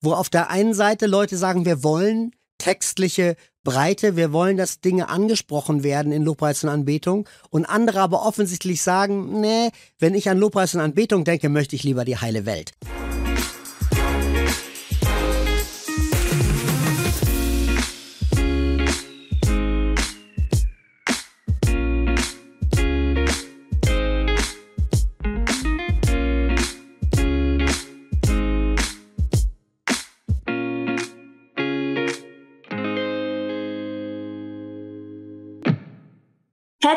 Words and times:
wo 0.00 0.12
auf 0.12 0.30
der 0.30 0.50
einen 0.50 0.74
Seite 0.74 1.06
Leute 1.06 1.36
sagen, 1.36 1.64
wir 1.64 1.82
wollen 1.82 2.32
textliche 2.58 3.36
Breite, 3.64 4.16
wir 4.16 4.32
wollen, 4.32 4.56
dass 4.56 4.80
Dinge 4.80 5.08
angesprochen 5.08 5.82
werden 5.82 6.12
in 6.12 6.22
Lobpreis 6.24 6.64
und 6.64 6.70
Anbetung 6.70 7.28
und 7.50 7.66
andere 7.66 8.00
aber 8.00 8.24
offensichtlich 8.24 8.82
sagen, 8.82 9.40
nee, 9.40 9.70
wenn 9.98 10.14
ich 10.14 10.30
an 10.30 10.38
Lobpreis 10.38 10.74
und 10.74 10.80
Anbetung 10.80 11.24
denke, 11.24 11.48
möchte 11.48 11.76
ich 11.76 11.84
lieber 11.84 12.04
die 12.04 12.16
heile 12.16 12.46
Welt. 12.46 12.72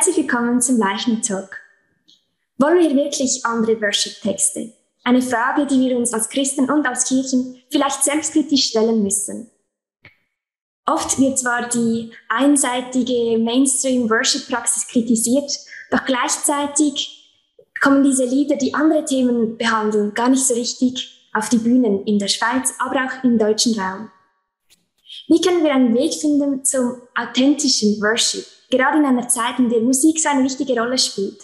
Herzlich 0.01 0.17
willkommen 0.17 0.59
zum 0.59 0.79
Leichen 0.79 1.21
Talk. 1.21 1.57
Wollen 2.57 2.79
wir 2.79 2.95
wirklich 2.95 3.45
andere 3.45 3.79
Worship-Texte? 3.79 4.73
Eine 5.03 5.21
Frage, 5.21 5.67
die 5.67 5.79
wir 5.79 5.95
uns 5.95 6.11
als 6.11 6.27
Christen 6.27 6.71
und 6.71 6.87
als 6.87 7.05
Kirchen 7.05 7.61
vielleicht 7.69 8.03
selbstkritisch 8.03 8.69
stellen 8.69 9.03
müssen. 9.03 9.51
Oft 10.87 11.19
wird 11.19 11.37
zwar 11.37 11.69
die 11.69 12.09
einseitige 12.29 13.37
Mainstream-Worship-Praxis 13.37 14.87
kritisiert, 14.87 15.51
doch 15.91 16.03
gleichzeitig 16.03 17.31
kommen 17.79 18.03
diese 18.03 18.25
Lieder, 18.25 18.55
die 18.55 18.73
andere 18.73 19.05
Themen 19.05 19.55
behandeln, 19.55 20.15
gar 20.15 20.29
nicht 20.29 20.47
so 20.47 20.55
richtig 20.55 21.29
auf 21.31 21.49
die 21.49 21.59
Bühnen 21.59 22.07
in 22.07 22.17
der 22.17 22.27
Schweiz, 22.27 22.73
aber 22.79 23.05
auch 23.05 23.23
im 23.23 23.37
deutschen 23.37 23.79
Raum. 23.79 24.09
Wie 25.27 25.41
können 25.41 25.63
wir 25.63 25.75
einen 25.75 25.93
Weg 25.93 26.15
finden 26.15 26.65
zum 26.65 27.03
authentischen 27.13 28.01
Worship? 28.01 28.47
Gerade 28.71 28.97
in 28.97 29.05
einer 29.05 29.27
Zeit, 29.27 29.59
in 29.59 29.69
der 29.69 29.81
Musik 29.81 30.19
so 30.19 30.29
eine 30.29 30.43
wichtige 30.43 30.79
Rolle 30.79 30.97
spielt. 30.97 31.43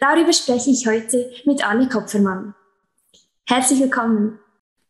Darüber 0.00 0.32
spreche 0.32 0.70
ich 0.70 0.86
heute 0.86 1.30
mit 1.44 1.66
Anni 1.66 1.88
Kopfermann. 1.88 2.54
Herzlich 3.46 3.80
willkommen. 3.80 4.38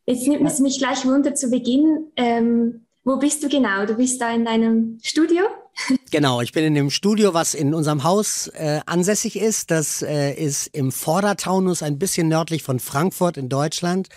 Jetzt 0.06 0.28
nimmt 0.28 0.47
es 0.47 0.61
mich 0.61 0.78
gleich 0.78 1.05
wunder 1.05 1.34
zu 1.34 1.50
Beginn. 1.50 2.12
Ähm, 2.17 2.87
wo 3.03 3.17
bist 3.17 3.42
du 3.42 3.48
genau? 3.48 3.87
Du 3.87 3.95
bist 3.95 4.20
da 4.20 4.33
in 4.33 4.45
deinem 4.45 4.98
Studio? 5.03 5.45
Genau, 6.11 6.41
ich 6.41 6.53
bin 6.53 6.64
in 6.64 6.75
dem 6.75 6.91
Studio, 6.91 7.34
was 7.34 7.55
in 7.55 7.72
unserem 7.72 8.05
Haus 8.05 8.48
äh, 8.48 8.81
ansässig 8.84 9.37
ist. 9.37 9.70
Das 9.70 10.03
äh, 10.03 10.33
ist 10.34 10.67
im 10.69 10.92
Vordertaunus, 10.92 11.83
ein 11.83 11.98
bisschen 11.98 12.28
nördlich 12.28 12.62
von 12.65 12.81
Frankfurt 12.81 13.37
in 13.37 13.48
Deutschland. 13.48 14.09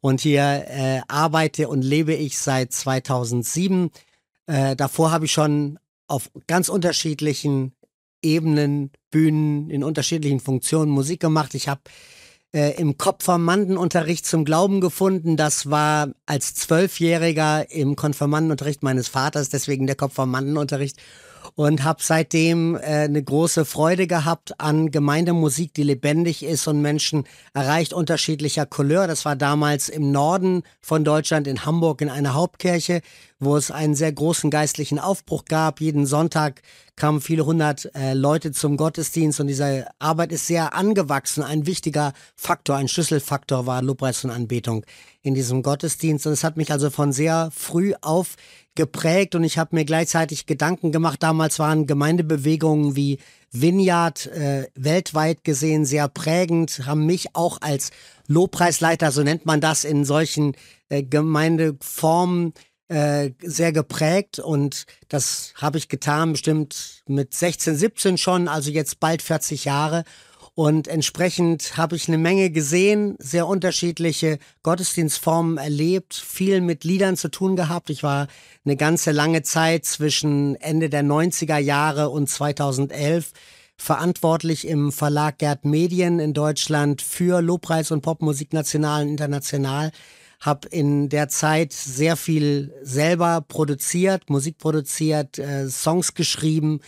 Und 0.00 0.20
hier 0.20 0.42
äh, 0.68 1.00
arbeite 1.08 1.68
und 1.68 1.82
lebe 1.82 2.14
ich 2.14 2.38
seit 2.38 2.72
2007. 2.72 3.90
Äh, 4.46 4.76
davor 4.76 5.10
habe 5.10 5.24
ich 5.24 5.32
schon 5.32 5.78
auf 6.08 6.30
ganz 6.46 6.68
unterschiedlichen 6.68 7.72
Ebenen, 8.22 8.90
Bühnen, 9.10 9.70
in 9.70 9.84
unterschiedlichen 9.84 10.40
Funktionen 10.40 10.90
Musik 10.90 11.20
gemacht. 11.20 11.54
Ich 11.54 11.68
habe 11.68 11.82
äh, 12.52 12.80
im 12.80 12.98
Konfirmandenunterricht 12.98 14.26
zum 14.26 14.44
Glauben 14.44 14.80
gefunden. 14.80 15.36
Das 15.36 15.70
war 15.70 16.12
als 16.26 16.54
Zwölfjähriger 16.54 17.70
im 17.70 17.94
Konfirmandenunterricht 17.94 18.82
meines 18.82 19.08
Vaters, 19.08 19.50
deswegen 19.50 19.86
der 19.86 19.96
Konfirmandenunterricht 19.96 20.96
und 21.54 21.84
habe 21.84 22.02
seitdem 22.02 22.76
äh, 22.76 22.80
eine 22.80 23.22
große 23.22 23.64
Freude 23.64 24.06
gehabt 24.06 24.60
an 24.60 24.90
Gemeindemusik, 24.90 25.74
die 25.74 25.82
lebendig 25.82 26.42
ist 26.42 26.66
und 26.66 26.80
Menschen 26.80 27.24
erreicht 27.54 27.92
unterschiedlicher 27.92 28.66
Couleur. 28.66 29.06
Das 29.06 29.24
war 29.24 29.36
damals 29.36 29.88
im 29.88 30.10
Norden 30.10 30.62
von 30.80 31.04
Deutschland 31.04 31.46
in 31.46 31.64
Hamburg 31.64 32.00
in 32.00 32.10
einer 32.10 32.34
Hauptkirche, 32.34 33.00
wo 33.40 33.56
es 33.56 33.70
einen 33.70 33.94
sehr 33.94 34.12
großen 34.12 34.50
geistlichen 34.50 34.98
Aufbruch 34.98 35.44
gab. 35.44 35.80
Jeden 35.80 36.06
Sonntag 36.06 36.62
kamen 36.96 37.20
viele 37.20 37.46
hundert 37.46 37.90
äh, 37.94 38.14
Leute 38.14 38.52
zum 38.52 38.76
Gottesdienst 38.76 39.40
und 39.40 39.46
diese 39.46 39.86
Arbeit 39.98 40.32
ist 40.32 40.46
sehr 40.46 40.74
angewachsen. 40.74 41.42
Ein 41.42 41.66
wichtiger 41.66 42.12
Faktor, 42.34 42.76
ein 42.76 42.88
Schlüsselfaktor 42.88 43.66
war 43.66 43.82
Lobpreis 43.82 44.24
und 44.24 44.30
Anbetung 44.30 44.84
in 45.22 45.34
diesem 45.34 45.62
Gottesdienst. 45.62 46.26
Und 46.26 46.32
es 46.32 46.44
hat 46.44 46.56
mich 46.56 46.72
also 46.72 46.90
von 46.90 47.12
sehr 47.12 47.50
früh 47.54 47.94
auf 48.00 48.34
geprägt 48.78 49.34
und 49.34 49.42
ich 49.42 49.58
habe 49.58 49.74
mir 49.74 49.84
gleichzeitig 49.84 50.46
Gedanken 50.46 50.92
gemacht. 50.92 51.20
Damals 51.20 51.58
waren 51.58 51.88
Gemeindebewegungen 51.88 52.94
wie 52.94 53.18
Vineyard 53.50 54.26
äh, 54.26 54.68
weltweit 54.76 55.42
gesehen 55.42 55.84
sehr 55.84 56.06
prägend, 56.08 56.86
haben 56.86 57.04
mich 57.04 57.34
auch 57.34 57.58
als 57.60 57.90
Lobpreisleiter, 58.28 59.10
so 59.10 59.24
nennt 59.24 59.46
man 59.46 59.60
das 59.60 59.82
in 59.82 60.04
solchen 60.04 60.54
äh, 60.90 61.02
Gemeindeformen, 61.02 62.54
äh, 62.86 63.32
sehr 63.42 63.72
geprägt 63.72 64.38
und 64.38 64.86
das 65.08 65.52
habe 65.56 65.76
ich 65.76 65.88
getan, 65.88 66.32
bestimmt 66.32 67.02
mit 67.08 67.34
16, 67.34 67.76
17 67.76 68.16
schon, 68.16 68.46
also 68.46 68.70
jetzt 68.70 69.00
bald 69.00 69.22
40 69.22 69.64
Jahre. 69.64 70.04
Und 70.58 70.88
entsprechend 70.88 71.76
habe 71.76 71.94
ich 71.94 72.08
eine 72.08 72.18
Menge 72.18 72.50
gesehen, 72.50 73.14
sehr 73.20 73.46
unterschiedliche 73.46 74.40
Gottesdienstformen 74.64 75.56
erlebt, 75.56 76.14
viel 76.14 76.60
mit 76.60 76.82
Liedern 76.82 77.16
zu 77.16 77.28
tun 77.28 77.54
gehabt. 77.54 77.90
Ich 77.90 78.02
war 78.02 78.26
eine 78.64 78.74
ganze 78.74 79.12
lange 79.12 79.42
Zeit 79.44 79.84
zwischen 79.84 80.56
Ende 80.56 80.88
der 80.88 81.04
90er 81.04 81.58
Jahre 81.58 82.08
und 82.10 82.28
2011 82.28 83.30
verantwortlich 83.76 84.66
im 84.66 84.90
Verlag 84.90 85.38
Gerd 85.38 85.64
Medien 85.64 86.18
in 86.18 86.34
Deutschland 86.34 87.02
für 87.02 87.40
Lobpreis 87.40 87.92
und 87.92 88.00
Popmusik 88.00 88.52
national 88.52 89.02
und 89.02 89.10
international. 89.10 89.92
Hab 90.40 90.66
in 90.66 91.08
der 91.08 91.28
Zeit 91.28 91.72
sehr 91.72 92.16
viel 92.16 92.74
selber 92.82 93.44
produziert, 93.46 94.28
Musik 94.28 94.58
produziert, 94.58 95.38
äh, 95.38 95.68
Songs 95.68 96.14
geschrieben, 96.14 96.80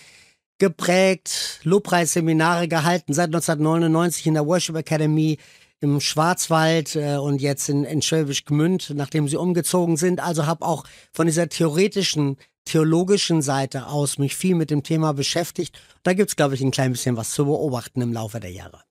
geprägt, 0.60 1.58
Lobpreisseminare 1.64 2.68
gehalten, 2.68 3.12
seit 3.12 3.26
1999 3.26 4.26
in 4.26 4.34
der 4.34 4.46
Worship 4.46 4.76
Academy 4.76 5.38
im 5.80 6.00
Schwarzwald 6.00 6.94
äh, 6.94 7.16
und 7.16 7.40
jetzt 7.40 7.68
in, 7.68 7.84
in 7.84 8.02
Schwäbisch 8.02 8.44
Gmünd, 8.44 8.92
nachdem 8.94 9.26
sie 9.26 9.36
umgezogen 9.36 9.96
sind. 9.96 10.20
Also 10.20 10.46
habe 10.46 10.64
auch 10.64 10.84
von 11.12 11.26
dieser 11.26 11.48
theoretischen, 11.48 12.36
theologischen 12.66 13.42
Seite 13.42 13.86
aus 13.86 14.18
mich 14.18 14.36
viel 14.36 14.54
mit 14.54 14.70
dem 14.70 14.82
Thema 14.82 15.12
beschäftigt. 15.12 15.80
Da 16.02 16.12
gibt's 16.12 16.36
glaube 16.36 16.54
ich, 16.54 16.60
ein 16.60 16.70
klein 16.70 16.92
bisschen 16.92 17.16
was 17.16 17.30
zu 17.30 17.46
beobachten 17.46 18.02
im 18.02 18.12
Laufe 18.12 18.38
der 18.38 18.52
Jahre. 18.52 18.82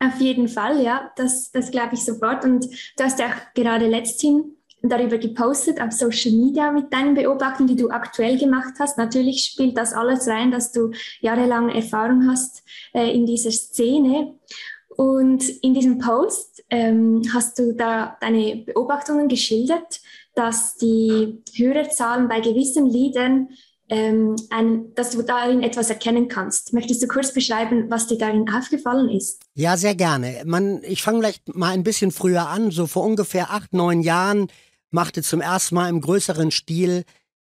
Auf 0.00 0.20
jeden 0.20 0.48
Fall, 0.48 0.82
ja, 0.82 1.10
das, 1.16 1.50
das 1.50 1.70
glaube 1.70 1.94
ich 1.94 2.04
sofort. 2.04 2.44
Und 2.44 2.66
du 2.66 3.04
hast 3.04 3.18
ja 3.18 3.28
auch 3.28 3.54
gerade 3.54 3.86
letzthin 3.86 4.56
darüber 4.90 5.18
gepostet 5.18 5.80
auf 5.80 5.92
Social 5.92 6.32
Media 6.32 6.70
mit 6.72 6.92
deinen 6.92 7.14
Beobachtungen, 7.14 7.68
die 7.68 7.82
du 7.82 7.90
aktuell 7.90 8.38
gemacht 8.38 8.74
hast. 8.78 8.98
Natürlich 8.98 9.44
spielt 9.44 9.76
das 9.78 9.92
alles 9.92 10.28
rein, 10.28 10.50
dass 10.50 10.72
du 10.72 10.90
jahrelang 11.20 11.70
Erfahrung 11.70 12.28
hast 12.28 12.62
äh, 12.92 13.14
in 13.14 13.26
dieser 13.26 13.50
Szene. 13.50 14.34
Und 14.96 15.48
in 15.62 15.74
diesem 15.74 15.98
Post 15.98 16.64
ähm, 16.70 17.22
hast 17.32 17.58
du 17.58 17.72
da 17.72 18.16
deine 18.20 18.56
Beobachtungen 18.64 19.28
geschildert, 19.28 20.00
dass 20.34 20.76
die 20.76 21.42
Hörerzahlen 21.54 22.28
bei 22.28 22.40
gewissen 22.40 22.86
Liedern, 22.86 23.48
ähm, 23.88 24.36
ein, 24.50 24.94
dass 24.94 25.10
du 25.10 25.22
darin 25.22 25.62
etwas 25.62 25.90
erkennen 25.90 26.28
kannst. 26.28 26.72
Möchtest 26.72 27.02
du 27.02 27.06
kurz 27.06 27.32
beschreiben, 27.32 27.90
was 27.90 28.06
dir 28.06 28.16
darin 28.18 28.48
aufgefallen 28.48 29.10
ist? 29.10 29.42
Ja, 29.54 29.76
sehr 29.76 29.94
gerne. 29.94 30.42
Man, 30.46 30.82
ich 30.82 31.02
fange 31.02 31.18
vielleicht 31.18 31.54
mal 31.54 31.70
ein 31.70 31.82
bisschen 31.82 32.10
früher 32.10 32.48
an. 32.48 32.70
So 32.70 32.86
vor 32.86 33.04
ungefähr 33.04 33.50
acht, 33.50 33.72
neun 33.72 34.00
Jahren 34.00 34.48
machte 34.94 35.22
zum 35.22 35.40
ersten 35.40 35.74
Mal 35.74 35.90
im 35.90 36.00
größeren 36.00 36.50
Stil 36.50 37.04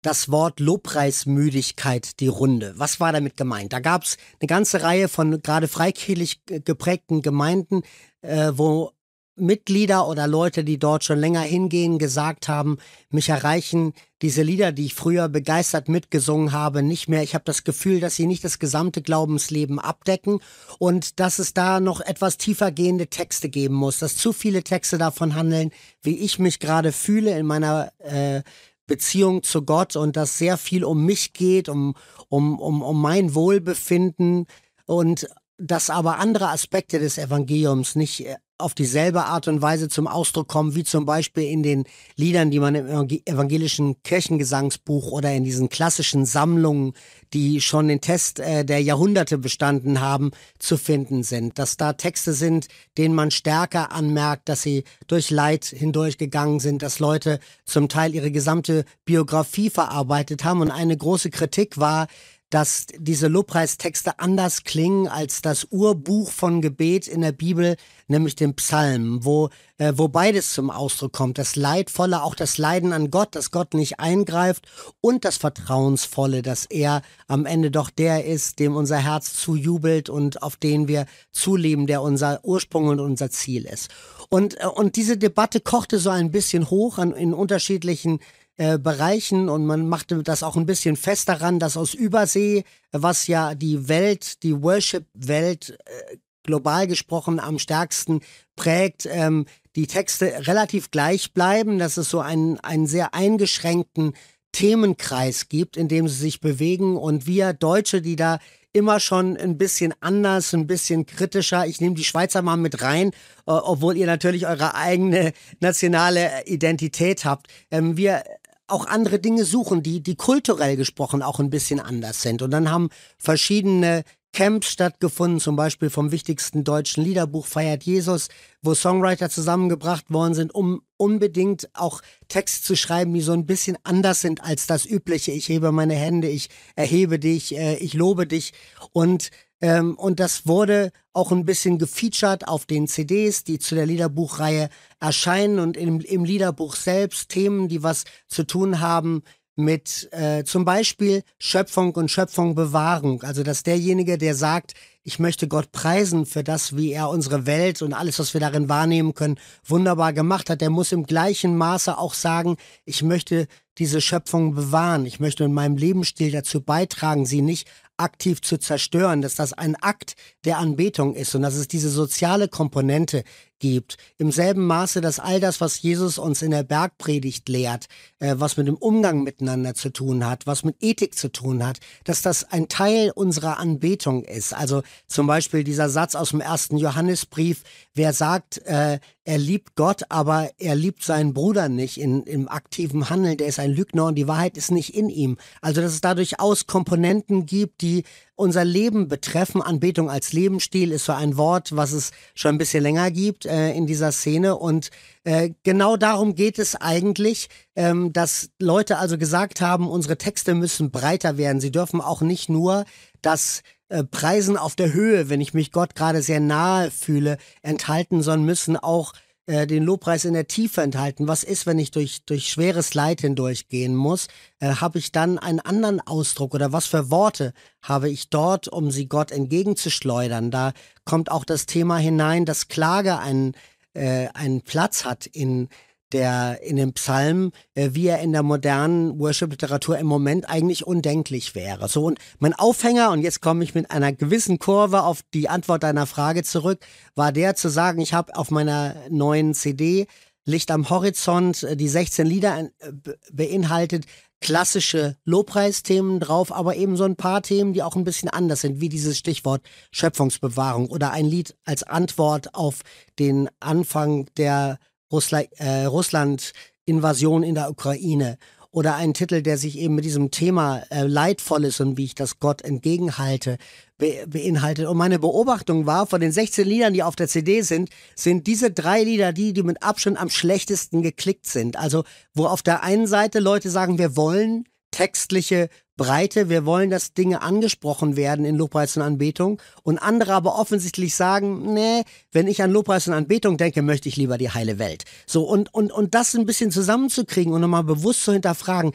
das 0.02 0.30
Wort 0.30 0.59
Lobpreismüdigkeit 0.59 2.20
die 2.20 2.28
Runde. 2.28 2.74
Was 2.78 3.00
war 3.00 3.12
damit 3.14 3.38
gemeint? 3.38 3.74
Da 3.74 3.80
gab 3.80 4.03
es 4.03 4.18
eine 4.40 4.48
ganze 4.48 4.81
Reihe 4.81 5.08
von 5.08 5.42
gerade 5.42 5.68
freikirchlich 5.68 6.42
geprägten 6.46 7.22
Gemeinden, 7.22 7.84
äh, 8.22 8.52
wo 8.53 8.92
Mitglieder 9.38 10.08
oder 10.08 10.28
Leute, 10.28 10.64
die 10.64 10.78
dort 10.78 11.03
schon 11.03 11.20
länger 11.20 11.42
hingehen, 11.42 12.00
gesagt 12.00 12.48
haben, 12.48 12.78
mich 13.09 13.30
erreichen 13.30 13.94
diese 14.22 14.42
Lieder, 14.42 14.72
die 14.72 14.86
ich 14.86 14.95
früher 14.95 15.30
begeistert 15.30 15.89
mitgesungen 15.89 16.51
habe, 16.51 16.81
nicht 16.81 17.07
mehr. 17.07 17.24
Ich 17.24 17.36
habe 17.36 17.45
das 17.45 17.63
Gefühl, 17.63 18.00
dass 18.00 18.16
sie 18.16 18.25
nicht 18.25 18.44
das 18.44 18.60
gesamte 18.60 19.01
Glaubensleben 19.01 19.80
abdecken 19.80 20.39
und 20.80 21.19
dass 21.19 21.39
es 21.39 21.54
da 21.54 21.80
noch 21.80 22.01
etwas 22.01 22.38
tiefer 22.38 22.72
gehende 22.72 23.07
Texte 23.07 23.50
geben 23.50 23.75
muss, 23.75 24.00
dass 24.00 24.18
zu 24.18 24.34
viele 24.34 24.63
Texte 24.63 24.98
davon 24.98 25.36
handeln, 25.36 25.72
wie 26.01 26.18
ich 26.18 26.40
mich 26.40 26.60
gerade 26.60 26.92
fühle 26.92 27.38
in 27.38 27.45
meiner 27.45 27.92
äh, 28.00 28.42
Beziehung 28.88 29.44
zu 29.44 29.63
Gott 29.63 29.95
und 29.95 30.16
dass 30.16 30.38
sehr 30.38 30.57
viel 30.57 30.83
um 30.83 31.06
mich 31.06 31.33
geht, 31.33 31.69
um, 31.69 31.94
um, 32.30 32.60
um, 32.60 32.81
um 32.81 33.01
mein 33.01 33.36
Wohlbefinden 33.36 34.48
und 34.86 35.28
dass 35.57 35.90
aber 35.90 36.19
andere 36.19 36.50
Aspekte 36.50 37.00
des 37.00 37.18
Evangeliums 37.18 37.95
nicht 37.95 38.25
äh, 38.25 38.38
auf 38.59 38.74
dieselbe 38.74 39.25
Art 39.25 39.48
und 39.48 39.62
Weise 39.62 39.88
zum 39.88 40.07
Ausdruck 40.07 40.48
kommen, 40.48 40.74
wie 40.74 40.83
zum 40.83 41.06
Beispiel 41.06 41.44
in 41.44 41.62
den 41.62 41.83
Liedern, 42.15 42.50
die 42.50 42.59
man 42.59 42.75
im 42.75 43.07
evangelischen 43.25 44.01
Kirchengesangsbuch 44.01 45.12
oder 45.12 45.31
in 45.33 45.44
diesen 45.44 45.69
klassischen 45.69 46.25
Sammlungen, 46.25 46.94
die 47.33 47.62
schon 47.62 47.88
den 47.88 48.01
Test 48.01 48.39
äh, 48.39 48.65
der 48.65 48.81
Jahrhunderte 48.81 49.38
bestanden 49.38 50.01
haben, 50.01 50.31
zu 50.57 50.77
finden 50.77 51.24
sind. 51.24 51.59
Dass 51.59 51.77
da 51.77 51.94
Texte 51.94 52.33
sind, 52.33 52.68
denen 52.98 53.13
man 53.13 53.31
stärker 53.31 53.92
anmerkt, 53.92 54.50
dass 54.50 54.63
sie 54.63 54.86
durch 55.07 55.30
Leid 55.30 55.65
hindurchgegangen 55.65 56.59
sind, 56.59 56.81
dass 56.81 57.00
Leute 57.00 57.39
zum 57.65 57.89
Teil 57.89 58.15
ihre 58.15 58.31
gesamte 58.31 58.86
Biografie 59.06 59.69
verarbeitet 59.69 60.44
haben. 60.44 60.62
Und 60.62 60.71
eine 60.71 60.98
große 60.98 61.30
Kritik 61.30 61.77
war, 61.77 62.07
dass 62.49 62.88
diese 62.97 63.27
Lobpreistexte 63.27 64.19
anders 64.19 64.63
klingen 64.63 65.07
als 65.07 65.41
das 65.41 65.65
Urbuch 65.69 66.31
von 66.31 66.61
Gebet 66.61 67.07
in 67.07 67.21
der 67.21 67.33
Bibel, 67.33 67.75
nämlich 68.07 68.35
den 68.35 68.55
Psalmen, 68.55 69.25
wo, 69.25 69.49
äh, 69.77 69.94
wo 69.95 70.07
beides 70.07 70.53
zum 70.53 70.69
Ausdruck 70.69 71.11
kommt. 71.11 71.38
Das 71.38 71.57
Leidvolle, 71.57 72.23
auch 72.23 72.35
das 72.35 72.57
Leiden 72.57 72.94
an 72.94 73.11
Gott, 73.11 73.35
dass 73.35 73.51
Gott 73.51 73.73
nicht 73.73 73.99
eingreift 73.99 74.65
und 75.01 75.25
das 75.25 75.35
Vertrauensvolle, 75.35 76.41
dass 76.41 76.65
er 76.65 77.01
am 77.27 77.45
Ende 77.45 77.69
doch 77.69 77.89
der 77.89 78.23
ist, 78.23 78.59
dem 78.59 78.75
unser 78.75 78.97
Herz 78.97 79.33
zujubelt 79.33 80.09
und 80.09 80.41
auf 80.41 80.55
den 80.55 80.88
wir 80.88 81.05
zuleben, 81.31 81.85
der 81.85 82.01
unser 82.01 82.45
Ursprung 82.45 82.88
und 82.88 83.01
unser 83.01 83.29
Ziel 83.29 83.65
ist. 83.65 83.89
Und, 84.29 84.59
äh, 84.61 84.67
und 84.67 84.95
diese 84.95 85.17
Debatte 85.17 85.59
kochte 85.59 85.99
so 85.99 86.09
ein 86.09 86.31
bisschen 86.31 86.69
hoch 86.69 86.97
an, 86.97 87.11
in 87.11 87.33
unterschiedlichen 87.33 88.19
äh, 88.57 88.80
Bereichen 88.80 89.50
und 89.50 89.65
man 89.65 89.88
machte 89.88 90.24
das 90.24 90.44
auch 90.44 90.57
ein 90.57 90.65
bisschen 90.65 90.95
fest 90.95 91.30
daran, 91.30 91.59
dass 91.59 91.77
aus 91.77 91.94
Übersee, 91.94 92.63
was 92.92 93.27
ja 93.27 93.54
die 93.54 93.88
Welt, 93.88 94.42
die 94.42 94.62
Worship-Welt 94.62 95.77
äh, 95.86 96.18
global 96.42 96.88
gesprochen 96.88 97.39
am 97.39 97.59
stärksten 97.59 98.21
prägt, 98.56 99.07
ähm, 99.12 99.45
die 99.75 99.86
Texte 99.86 100.48
relativ 100.48 100.89
gleich 100.89 101.33
bleiben, 101.33 101.77
dass 101.77 101.98
es 101.98 102.09
so 102.09 102.19
einen, 102.19 102.59
einen 102.62 102.88
sehr 102.88 103.13
eingeschränkten 103.13 104.13
Themenkreis 104.54 105.50
gibt, 105.50 105.77
in 105.77 105.88
dem 105.88 106.07
sie 106.07 106.15
sich 106.15 106.39
bewegen 106.39 106.98
und 106.98 107.27
wir 107.27 107.54
Deutsche, 107.54 108.01
die 108.01 108.15
da 108.15 108.39
immer 108.74 109.00
schon 109.00 109.38
ein 109.38 109.57
bisschen 109.57 109.94
anders, 110.01 110.54
ein 110.54 110.68
bisschen 110.68 111.06
kritischer. 111.06 111.68
Ich 111.68 111.81
nehme 111.81 111.95
die 111.95 112.04
Schweizer 112.04 112.42
mal 112.42 112.57
mit 112.57 112.81
rein, 112.81 113.09
äh, 113.09 113.13
obwohl 113.51 113.98
ihr 113.98 114.07
natürlich 114.07 114.48
eure 114.48 114.75
eigene 114.75 115.33
nationale 115.59 116.45
Identität 116.45 117.25
habt. 117.25 117.48
Ähm, 117.71 117.98
wir 117.98 118.24
auch 118.68 118.86
andere 118.86 119.19
Dinge 119.19 119.46
suchen, 119.46 119.81
die, 119.81 120.02
die 120.02 120.16
kulturell 120.16 120.75
gesprochen 120.75 121.22
auch 121.22 121.40
ein 121.40 121.50
bisschen 121.50 121.80
anders 121.80 122.22
sind. 122.22 122.42
Und 122.42 122.52
dann 122.52 122.69
haben 122.69 122.90
verschiedene 123.18 124.04
Camps 124.34 124.69
stattgefunden, 124.69 125.40
zum 125.40 125.56
Beispiel 125.56 125.90
vom 125.90 126.12
wichtigsten 126.12 126.64
deutschen 126.64 127.04
Liederbuch 127.04 127.48
Feiert 127.48 127.84
Jesus, 127.84 128.28
wo 128.62 128.75
Songwriter 128.75 129.30
zusammengebracht 129.30 130.12
worden 130.12 130.36
sind, 130.36 130.54
um 130.54 130.81
unbedingt 130.98 131.69
auch 131.74 132.02
Texte 132.28 132.64
zu 132.64 132.75
schreiben, 132.75 133.14
die 133.14 133.22
so 133.22 133.31
ein 133.31 133.46
bisschen 133.46 133.78
anders 133.84 134.22
sind 134.22 134.44
als 134.44 134.68
das 134.68 134.86
übliche. 134.86 135.31
Ich 135.31 135.50
hebe 135.50 135.72
meine 135.72 135.96
Hände, 135.96 136.28
ich 136.28 136.50
erhebe 136.75 137.18
dich, 137.18 137.58
äh, 137.58 137.78
ich 137.78 137.94
lobe 137.94 138.28
dich. 138.28 138.54
Und 138.92 139.31
ähm, 139.62 139.95
und 139.95 140.19
das 140.19 140.45
wurde 140.45 140.92
auch 141.13 141.31
ein 141.31 141.45
bisschen 141.45 141.80
gefeatured 141.80 142.48
auf 142.48 142.65
den 142.65 142.88
CDs, 142.88 143.44
die 143.44 143.59
zu 143.59 143.75
der 143.75 143.86
Liederbuchreihe 143.86 144.69
erscheinen 145.00 145.59
und 145.59 145.77
im, 145.77 146.00
im 146.01 146.24
Liederbuch 146.24 146.75
selbst 146.75 147.30
Themen, 147.30 147.68
die 147.68 147.81
was 147.81 148.04
zu 148.27 148.45
tun 148.45 148.80
haben 148.80 149.24
mit 149.57 150.07
äh, 150.13 150.44
zum 150.44 150.65
Beispiel 150.65 151.24
Schöpfung 151.39 151.95
und 151.95 152.12
Schöpfungbewahrung. 152.12 153.24
Also 153.24 153.42
dass 153.42 153.63
derjenige, 153.63 154.19
der 154.19 154.36
sagt, 154.36 154.75
ich 155.04 155.18
möchte 155.18 155.48
Gott 155.48 155.71
preisen 155.71 156.27
für 156.27 156.44
das, 156.44 156.77
wie 156.77 156.92
er 156.92 157.09
unsere 157.09 157.48
Welt 157.48 157.81
und 157.81 157.94
alles, 157.94 158.19
was 158.19 158.36
wir 158.36 158.42
darin 158.42 158.69
wahrnehmen 158.69 159.15
können, 159.15 159.39
wunderbar 159.65 160.13
gemacht 160.13 160.51
hat, 160.51 160.62
der 160.62 160.69
muss 160.69 160.92
im 160.92 161.07
gleichen 161.07 161.57
Maße 161.57 161.98
auch 161.98 162.13
sagen, 162.13 162.57
ich 162.86 163.01
möchte 163.01 163.48
diese 163.80 164.01
Schöpfung 164.01 164.54
bewahren. 164.54 165.06
Ich 165.06 165.19
möchte 165.19 165.44
in 165.44 165.54
meinem 165.54 165.77
Lebensstil 165.77 166.31
dazu 166.31 166.62
beitragen, 166.62 167.25
sie 167.25 167.42
nicht 167.42 167.68
aktiv 167.97 168.41
zu 168.41 168.57
zerstören, 168.57 169.21
dass 169.21 169.35
das 169.35 169.53
ein 169.53 169.75
Akt 169.75 170.15
der 170.45 170.57
Anbetung 170.59 171.15
ist 171.15 171.35
und 171.35 171.41
dass 171.41 171.55
es 171.55 171.67
diese 171.67 171.89
soziale 171.89 172.47
Komponente 172.47 173.23
gibt. 173.59 173.98
Im 174.18 174.31
selben 174.31 174.65
Maße, 174.65 175.01
dass 175.01 175.19
all 175.19 175.39
das, 175.39 175.62
was 175.62 175.81
Jesus 175.81 176.18
uns 176.18 176.42
in 176.42 176.51
der 176.51 176.63
Bergpredigt 176.63 177.50
lehrt, 177.50 177.88
äh, 178.19 178.36
was 178.38 178.57
mit 178.57 178.68
dem 178.68 178.75
Umgang 178.75 179.24
miteinander 179.24 179.74
zu 179.74 179.89
tun 179.89 180.25
hat, 180.25 180.48
was 180.48 180.63
mit 180.63 180.75
Ethik 180.81 181.15
zu 181.15 181.31
tun 181.31 181.65
hat, 181.65 181.80
dass 182.04 182.21
das 182.21 182.44
ein 182.51 182.68
Teil 182.68 183.12
unserer 183.13 183.59
Anbetung 183.59 184.24
ist. 184.24 184.54
Also 184.54 184.83
zum 185.07 185.27
Beispiel 185.27 185.63
dieser 185.63 185.89
Satz 185.89 186.15
aus 186.15 186.30
dem 186.30 186.42
ersten 186.42 186.77
Johannesbrief, 186.77 187.63
wer 187.94 188.13
sagt, 188.13 188.59
äh, 188.65 189.00
er 189.27 189.38
liebt 189.38 189.75
Gott, 189.75 190.04
aber 190.07 190.51
er 190.57 190.75
liebt 190.75 191.04
seinen 191.04 191.33
Bruder 191.33 191.68
nicht 191.68 192.00
in, 192.00 192.24
im 192.24 192.48
aktiven 192.48 193.09
Handeln, 193.09 193.36
der 193.36 193.48
ist 193.48 193.59
ein 193.59 193.71
Lügner 193.71 194.06
und 194.06 194.15
die 194.15 194.27
Wahrheit 194.27 194.56
ist 194.56 194.71
nicht 194.71 194.95
in 194.95 195.09
ihm. 195.09 195.38
Also 195.62 195.81
dass 195.81 195.92
es 195.92 196.00
da 196.00 196.15
durchaus 196.15 196.65
Komponenten 196.65 197.45
gibt, 197.45 197.81
die 197.81 198.06
unser 198.38 198.63
Leben 198.63 199.07
betreffen. 199.10 199.62
Anbetung 199.62 200.10
als 200.10 200.31
Lebensstil 200.31 200.92
ist 200.92 201.06
so 201.06 201.12
ein 201.12 201.36
Wort, 201.36 201.75
was 201.75 201.92
es 201.92 202.12
schon 202.36 202.56
ein 202.56 202.57
bisschen 202.57 202.84
länger 202.84 203.12
gibt 203.12 203.45
äh, 203.45 203.74
in 203.74 203.88
dieser 203.88 204.12
Szene. 204.13 204.56
Und 204.56 204.92
äh, 205.25 205.51
genau 205.63 205.98
darum 205.98 206.36
geht 206.36 206.60
es 206.60 206.75
eigentlich, 206.75 207.50
ähm, 207.75 208.13
dass 208.13 208.51
Leute 208.60 209.00
also 209.00 209.18
gesagt 209.18 209.60
haben, 209.60 209.89
unsere 209.89 210.18
Texte 210.18 210.54
müssen 210.54 210.92
breiter 210.92 211.38
werden. 211.38 211.60
Sie 211.60 211.72
dürfen 211.72 212.00
auch 212.00 212.22
nicht 212.22 212.48
nur 212.48 212.86
das 213.22 213.63
äh, 213.89 214.04
Preisen 214.04 214.56
auf 214.56 214.75
der 214.75 214.94
Höhe, 214.94 215.30
wenn 215.30 215.42
ich 215.42 215.54
mich 215.54 215.72
Gott 215.72 215.95
gerade 215.95 216.22
sehr 216.22 216.40
nahe 216.40 216.92
fühle, 216.92 217.38
enthalten, 217.63 218.22
sondern 218.22 218.45
müssen 218.45 218.78
auch 218.78 219.13
äh, 219.47 219.65
den 219.65 219.83
Lobpreis 219.83 220.25
in 220.25 220.33
der 220.33 220.47
Tiefe 220.47 220.81
enthalten. 220.81 221.27
Was 221.27 221.44
ist, 221.44 221.65
wenn 221.65 221.79
ich 221.79 221.91
durch, 221.91 222.25
durch 222.25 222.49
schweres 222.49 222.94
Leid 222.94 223.21
hindurchgehen 223.21 223.95
muss? 223.95 224.27
Äh, 224.59 224.75
habe 224.75 224.99
ich 224.99 225.13
dann 225.13 225.39
einen 225.39 225.61
anderen 225.61 226.01
Ausdruck 226.01 226.53
oder 226.53 226.73
was 226.73 226.85
für 226.85 227.09
Worte 227.09 227.53
habe 227.81 228.09
ich 228.09 228.29
dort, 228.29 228.67
um 228.67 228.91
sie 228.91 229.07
Gott 229.07 229.31
entgegenzuschleudern? 229.31 230.51
Da 230.51 230.73
kommt 231.05 231.31
auch 231.31 231.45
das 231.45 231.65
Thema 231.65 231.97
hinein, 231.97 232.44
dass 232.44 232.67
Klage 232.67 233.19
einen, 233.19 233.53
äh, 233.94 234.27
einen 234.33 234.61
Platz 234.61 235.05
hat 235.05 235.25
in, 235.25 235.69
der 236.13 236.62
in 236.63 236.75
dem 236.75 236.94
Psalm, 236.94 237.51
äh, 237.75 237.89
wie 237.94 238.07
er 238.07 238.19
in 238.19 238.31
der 238.31 238.44
modernen 238.44 239.19
Worship-Literatur 239.19 239.98
im 239.98 240.07
Moment 240.07 240.50
eigentlich 240.50 240.86
undenklich 240.86 241.56
wäre. 241.56 241.88
So 241.88 242.06
und 242.06 242.19
mein 242.39 242.54
Aufhänger, 242.54 243.12
und 243.12 243.21
jetzt 243.21 243.42
komme 243.42 243.63
ich 243.63 243.75
mit 243.75 243.92
einer 243.92 244.13
gewissen 244.13 244.59
Kurve 244.59 245.04
auf 245.04 245.21
die 245.33 245.50
Antwort 245.50 245.83
deiner 245.83 246.06
Frage 246.06 246.44
zurück, 246.44 246.80
war 247.15 247.31
der 247.31 247.56
zu 247.56 247.69
sagen, 247.69 248.01
ich 248.01 248.13
habe 248.13 248.36
auf 248.36 248.51
meiner 248.51 248.95
neuen 249.09 249.54
CD 249.54 250.07
Licht 250.48 250.71
am 250.71 250.89
Horizont 250.89 251.63
äh, 251.63 251.75
die 251.75 251.89
16 251.89 252.25
Lieder 252.25 252.59
äh, 252.59 252.92
beinhaltet, 253.31 254.06
klassische 254.39 255.18
Lobpreisthemen 255.25 256.19
drauf, 256.19 256.51
aber 256.51 256.75
eben 256.75 256.95
so 256.95 257.04
ein 257.04 257.15
paar 257.15 257.42
Themen, 257.42 257.74
die 257.74 257.83
auch 257.83 257.95
ein 257.95 258.04
bisschen 258.04 258.30
anders 258.30 258.62
sind, 258.62 258.80
wie 258.80 258.89
dieses 258.89 259.18
Stichwort 259.18 259.62
Schöpfungsbewahrung 259.92 260.89
oder 260.89 261.12
ein 261.12 261.25
Lied 261.25 261.56
als 261.65 261.83
Antwort 261.83 262.54
auf 262.54 262.81
den 263.19 263.50
Anfang 263.59 264.27
der 264.38 264.77
äh, 265.12 265.86
Russland-Invasion 265.86 267.44
in 267.44 267.56
der 267.56 267.69
Ukraine 267.69 268.38
oder 268.71 268.95
ein 268.95 269.13
Titel, 269.13 269.42
der 269.42 269.57
sich 269.57 269.80
eben 269.80 269.95
mit 269.95 270.06
diesem 270.06 270.30
Thema 270.30 270.83
äh, 270.90 271.04
Leidvolles 271.04 271.80
und 271.80 271.97
wie 271.97 272.04
ich 272.04 272.16
das 272.16 272.40
Gott 272.40 272.61
entgegenhalte, 272.61 273.57
be 273.97 274.26
beinhaltet. 274.28 274.85
Und 274.85 274.97
meine 274.97 275.19
Beobachtung 275.19 275.85
war, 275.85 276.06
von 276.06 276.21
den 276.21 276.31
16 276.31 276.68
Liedern, 276.68 276.94
die 276.94 277.04
auf 277.04 277.16
der 277.16 277.28
CD 277.28 277.61
sind, 277.61 277.90
sind 278.16 278.45
diese 278.45 278.69
drei 278.69 279.04
Lieder 279.04 279.33
die, 279.33 279.54
die 279.54 279.64
mit 279.64 279.81
Abstand 279.81 280.21
am 280.21 280.30
schlechtesten 280.30 281.02
geklickt 281.02 281.47
sind. 281.47 281.78
Also, 281.78 282.04
wo 282.33 282.45
auf 282.45 282.61
der 282.61 282.83
einen 282.83 283.07
Seite 283.07 283.40
Leute 283.40 283.69
sagen, 283.69 283.97
wir 283.97 284.16
wollen 284.16 284.66
textliche 284.97 285.69
Breite. 285.95 286.49
Wir 286.49 286.66
wollen, 286.66 286.89
dass 286.89 287.13
Dinge 287.13 287.44
angesprochen 287.44 288.16
werden 288.16 288.45
in 288.45 288.56
Lobpreis 288.56 288.97
und 288.97 289.04
Anbetung. 289.04 289.61
Und 289.83 289.99
andere 289.99 290.33
aber 290.33 290.57
offensichtlich 290.57 291.13
sagen, 291.13 291.71
nee, 291.75 292.04
wenn 292.31 292.47
ich 292.47 292.63
an 292.63 292.71
Lobpreis 292.71 293.07
und 293.07 293.13
Anbetung 293.13 293.57
denke, 293.57 293.83
möchte 293.83 294.09
ich 294.09 294.18
lieber 294.18 294.39
die 294.39 294.49
heile 294.49 294.80
Welt. 294.80 295.04
So, 295.27 295.44
und, 295.44 295.71
und, 295.71 295.92
und 295.92 296.16
das 296.16 296.35
ein 296.35 296.47
bisschen 296.47 296.71
zusammenzukriegen 296.71 297.54
und 297.54 297.61
nochmal 297.61 297.83
bewusst 297.83 298.23
zu 298.23 298.33
hinterfragen, 298.33 298.92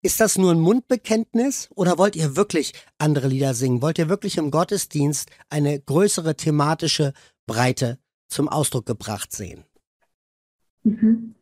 ist 0.00 0.18
das 0.18 0.38
nur 0.38 0.50
ein 0.50 0.60
Mundbekenntnis 0.60 1.68
oder 1.74 1.98
wollt 1.98 2.16
ihr 2.16 2.36
wirklich 2.36 2.72
andere 2.96 3.28
Lieder 3.28 3.52
singen? 3.52 3.82
Wollt 3.82 3.98
ihr 3.98 4.08
wirklich 4.08 4.38
im 4.38 4.50
Gottesdienst 4.50 5.28
eine 5.50 5.78
größere 5.78 6.36
thematische 6.36 7.12
Breite 7.46 7.98
zum 8.28 8.48
Ausdruck 8.48 8.86
gebracht 8.86 9.32
sehen? 9.32 9.64
Mhm. 10.84 11.34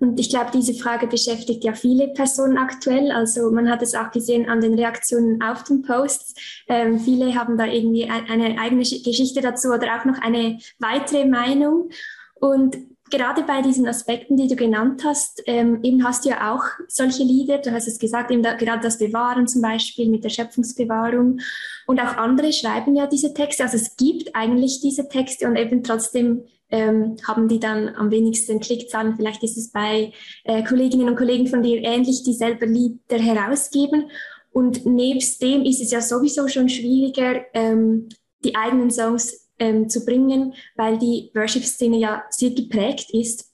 Und 0.00 0.20
ich 0.20 0.30
glaube, 0.30 0.50
diese 0.52 0.74
Frage 0.74 1.08
beschäftigt 1.08 1.64
ja 1.64 1.72
viele 1.72 2.08
Personen 2.08 2.56
aktuell. 2.56 3.10
Also 3.10 3.50
man 3.50 3.68
hat 3.68 3.82
es 3.82 3.94
auch 3.94 4.10
gesehen 4.12 4.48
an 4.48 4.60
den 4.60 4.74
Reaktionen 4.74 5.42
auf 5.42 5.64
den 5.64 5.82
Posts. 5.82 6.34
Ähm, 6.68 7.00
viele 7.00 7.34
haben 7.34 7.58
da 7.58 7.66
irgendwie 7.66 8.08
eine 8.08 8.60
eigene 8.60 8.82
Geschichte 8.82 9.40
dazu 9.40 9.68
oder 9.68 9.98
auch 9.98 10.04
noch 10.04 10.20
eine 10.22 10.58
weitere 10.78 11.24
Meinung. 11.24 11.90
Und 12.34 12.76
gerade 13.10 13.42
bei 13.42 13.62
diesen 13.62 13.86
Aspekten, 13.86 14.36
die 14.36 14.48
du 14.48 14.56
genannt 14.56 15.02
hast, 15.04 15.42
ähm, 15.46 15.80
eben 15.82 16.04
hast 16.04 16.24
du 16.24 16.30
ja 16.30 16.54
auch 16.54 16.64
solche 16.88 17.22
Lieder, 17.22 17.58
du 17.58 17.72
hast 17.72 17.88
es 17.88 17.98
gesagt, 17.98 18.30
eben 18.30 18.42
da, 18.42 18.54
gerade 18.54 18.82
das 18.82 18.98
Bewahren 18.98 19.48
zum 19.48 19.62
Beispiel 19.62 20.08
mit 20.08 20.24
der 20.24 20.28
Schöpfungsbewahrung 20.30 21.40
und 21.86 22.00
auch 22.00 22.16
andere 22.16 22.52
schreiben 22.52 22.94
ja 22.94 23.06
diese 23.06 23.32
Texte, 23.34 23.64
also 23.64 23.76
es 23.76 23.96
gibt 23.96 24.34
eigentlich 24.34 24.80
diese 24.80 25.08
Texte 25.08 25.46
und 25.46 25.56
eben 25.56 25.82
trotzdem 25.82 26.44
ähm, 26.70 27.16
haben 27.26 27.48
die 27.48 27.60
dann 27.60 27.88
am 27.96 28.10
wenigsten 28.10 28.60
Klickzahlen. 28.60 29.16
Vielleicht 29.16 29.42
ist 29.42 29.56
es 29.56 29.70
bei 29.70 30.12
äh, 30.44 30.62
Kolleginnen 30.64 31.08
und 31.08 31.16
Kollegen 31.16 31.46
von 31.46 31.62
dir 31.62 31.82
ähnlich, 31.82 32.22
die 32.22 32.34
selber 32.34 32.66
Lieder 32.66 33.18
herausgeben. 33.18 34.10
Und 34.52 34.86
nebst 34.86 35.42
dem 35.42 35.64
ist 35.64 35.80
es 35.80 35.90
ja 35.90 36.00
sowieso 36.00 36.48
schon 36.48 36.68
schwieriger, 36.68 37.42
ähm, 37.54 38.08
die 38.44 38.56
eigenen 38.56 38.90
Songs 38.90 39.48
ähm, 39.58 39.88
zu 39.88 40.04
bringen, 40.04 40.54
weil 40.76 40.98
die 40.98 41.30
Worship-Szene 41.34 41.98
ja 41.98 42.24
sehr 42.30 42.50
geprägt 42.50 43.10
ist 43.12 43.48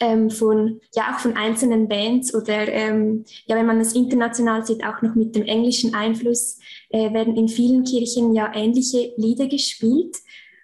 ähm, 0.00 0.30
von, 0.30 0.80
ja 0.94 1.14
auch 1.14 1.20
von 1.20 1.36
einzelnen 1.36 1.88
Bands 1.88 2.34
oder 2.34 2.68
ähm, 2.68 3.24
ja, 3.46 3.56
wenn 3.56 3.66
man 3.66 3.80
es 3.80 3.94
international 3.94 4.64
sieht, 4.64 4.84
auch 4.84 5.02
noch 5.02 5.14
mit 5.14 5.34
dem 5.34 5.44
englischen 5.44 5.94
Einfluss, 5.94 6.58
äh, 6.90 7.12
werden 7.12 7.36
in 7.36 7.48
vielen 7.48 7.84
Kirchen 7.84 8.34
ja 8.34 8.52
ähnliche 8.54 9.12
Lieder 9.16 9.46
gespielt, 9.46 10.16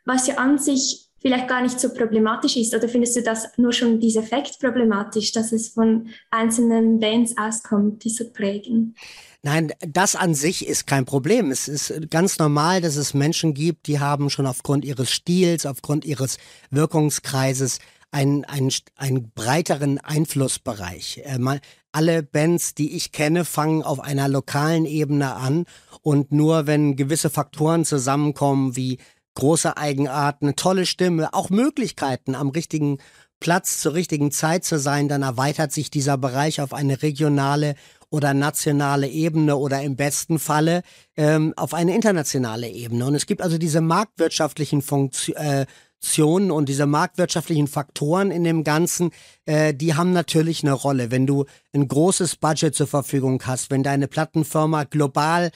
was 0.05 0.27
ja 0.27 0.37
an 0.37 0.59
sich 0.59 1.04
vielleicht 1.25 1.49
gar 1.49 1.63
nicht 1.63 1.81
so 1.81 1.89
problematisch 1.89 2.55
ist. 2.57 2.75
Oder 2.75 2.87
findest 2.87 3.17
du 3.17 3.23
das 3.23 3.49
nur 3.57 3.73
schon 3.73 3.99
dieser 3.99 4.21
Effekt 4.21 4.59
problematisch, 4.61 5.33
dass 5.33 5.53
es 5.53 5.69
von 5.69 6.09
einzelnen 6.31 7.01
Bands 7.01 7.35
auskommt, 7.39 8.05
die 8.05 8.11
so 8.11 8.29
prägen? 8.29 8.95
Nein, 9.43 9.73
das 9.81 10.17
an 10.17 10.35
sich 10.35 10.69
ist 10.69 10.87
kein 10.87 11.07
Problem. 11.07 11.51
Es 11.51 11.67
ist 11.67 12.11
ganz 12.11 12.39
normal, 12.39 12.83
dass 12.83 12.97
es 12.97 13.15
Menschen 13.15 13.55
gibt, 13.55 13.87
die 13.87 14.01
haben 14.01 14.29
schon 14.29 14.47
aufgrund 14.47 14.85
ihres 14.85 15.11
Stils, 15.11 15.65
aufgrund 15.65 16.05
ihres 16.05 16.37
Wirkungskreises 16.71 17.79
einen, 18.11 18.45
einen, 18.45 18.71
einen 18.97 19.31
breiteren 19.31 19.99
Einflussbereich. 19.99 21.23
Äh, 21.25 21.39
mal, 21.39 21.61
alle 21.91 22.23
Bands, 22.23 22.75
die 22.75 22.97
ich 22.97 23.13
kenne, 23.13 23.45
fangen 23.45 23.83
auf 23.83 24.01
einer 24.01 24.29
lokalen 24.29 24.85
Ebene 24.85 25.37
an 25.37 25.65
und 26.03 26.33
nur 26.33 26.67
wenn 26.67 26.97
gewisse 26.97 27.31
Faktoren 27.31 27.85
zusammenkommen, 27.85 28.77
wie 28.77 28.99
große 29.35 29.77
Eigenarten, 29.77 30.47
eine 30.47 30.57
tolle 30.57 30.87
Stimme, 30.87 31.35
auch 31.35 31.51
Möglichkeiten 31.51 32.35
am 32.35 32.49
richtigen 32.49 32.99
Platz 33.41 33.81
zur 33.81 33.95
richtigen 33.95 34.31
Zeit 34.31 34.65
zu 34.65 34.79
sein, 34.79 35.09
dann 35.09 35.23
erweitert 35.23 35.73
sich 35.73 35.91
dieser 35.91 36.17
Bereich 36.17 36.61
auf 36.61 36.73
eine 36.73 37.03
regionale 37.03 37.75
oder 38.09 38.33
nationale 38.33 39.09
Ebene 39.09 39.57
oder 39.57 39.83
im 39.83 39.97
besten 39.97 40.39
Falle 40.39 40.83
ähm, 41.17 41.53
auf 41.57 41.75
eine 41.75 41.95
internationale 41.95 42.69
Ebene. 42.69 43.05
Und 43.05 43.15
es 43.15 43.27
gibt 43.27 43.43
also 43.43 43.59
diese 43.59 43.81
marktwirtschaftlichen 43.81 44.83
Funktionen 44.83 46.51
äh, 46.51 46.53
und 46.53 46.69
diese 46.69 46.87
marktwirtschaftlichen 46.87 47.67
Faktoren 47.67 48.31
in 48.31 48.45
dem 48.45 48.63
Ganzen, 48.63 49.11
äh, 49.47 49.75
die 49.75 49.95
haben 49.95 50.13
natürlich 50.13 50.63
eine 50.63 50.73
Rolle. 50.73 51.11
Wenn 51.11 51.27
du 51.27 51.45
ein 51.75 51.89
großes 51.89 52.37
Budget 52.37 52.75
zur 52.75 52.87
Verfügung 52.87 53.43
hast, 53.45 53.71
wenn 53.71 53.83
deine 53.83 54.07
Plattenfirma 54.07 54.85
global 54.85 55.51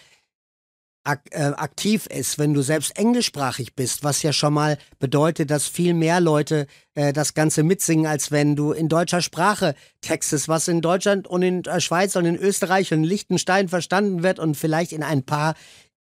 ak 1.09 1.23
äh, 1.31 1.53
aktiv 1.57 2.07
ist, 2.07 2.39
wenn 2.39 2.53
du 2.53 2.61
selbst 2.61 2.99
englischsprachig 2.99 3.75
bist, 3.75 4.05
was 4.05 4.23
ja 4.23 4.33
schon 4.33 4.53
mal 4.53 4.77
bedeutet, 4.99 5.51
dass 5.51 5.67
viel 5.67 5.95
mehr 5.95 6.21
Leute 6.21 6.67
äh, 6.95 7.15
das 7.15 7.33
Ganze 7.33 7.63
mitsingen, 7.63 8.07
als 8.07 8.31
wenn 8.31 8.57
du 8.57 8.73
in 8.73 8.89
deutscher 8.89 9.23
Sprache 9.23 9.75
textest, 10.03 10.49
was 10.49 10.69
in 10.69 10.83
Deutschland 10.83 11.27
und 11.27 11.43
in 11.43 11.63
der 11.63 11.81
Schweiz 11.81 12.15
und 12.15 12.27
in 12.27 12.37
Österreich 12.37 12.93
und 12.93 12.99
in 12.99 13.05
Liechtenstein 13.05 13.69
verstanden 13.69 14.23
wird 14.23 14.39
und 14.39 14.57
vielleicht 14.57 14.93
in 14.93 15.03
ein 15.03 15.23
paar 15.23 15.55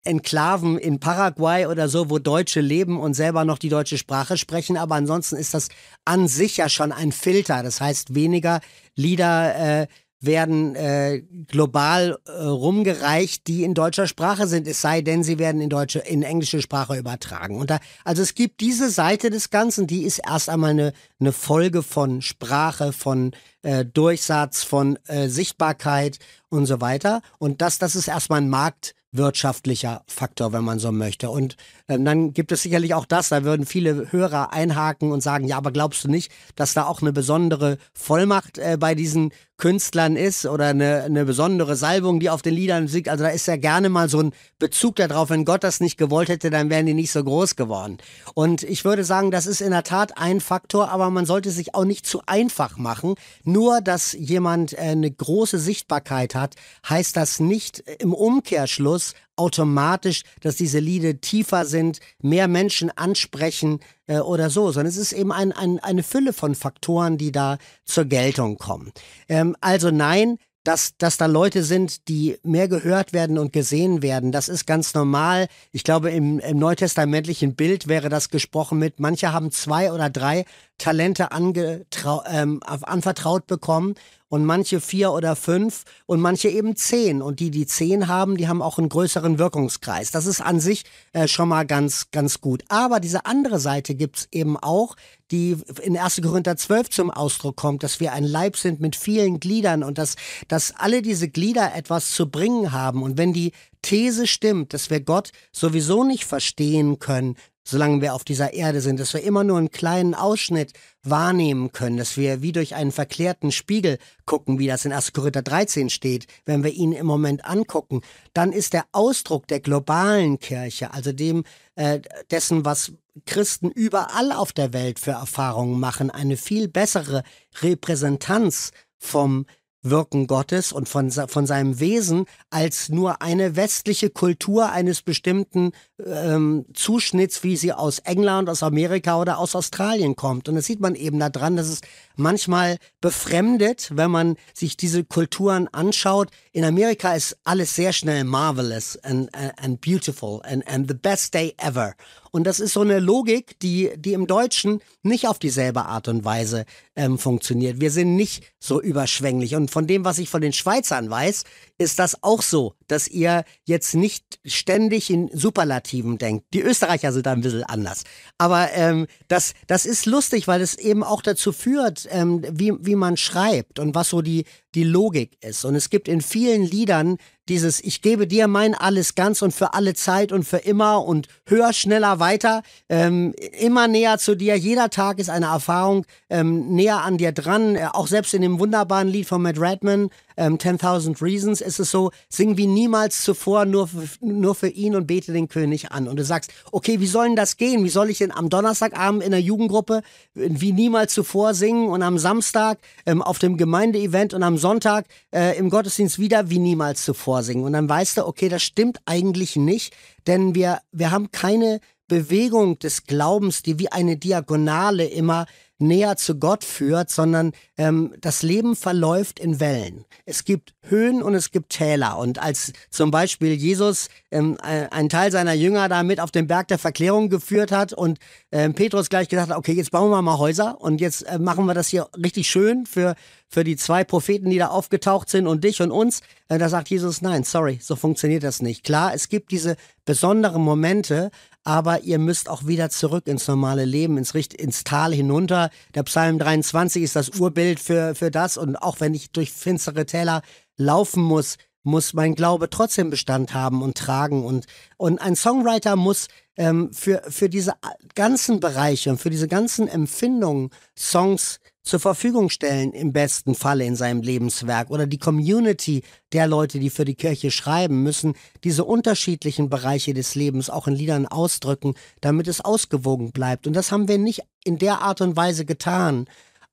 Enklaven 0.05 0.79
in 0.79 1.01
Paraguay 1.01 1.67
oder 1.67 1.89
so, 1.89 2.11
wo 2.11 2.19
Deutsche 2.19 2.61
leben 2.61 3.01
und 3.01 3.15
selber 3.15 3.45
noch 3.45 3.59
die 3.59 3.69
deutsche 3.69 3.99
Sprache 3.99 4.37
sprechen. 4.37 4.77
Aber 4.77 4.95
ansonsten 4.97 5.37
ist 5.37 5.55
das 5.55 5.69
an 6.05 6.29
sich 6.29 6.59
ja 6.59 6.69
schon 6.69 6.93
ein 6.93 7.13
Filter. 7.13 7.63
Das 7.63 7.81
heißt, 7.81 8.15
weniger 8.15 8.61
Lieder 8.97 9.83
äh, 9.83 9.87
werden 10.21 10.75
äh, 10.75 11.23
global 11.49 12.19
äh, 12.27 12.31
rumgereicht, 12.31 13.47
die 13.47 13.65
in 13.65 13.73
deutscher 13.73 14.07
Sprache 14.07 14.47
sind, 14.47 14.69
es 14.69 14.81
sei 14.83 15.01
denn, 15.01 15.23
sie 15.23 15.39
werden 15.39 15.61
in 15.61 15.71
deutsche, 15.71 16.01
in 16.01 16.23
englische 16.23 16.61
Sprache 16.61 16.97
übertragen. 16.99 17.57
Und 17.57 17.71
da, 17.71 17.79
also 18.05 18.23
es 18.23 18.35
gibt 18.35 18.61
diese 18.61 18.91
Seite 18.91 19.31
des 19.31 19.51
Ganzen, 19.51 19.87
die 19.87 20.03
ist 20.03 20.19
erst 20.19 20.51
einmal 20.51 20.71
eine, 20.71 20.93
eine 21.19 21.33
Folge 21.33 21.83
von 21.83 22.21
Sprache, 22.21 22.93
von 22.93 23.33
äh, 23.63 23.85
Durchsatz, 23.87 24.63
von 24.63 24.99
äh, 25.07 25.29
Sichtbarkeit 25.29 26.19
und 26.51 26.67
so 26.67 26.81
weiter. 26.83 27.23
Und 27.39 27.63
das, 27.63 27.79
das 27.79 27.97
ist 27.97 28.09
erstmal 28.09 28.43
ein 28.43 28.51
Markt, 28.51 28.95
wirtschaftlicher 29.13 30.03
Faktor, 30.07 30.53
wenn 30.53 30.65
man 30.65 30.79
so 30.79 30.93
möchte. 30.93 31.31
Und 31.31 31.57
ähm, 31.89 32.05
dann 32.05 32.33
gibt 32.33 32.53
es 32.53 32.63
sicherlich 32.63 32.95
auch 32.95 33.07
das, 33.07 33.29
da 33.31 33.45
würden 33.45 33.67
viele 33.67 34.13
Hörer 34.13 34.53
einhaken 34.53 35.11
und 35.11 35.21
sagen, 35.21 35.47
ja, 35.47 35.57
aber 35.57 35.73
glaubst 35.73 36.05
du 36.05 36.09
nicht, 36.09 36.31
dass 36.55 36.75
da 36.75 36.85
auch 36.85 37.03
eine 37.03 37.13
besondere 37.13 37.79
Vollmacht 37.93 38.59
äh, 38.59 38.77
bei 38.79 38.95
diesen 38.95 39.33
Künstlern 39.61 40.17
ist 40.17 40.47
oder 40.47 40.67
eine, 40.67 41.05
eine 41.05 41.25
besondere 41.25 41.77
Salbung, 41.77 42.19
die 42.19 42.31
auf 42.31 42.43
den 42.43 42.55
Liedern 42.55 42.89
singt. 42.89 43.09
Also 43.09 43.23
da 43.23 43.31
ist 43.31 43.47
ja 43.47 43.57
gerne 43.57 43.89
mal 43.89 44.09
so 44.09 44.21
ein 44.21 44.33
Bezug 44.59 44.97
darauf, 44.97 45.31
wenn 45.31 45.45
Gott 45.45 45.63
das 45.63 45.79
nicht 45.79 45.97
gewollt 45.97 46.29
hätte, 46.29 46.51
dann 46.51 46.71
wären 46.71 46.87
die 46.87 46.95
nicht 46.95 47.13
so 47.13 47.23
groß 47.23 47.55
geworden. 47.55 47.99
Und 48.35 48.65
ich 48.65 48.85
würde 48.85 49.05
sagen, 49.05 49.31
das 49.31 49.47
ist 49.47 49.61
in 49.61 49.71
der 49.71 49.85
Tat 49.85 50.19
ein 50.19 50.41
Faktor, 50.41 50.91
aber 50.91 51.11
man 51.11 51.27
sollte 51.27 51.51
sich 51.51 51.75
auch 51.75 51.85
nicht 51.85 52.07
zu 52.07 52.23
einfach 52.27 52.77
machen. 52.77 53.15
Nur, 53.45 53.81
dass 53.81 54.13
jemand 54.15 54.73
äh, 54.73 54.79
eine 54.79 55.11
große 55.11 55.59
Sichtbarkeit 55.59 56.35
hat, 56.35 56.57
heißt 56.89 57.17
das 57.17 57.39
nicht 57.39 57.85
im 58.01 58.13
Umkehrschluss 58.13 59.15
automatisch, 59.41 60.23
dass 60.43 60.57
diese 60.57 60.79
Lieder 60.79 61.21
tiefer 61.21 61.65
sind, 61.65 61.99
mehr 62.21 62.47
Menschen 62.47 62.91
ansprechen 62.97 63.81
äh, 64.07 64.19
oder 64.19 64.51
so, 64.51 64.71
sondern 64.71 64.91
es 64.91 64.99
ist 64.99 65.13
eben 65.13 65.33
ein, 65.33 65.53
ein, 65.53 65.79
eine 65.81 66.03
Fülle 66.03 66.33
von 66.33 66.55
Faktoren, 66.55 67.17
die 67.17 67.33
da 67.33 67.57
zur 67.85 68.05
Geltung 68.05 68.59
kommen. 68.59 68.93
Ähm, 69.29 69.57
also 69.61 69.91
nein, 69.91 70.37
dass, 70.63 70.97
dass 70.99 71.17
da 71.17 71.25
Leute 71.25 71.63
sind, 71.63 72.09
die 72.09 72.37
mehr 72.43 72.69
gehört 72.69 73.15
werden 73.15 73.39
und 73.39 73.53
gesehen 73.53 74.03
werden. 74.03 74.31
Das 74.31 74.51
ist 74.51 74.67
ganz 74.67 74.93
normal. 74.93 75.49
Ich 75.73 75.85
glaube, 75.85 76.11
im, 76.11 76.39
im 76.39 76.59
neutestamentlichen 76.59 77.55
Bild 77.55 77.89
wäre 77.89 78.11
das 78.11 78.29
gesprochen 78.29 78.79
mit, 78.79 79.01
manche 79.01 79.33
haben 79.33 79.51
zwei 79.53 79.91
oder 79.91 80.11
drei 80.11 80.45
Talente 80.77 81.29
ähm, 81.33 82.61
anvertraut 82.63 83.47
bekommen 83.47 83.95
und 84.31 84.45
manche 84.45 84.81
vier 84.81 85.13
oder 85.13 85.37
fünf 85.37 85.83
und 86.07 86.21
manche 86.21 86.49
eben 86.49 86.77
zehn. 86.77 87.21
Und 87.21 87.41
die, 87.41 87.51
die 87.51 87.67
zehn 87.67 88.07
haben, 88.07 88.37
die 88.37 88.49
haben 88.49 88.63
auch 88.63 88.79
einen 88.79 88.89
größeren 88.89 89.39
Wirkungskreis. 89.39 90.13
Das 90.13 90.25
ist 90.25 90.41
an 90.41 90.61
sich 90.61 90.85
äh, 91.13 91.27
schon 91.27 91.49
mal 91.49 91.67
ganz, 91.67 92.13
ganz 92.13 92.41
gut. 92.41 92.63
Aber 92.69 93.01
diese 93.01 93.27
andere 93.27 93.59
Seite 93.59 93.95
gibt's 93.97 94.29
eben 94.31 94.57
auch, 94.57 94.95
die 95.33 95.57
in 95.83 95.99
1. 95.99 96.23
Korinther 96.23 96.57
12 96.57 96.91
zum 96.91 97.11
Ausdruck 97.11 97.57
kommt, 97.57 97.83
dass 97.83 97.99
wir 97.99 98.13
ein 98.13 98.25
Leib 98.25 98.57
sind 98.57 98.81
mit 98.81 98.95
vielen 98.95 99.41
Gliedern 99.41 99.83
und 99.83 99.99
dass, 99.99 100.15
dass 100.47 100.75
alle 100.77 101.03
diese 101.03 101.29
Glieder 101.29 101.75
etwas 101.75 102.13
zu 102.13 102.31
bringen 102.31 102.73
haben. 102.73 103.03
Und 103.03 103.19
wenn 103.19 103.33
die 103.33 103.53
These 103.83 104.27
stimmt, 104.27 104.75
dass 104.75 104.91
wir 104.91 105.01
Gott 105.01 105.33
sowieso 105.53 106.05
nicht 106.05 106.25
verstehen 106.25 107.01
können, 107.01 107.37
solange 107.65 108.01
wir 108.01 108.15
auf 108.15 108.25
dieser 108.25 108.53
Erde 108.53 108.81
sind, 108.81 109.01
dass 109.01 109.15
wir 109.15 109.23
immer 109.23 109.45
nur 109.45 109.59
einen 109.59 109.71
kleinen 109.71 110.15
Ausschnitt 110.15 110.73
wahrnehmen 111.03 111.73
können, 111.73 111.97
dass 111.97 112.17
wir 112.17 112.43
wie 112.43 112.53
durch 112.53 112.75
einen 112.75 112.93
verklärten 112.93 113.53
Spiegel 113.53 113.99
gucken, 114.27 114.59
wie 114.59 114.67
das 114.67 114.85
in 114.85 114.93
1. 114.93 115.13
Korinther 115.13 115.43
13 115.43 115.91
steht, 115.91 116.27
wenn 116.45 116.65
wir 116.65 116.73
ihn 116.73 116.93
im 116.93 117.07
Moment 117.07 117.45
angucken, 117.45 118.01
dann 118.33 118.53
ist 118.53 118.73
der 118.73 118.85
Ausdruck 118.93 119.47
der 119.49 119.61
globalen 119.61 120.39
Kirche, 120.39 120.93
also 120.93 121.13
dem 121.13 121.45
äh, 121.75 122.01
dessen, 122.31 122.65
was 122.65 122.93
Christen 123.27 123.71
überall 123.71 124.33
auf 124.33 124.53
der 124.53 124.73
Welt 124.73 124.99
für 124.99 125.13
Erfahrungen 125.13 125.79
machen, 125.79 126.11
eine 126.11 126.37
viel 126.37 126.69
bessere 126.69 127.23
Repräsentanz 127.61 128.71
vom 128.99 129.47
Wirken 129.83 130.27
Gottes 130.27 130.73
und 130.73 130.89
von, 130.89 131.11
von 131.11 131.47
seinem 131.47 131.81
Wesen 131.81 132.27
als 132.51 132.91
nur 132.91 133.23
eine 133.23 133.57
westliche 133.57 134.11
Kultur 134.11 134.71
eines 134.71 135.03
bestimmten 135.03 135.73
ähm, 136.05 136.67
Zuschnitts, 136.75 137.43
wie 137.43 137.57
sie 137.57 137.73
aus 137.73 137.99
England, 138.01 138.51
aus 138.51 138.63
Amerika 138.63 139.19
oder 139.19 139.39
aus 139.39 139.57
Australien 139.57 140.17
kommt. 140.17 140.49
Und 140.49 140.57
das 140.57 140.67
sieht 140.67 140.81
man 140.81 140.95
eben 140.95 141.19
daran, 141.19 141.57
dass 141.57 141.69
es 141.69 141.81
manchmal 142.17 142.77
befremdet, 143.01 143.91
wenn 143.95 144.11
man 144.11 144.37
sich 144.55 144.77
diese 144.77 145.05
Kulturen 145.05 145.69
anschaut. 145.69 146.29
In 146.53 146.65
Amerika 146.65 147.15
ist 147.15 147.39
alles 147.45 147.75
sehr 147.75 147.93
schnell 147.93 148.25
marvelous 148.25 148.99
and, 149.03 149.31
and 149.35 149.81
beautiful 149.81 150.41
and, 150.43 150.67
and 150.69 150.89
the 150.89 150.95
best 150.95 151.33
day 151.33 151.55
ever. 151.59 151.95
Und 152.31 152.45
das 152.45 152.61
ist 152.61 152.73
so 152.73 152.81
eine 152.81 153.01
Logik, 153.01 153.59
die, 153.61 153.91
die 153.97 154.13
im 154.13 154.27
Deutschen 154.27 154.81
nicht 155.03 155.27
auf 155.27 155.39
dieselbe 155.39 155.87
Art 155.87 156.09
und 156.09 156.25
Weise 156.25 156.65
ähm, 156.97 157.19
funktioniert. 157.19 157.81
Wir 157.81 157.91
sind 157.91 158.17
nicht 158.17 158.45
so 158.59 158.81
überschwänglich. 158.81 159.55
Und 159.57 159.71
von 159.71 159.87
dem, 159.87 160.05
was 160.05 160.19
ich 160.19 160.29
von 160.29 160.41
den 160.41 160.53
Schweizern 160.53 161.11
weiß, 161.11 161.45
ist 161.81 161.99
das 161.99 162.23
auch 162.23 162.43
so, 162.43 162.75
dass 162.89 163.09
ihr 163.09 163.43
jetzt 163.65 163.95
nicht 163.95 164.39
ständig 164.45 165.09
in 165.09 165.31
Superlativen 165.33 166.19
denkt. 166.19 166.45
Die 166.53 166.61
Österreicher 166.61 167.11
sind 167.11 167.25
da 167.25 167.33
ein 167.33 167.41
bisschen 167.41 167.65
anders. 167.65 168.05
Aber 168.37 168.71
ähm, 168.75 169.07
das, 169.29 169.55
das 169.67 169.87
ist 169.87 170.05
lustig, 170.05 170.47
weil 170.47 170.61
es 170.61 170.75
eben 170.75 171.03
auch 171.03 171.23
dazu 171.23 171.53
führt, 171.53 172.07
ähm, 172.11 172.43
wie, 172.51 172.75
wie 172.81 172.97
man 172.97 173.17
schreibt 173.17 173.79
und 173.79 173.95
was 173.95 174.11
so 174.11 174.21
die, 174.21 174.45
die 174.75 174.85
Logik 174.85 175.39
ist. 175.43 175.65
Und 175.65 175.75
es 175.75 175.89
gibt 175.89 176.07
in 176.07 176.21
vielen 176.21 176.65
Liedern 176.65 177.17
dieses 177.49 177.83
Ich 177.83 178.01
gebe 178.01 178.29
dir 178.29 178.47
mein 178.47 178.75
alles 178.75 179.17
ganz 179.17 179.43
und 179.43 179.53
für 179.53 179.75
alle 179.75 179.95
Zeit 179.95 180.31
und 180.31 180.45
für 180.45 180.59
immer 180.59 181.05
und 181.05 181.27
höher, 181.47 181.73
schneller, 181.73 182.21
weiter, 182.21 182.63
ähm, 182.89 183.35
immer 183.59 183.89
näher 183.89 184.19
zu 184.19 184.37
dir. 184.37 184.57
Jeder 184.57 184.89
Tag 184.89 185.19
ist 185.19 185.31
eine 185.31 185.47
Erfahrung 185.47 186.07
ähm, 186.29 186.75
näher 186.75 187.03
an 187.03 187.19
dir 187.19 187.33
dran. 187.33 187.75
Äh, 187.75 187.89
auch 187.93 188.07
selbst 188.07 188.35
in 188.35 188.43
dem 188.43 188.61
wunderbaren 188.61 189.09
Lied 189.09 189.27
von 189.27 189.43
Matt 189.43 189.61
Redman, 189.61 190.11
ähm, 190.41 190.57
10.000 190.57 191.23
Reasons, 191.23 191.61
ist 191.61 191.79
es 191.79 191.91
so, 191.91 192.11
sing 192.31 192.57
wie 192.57 192.67
niemals 192.67 193.23
zuvor 193.23 193.67
nur 193.67 193.89
für, 193.89 194.09
nur 194.21 194.55
für 194.55 194.69
ihn 194.69 194.97
und 194.97 195.07
bete 195.07 195.33
den 195.33 195.49
König 195.49 195.93
an. 195.93 196.09
Und 196.09 196.17
du 196.17 196.25
sagst, 196.25 196.51
okay, 196.73 196.99
wie 196.99 197.07
soll 197.07 197.27
denn 197.27 197.37
das 197.37 197.59
gehen? 197.59 197.85
Wie 197.85 197.91
soll 197.91 198.09
ich 198.09 198.19
denn 198.19 198.33
am 198.33 198.49
Donnerstagabend 198.49 199.23
in 199.23 199.33
der 199.33 199.41
Jugendgruppe 199.41 200.01
wie 200.35 200.73
niemals 200.73 201.13
zuvor 201.13 201.53
singen 201.53 201.89
und 201.89 202.03
am 202.03 202.19
Samstag 202.19 202.79
ähm, 203.05 203.21
auf 203.21 203.39
dem 203.39 203.59
Gemeindeevent 203.59 204.33
und 204.33 204.43
am 204.43 204.57
Sonntag 204.57 205.07
äh, 205.31 205.59
im 205.59 205.69
Gottesdienst 205.69 206.19
wieder 206.19 206.49
wie 206.49 206.59
niemals 206.59 207.05
zuvor 207.05 207.43
singen? 207.43 207.65
Und 207.65 207.75
dann 207.75 207.89
weißt 207.89 208.17
du, 208.17 208.27
okay, 208.27 208.49
das 208.49 208.63
stimmt 208.63 208.99
eigentlich 209.05 209.57
nicht, 209.57 209.95
denn 210.27 210.55
wir, 210.55 210.81
wir 210.91 211.11
haben 211.11 211.31
keine 211.33 211.81
Bewegung 212.09 212.79
des 212.79 213.05
Glaubens, 213.05 213.63
die 213.63 213.79
wie 213.79 213.93
eine 213.93 214.17
Diagonale 214.17 215.05
immer 215.05 215.47
näher 215.81 216.17
zu 216.17 216.39
Gott 216.39 216.65
führt, 216.65 217.11
sondern 217.11 217.53
ähm, 217.77 218.15
das 218.21 218.43
Leben 218.43 218.77
verläuft 218.77 219.39
in 219.39 219.61
Wellen. 219.61 220.05
Es 220.25 220.45
gibt 220.45 220.75
Höhen 220.83 221.23
und 221.23 221.35
es 221.35 221.51
gibt 221.51 221.71
Täler. 221.71 222.19
Und 222.19 222.39
als 222.39 222.73
zum 222.91 223.11
Beispiel 223.11 223.53
Jesus 223.53 224.09
ähm, 224.31 224.57
äh, 224.63 224.89
einen 224.91 225.09
Teil 225.09 225.33
seiner 225.33 225.53
Jünger 225.53 225.89
da 225.89 226.03
mit 226.03 226.21
auf 226.21 226.31
den 226.31 226.47
Berg 226.47 226.69
der 226.69 226.79
Verklärung 226.79 227.29
geführt 227.29 227.73
hat 227.73 227.93
und 227.93 228.19
ähm, 228.53 228.75
Petrus 228.75 229.09
gleich 229.09 229.29
gesagt 229.29 229.51
hat, 229.51 229.59
okay, 229.59 229.73
jetzt 229.73 229.91
bauen 229.91 230.11
wir 230.11 230.23
mal 230.23 230.39
Häuser 230.39 230.81
und 230.81 231.01
jetzt 231.01 231.23
äh, 231.23 231.39
machen 231.39 231.67
wir 231.67 231.75
das 231.75 231.89
hier 231.89 232.09
richtig 232.17 232.49
schön 232.49 232.87
für, 232.87 233.15
für 233.51 233.65
die 233.65 233.77
zwei 233.77 234.05
Propheten, 234.05 234.49
die 234.49 234.59
da 234.59 234.69
aufgetaucht 234.69 235.29
sind 235.29 235.47
und 235.47 235.65
dich 235.65 235.83
und 235.83 235.91
uns. 235.91 236.21
Äh, 236.49 236.59
da 236.59 236.69
sagt 236.69 236.89
Jesus, 236.89 237.21
nein, 237.21 237.43
sorry, 237.43 237.81
so 237.83 237.97
funktioniert 237.97 238.45
das 238.45 238.63
nicht. 238.63 238.85
Klar, 238.85 239.13
es 239.13 239.29
gibt 239.29 239.51
diese 239.51 239.77
besonderen 240.05 240.63
Momente, 240.63 241.31
aber 241.65 242.03
ihr 242.03 242.19
müsst 242.19 242.49
auch 242.49 242.67
wieder 242.67 242.91
zurück 242.91 243.27
ins 243.27 243.49
normale 243.49 243.85
Leben, 243.85 244.17
ins, 244.19 244.35
ins 244.35 244.85
Tal 244.85 245.13
hinunter. 245.13 245.71
Der 245.95 246.05
Psalm 246.05 246.39
23 246.39 247.03
ist 247.03 247.17
das 247.17 247.31
Urbild 247.31 247.81
für, 247.81 248.15
für 248.15 248.31
das 248.31 248.57
und 248.57 248.77
auch 248.77 249.01
wenn 249.01 249.15
ich 249.15 249.33
durch 249.33 249.51
finstere 249.51 250.07
Täler 250.07 250.43
laufen 250.77 251.23
muss, 251.23 251.59
muss 251.83 252.13
mein 252.13 252.35
Glaube 252.35 252.71
trotzdem 252.71 253.11
Bestand 253.11 253.55
haben 253.55 253.83
und 253.83 253.97
tragen. 253.97 254.45
Und, 254.45 254.67
und 254.97 255.21
ein 255.21 255.35
Songwriter 255.35 255.97
muss 255.97 256.29
ähm, 256.57 256.93
für, 256.93 257.23
für 257.29 257.49
diese 257.49 257.75
ganzen 258.15 258.61
Bereiche 258.61 259.11
und 259.11 259.19
für 259.21 259.31
diese 259.31 259.49
ganzen 259.49 259.89
Empfindungen 259.89 260.71
Songs 260.97 261.59
zur 261.83 262.01
Verfügung 262.01 262.51
stellen, 262.51 262.93
im 262.93 263.13
besten 263.13 263.55
Falle 263.55 263.85
in 263.85 263.97
seinem 263.97 264.23
Lebenswerk. 264.23 264.91
Oder 264.91 265.07
die 265.07 265.19
Community 265.19 266.03
der 266.33 266.47
Leute, 266.47 266.79
die 266.79 266.91
für 266.91 267.05
die 267.05 267.15
Kirche 267.15 267.51
schreiben, 267.51 268.03
müssen 268.03 268.35
diese 268.65 268.85
unterschiedlichen 268.85 269.71
Bereiche 269.71 270.15
des 270.15 270.35
Lebens 270.35 270.71
auch 270.71 270.87
in 270.87 270.95
Liedern 270.95 271.27
ausdrücken, 271.27 271.95
damit 272.21 272.49
es 272.49 272.61
ausgewogen 272.61 273.33
bleibt. 273.33 273.67
Und 273.67 273.75
das 273.75 273.93
haben 273.93 274.09
wir 274.09 274.19
nicht 274.19 274.43
in 274.65 274.79
der 274.79 275.01
Art 275.01 275.21
und 275.21 275.37
Weise 275.37 275.65
getan, 275.65 276.27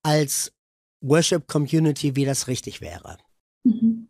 als 0.03 0.51
Worship 1.01 1.47
Community, 1.47 2.15
wie 2.15 2.25
das 2.25 2.47
richtig 2.47 2.81
wäre. 2.81 3.17
Mhm. 3.63 4.09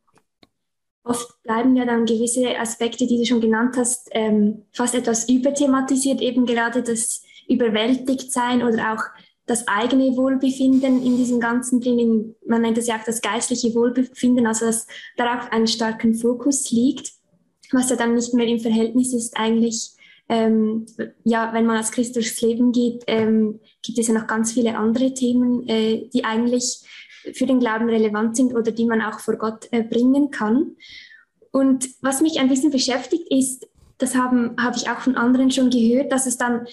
Oft 1.03 1.41
bleiben 1.43 1.75
ja 1.77 1.85
dann 1.85 2.05
gewisse 2.05 2.57
Aspekte, 2.59 3.07
die 3.07 3.17
du 3.17 3.25
schon 3.25 3.39
genannt 3.39 3.75
hast, 3.77 4.09
ähm, 4.11 4.65
fast 4.73 4.93
etwas 4.93 5.29
überthematisiert, 5.29 6.21
eben 6.21 6.45
gerade 6.45 6.83
das 6.83 7.21
Überwältigtsein 7.47 8.61
oder 8.61 8.93
auch 8.93 9.03
das 9.47 9.67
eigene 9.67 10.15
Wohlbefinden 10.17 11.01
in 11.03 11.17
diesem 11.17 11.39
Ganzen 11.39 11.79
drin, 11.81 12.35
man 12.45 12.61
nennt 12.61 12.77
es 12.77 12.87
ja 12.87 12.97
auch 12.97 13.05
das 13.05 13.21
geistliche 13.21 13.73
Wohlbefinden, 13.73 14.45
also 14.45 14.65
dass 14.65 14.87
darauf 15.15 15.51
einen 15.51 15.67
starken 15.67 16.13
Fokus 16.13 16.69
liegt, 16.69 17.13
was 17.71 17.89
ja 17.89 17.95
dann 17.95 18.13
nicht 18.13 18.33
mehr 18.33 18.45
im 18.45 18.59
Verhältnis 18.59 19.13
ist 19.13 19.37
eigentlich, 19.37 19.91
ähm, 20.29 20.85
ja, 21.23 21.53
wenn 21.53 21.65
man 21.65 21.77
als 21.77 21.91
Christ 21.91 22.15
durchs 22.15 22.41
Leben 22.41 22.73
geht, 22.73 23.03
ähm, 23.07 23.61
gibt 23.81 23.97
es 23.97 24.07
ja 24.07 24.13
noch 24.13 24.27
ganz 24.27 24.51
viele 24.51 24.77
andere 24.77 25.13
Themen, 25.13 25.67
äh, 25.69 26.09
die 26.13 26.25
eigentlich 26.25 26.81
für 27.33 27.45
den 27.45 27.59
Glauben 27.59 27.89
relevant 27.89 28.35
sind 28.35 28.53
oder 28.53 28.71
die 28.71 28.85
man 28.85 29.01
auch 29.01 29.21
vor 29.21 29.37
Gott 29.37 29.69
äh, 29.71 29.83
bringen 29.83 30.29
kann. 30.29 30.75
Und 31.51 31.87
was 32.01 32.21
mich 32.21 32.39
ein 32.39 32.49
bisschen 32.49 32.71
beschäftigt 32.71 33.31
ist, 33.31 33.67
das 33.97 34.15
habe 34.15 34.53
ich 34.75 34.89
auch 34.89 34.99
von 34.99 35.15
anderen 35.15 35.49
schon 35.49 35.69
gehört, 35.69 36.11
dass 36.11 36.27
es 36.27 36.37
dann 36.37 36.67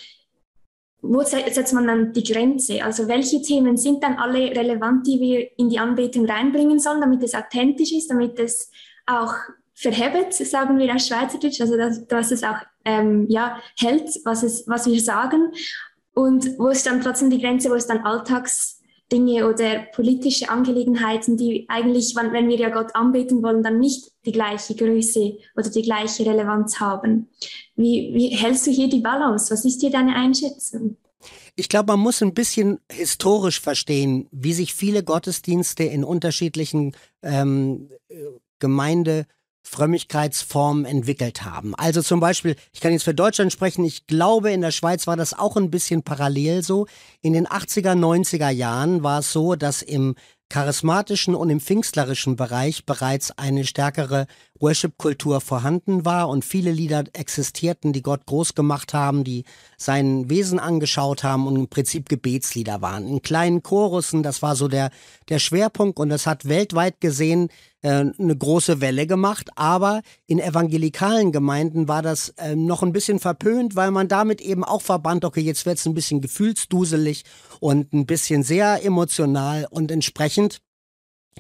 wo 1.07 1.23
setzt 1.23 1.75
man 1.75 1.87
dann 1.87 2.13
die 2.13 2.25
Grenze? 2.25 2.83
Also 2.83 3.09
welche 3.09 3.43
Themen 3.43 3.77
sind 3.77 4.03
dann 4.03 4.15
alle 4.15 4.51
relevant, 4.51 5.07
die 5.07 5.21
wir 5.21 5.59
in 5.59 5.69
die 5.69 5.79
Anbetung 5.79 6.27
reinbringen 6.27 6.79
sollen, 6.79 7.01
damit 7.01 7.23
es 7.23 7.35
authentisch 7.35 7.93
ist, 7.93 8.11
damit 8.11 8.39
es 8.39 8.71
auch 9.07 9.35
verhebt, 9.75 10.33
sagen 10.33 10.79
wir 10.79 10.95
auf 10.95 11.03
Schweizerdeutsch, 11.03 11.61
also 11.61 11.77
dass, 11.77 12.07
dass 12.07 12.31
es 12.31 12.43
auch 12.43 12.57
ähm, 12.85 13.27
ja, 13.29 13.61
hält, 13.79 14.09
was, 14.25 14.43
es, 14.43 14.67
was 14.67 14.87
wir 14.87 15.01
sagen. 15.01 15.53
Und 16.15 16.59
wo 16.59 16.69
ist 16.69 16.87
dann 16.87 17.01
trotzdem 17.01 17.31
die 17.31 17.41
Grenze, 17.41 17.71
wo 17.71 17.75
es 17.75 17.87
dann 17.87 18.05
Alltags 18.05 18.74
Dinge 19.13 19.49
oder 19.49 19.87
politische 19.95 20.49
Angelegenheiten, 20.49 21.37
die 21.37 21.67
eigentlich, 21.69 22.15
wenn 22.17 22.49
wir 22.49 22.59
ja 22.59 22.71
Gott 22.71 22.95
anbeten 22.95 23.43
wollen, 23.43 23.63
dann 23.63 23.79
nicht 23.79 24.11
die 24.25 24.33
gleiche 24.33 24.75
Größe 24.75 25.39
oder 25.57 25.71
die 25.71 25.83
gleiche 25.83 26.25
Relevanz 26.25 26.81
haben. 26.81 27.29
Wie, 27.77 28.13
wie 28.15 28.29
hältst 28.29 28.67
du 28.67 28.71
hier 28.71 28.89
die 28.89 29.01
Balance? 29.01 29.53
Was 29.53 29.65
ist 29.65 29.81
hier 29.81 29.91
deine 29.91 30.15
Einschätzung? 30.15 30.97
Ich 31.57 31.69
glaube, 31.69 31.93
man 31.93 32.01
muss 32.01 32.23
ein 32.23 32.35
bisschen 32.35 32.81
historisch 32.91 33.61
verstehen, 33.61 34.27
wie 34.33 34.53
sich 34.53 34.75
viele 34.75 35.05
Gottesdienste 35.05 35.85
in 35.85 36.03
unterschiedlichen 36.03 36.97
ähm, 37.23 37.91
Gemeinde 38.59 39.27
Frömmigkeitsformen 39.65 40.85
entwickelt 40.85 41.45
haben. 41.45 41.75
Also 41.75 42.03
zum 42.03 42.21
Beispiel, 42.21 42.55
ich 42.73 42.81
kann 42.81 42.93
jetzt 42.93 43.03
für 43.03 43.15
Deutschland 43.15 43.53
sprechen, 43.53 43.85
ich 43.85 44.07
glaube, 44.07 44.53
in 44.53 44.61
der 44.61 44.71
Schweiz 44.71 45.07
war 45.07 45.17
das 45.17 45.37
auch 45.37 45.57
ein 45.57 45.71
bisschen 45.71 46.03
parallel 46.03 46.63
so. 46.63 46.87
In 47.23 47.33
den 47.33 47.47
80er, 47.47 47.99
90er 47.99 48.51
Jahren 48.51 49.03
war 49.03 49.21
es 49.21 49.33
so, 49.33 49.57
dass 49.57 49.83
im 49.83 50.15
charismatischen 50.55 51.35
und 51.35 51.51
im 51.51 51.59
pfingstlerischen 51.59 52.37
Bereich 52.37 52.87
bereits 52.87 53.37
eine 53.37 53.65
stärkere 53.65 54.29
Worship-Kultur 54.61 55.41
vorhanden 55.41 56.05
war 56.05 56.29
und 56.29 56.45
viele 56.45 56.71
Lieder 56.71 57.03
existierten, 57.13 57.93
die 57.93 58.03
Gott 58.03 58.25
groß 58.27 58.55
gemacht 58.55 58.95
haben, 58.95 59.25
die 59.25 59.43
sein 59.77 60.31
Wesen 60.31 60.61
angeschaut 60.61 61.25
haben 61.25 61.49
und 61.49 61.57
im 61.57 61.67
Prinzip 61.67 62.09
Gebetslieder 62.09 62.81
waren. 62.81 63.09
In 63.09 63.21
kleinen 63.21 63.65
Chorussen, 63.65 64.23
das 64.23 64.43
war 64.43 64.55
so 64.55 64.69
der, 64.69 64.91
der 65.29 65.41
Schwerpunkt 65.41 65.99
und 65.99 66.09
das 66.09 66.25
hat 66.25 66.49
weltweit 66.49 67.01
gesehen 67.01 67.49
äh, 67.83 68.05
eine 68.17 68.37
große 68.37 68.81
Welle 68.81 69.09
gemacht, 69.09 69.51
aber 69.57 70.03
in 70.27 70.39
evangelikalen 70.39 71.33
Gemeinden 71.33 71.89
war 71.89 72.01
das 72.01 72.29
äh, 72.39 72.55
noch 72.55 72.85
ein 72.85 72.93
bisschen 72.93 73.19
verpönt, 73.19 73.75
weil 73.75 73.91
man 73.91 74.07
damit 74.07 74.41
eben 74.41 74.63
auch 74.63 74.83
verband, 74.83 75.25
okay, 75.25 75.41
jetzt 75.41 75.67
wird 75.67 75.79
es 75.79 75.87
ein 75.87 75.95
bisschen 75.95 76.21
gefühlsduselig 76.21 77.25
und 77.65 77.95
ein 77.95 78.05
bisschen 78.05 78.43
sehr 78.43 78.85
emotional 78.85 79.67
und 79.71 79.91
entsprechend 79.91 80.61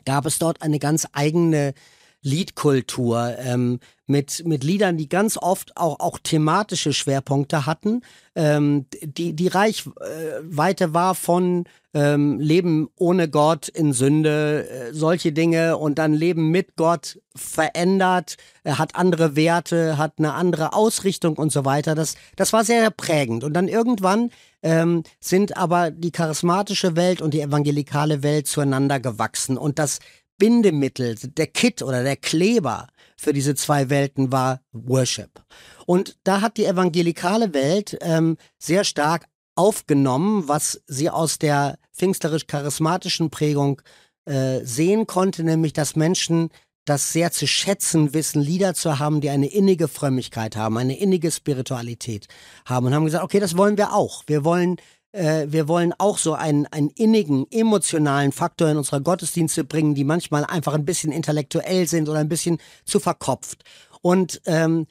gab 0.06 0.24
es 0.24 0.38
dort 0.38 0.62
eine 0.62 0.78
ganz 0.78 1.06
eigene 1.12 1.74
Liedkultur 2.22 3.36
ähm, 3.40 3.78
mit, 4.06 4.42
mit 4.46 4.64
Liedern, 4.64 4.96
die 4.96 5.10
ganz 5.10 5.36
oft 5.36 5.76
auch, 5.76 6.00
auch 6.00 6.18
thematische 6.18 6.94
Schwerpunkte 6.94 7.66
hatten. 7.66 8.00
Ähm, 8.34 8.86
die, 9.02 9.34
die 9.34 9.48
Reichweite 9.48 10.94
war 10.94 11.14
von 11.14 11.64
ähm, 11.92 12.40
Leben 12.40 12.88
ohne 12.96 13.28
Gott 13.28 13.68
in 13.68 13.92
Sünde, 13.92 14.66
äh, 14.66 14.94
solche 14.94 15.32
Dinge 15.32 15.76
und 15.76 15.98
dann 15.98 16.14
Leben 16.14 16.50
mit 16.50 16.76
Gott 16.76 17.20
verändert, 17.36 18.36
äh, 18.64 18.72
hat 18.72 18.96
andere 18.96 19.36
Werte, 19.36 19.98
hat 19.98 20.14
eine 20.16 20.32
andere 20.32 20.72
Ausrichtung 20.72 21.36
und 21.36 21.52
so 21.52 21.66
weiter. 21.66 21.94
Das, 21.94 22.16
das 22.36 22.54
war 22.54 22.64
sehr 22.64 22.90
prägend. 22.90 23.44
Und 23.44 23.52
dann 23.52 23.68
irgendwann 23.68 24.30
ähm, 24.64 25.04
sind 25.20 25.56
aber 25.56 25.90
die 25.90 26.10
charismatische 26.10 26.96
Welt 26.96 27.20
und 27.20 27.34
die 27.34 27.42
evangelikale 27.42 28.22
Welt 28.24 28.48
zueinander 28.48 28.98
gewachsen. 28.98 29.58
Und 29.58 29.78
das 29.78 30.00
Bindemittel, 30.38 31.14
der 31.14 31.46
Kit 31.46 31.82
oder 31.82 32.02
der 32.02 32.16
Kleber 32.16 32.88
für 33.16 33.32
diese 33.32 33.54
zwei 33.54 33.90
Welten 33.90 34.32
war 34.32 34.60
Worship. 34.72 35.44
Und 35.86 36.16
da 36.24 36.40
hat 36.40 36.56
die 36.56 36.64
evangelikale 36.64 37.54
Welt 37.54 37.96
ähm, 38.00 38.36
sehr 38.58 38.84
stark 38.84 39.26
aufgenommen, 39.54 40.48
was 40.48 40.82
sie 40.86 41.10
aus 41.10 41.38
der 41.38 41.78
pfingsterisch-charismatischen 41.92 43.30
Prägung 43.30 43.82
äh, 44.24 44.60
sehen 44.64 45.06
konnte, 45.06 45.44
nämlich 45.44 45.74
dass 45.74 45.94
Menschen 45.94 46.48
das 46.84 47.12
sehr 47.12 47.32
zu 47.32 47.46
schätzen 47.46 48.14
wissen, 48.14 48.42
Lieder 48.42 48.74
zu 48.74 48.98
haben, 48.98 49.20
die 49.20 49.30
eine 49.30 49.46
innige 49.46 49.88
Frömmigkeit 49.88 50.56
haben, 50.56 50.76
eine 50.76 50.98
innige 50.98 51.30
Spiritualität 51.30 52.28
haben 52.66 52.86
und 52.86 52.94
haben 52.94 53.04
gesagt, 53.04 53.24
okay, 53.24 53.40
das 53.40 53.56
wollen 53.56 53.78
wir 53.78 53.92
auch. 53.94 54.24
Wir 54.26 54.44
wollen 54.44 54.76
äh, 55.14 55.46
wir 55.48 55.68
wollen 55.68 55.94
auch 55.98 56.18
so 56.18 56.34
einen, 56.34 56.66
einen 56.66 56.90
innigen, 56.90 57.46
emotionalen 57.50 58.32
Faktor 58.32 58.68
in 58.68 58.76
unsere 58.76 59.00
Gottesdienste 59.00 59.64
bringen, 59.64 59.94
die 59.94 60.04
manchmal 60.04 60.44
einfach 60.44 60.74
ein 60.74 60.84
bisschen 60.84 61.12
intellektuell 61.12 61.86
sind 61.86 62.08
oder 62.08 62.18
ein 62.18 62.28
bisschen 62.28 62.58
zu 62.84 62.98
verkopft. 62.98 63.62
Und 64.02 64.42
ähm, 64.46 64.86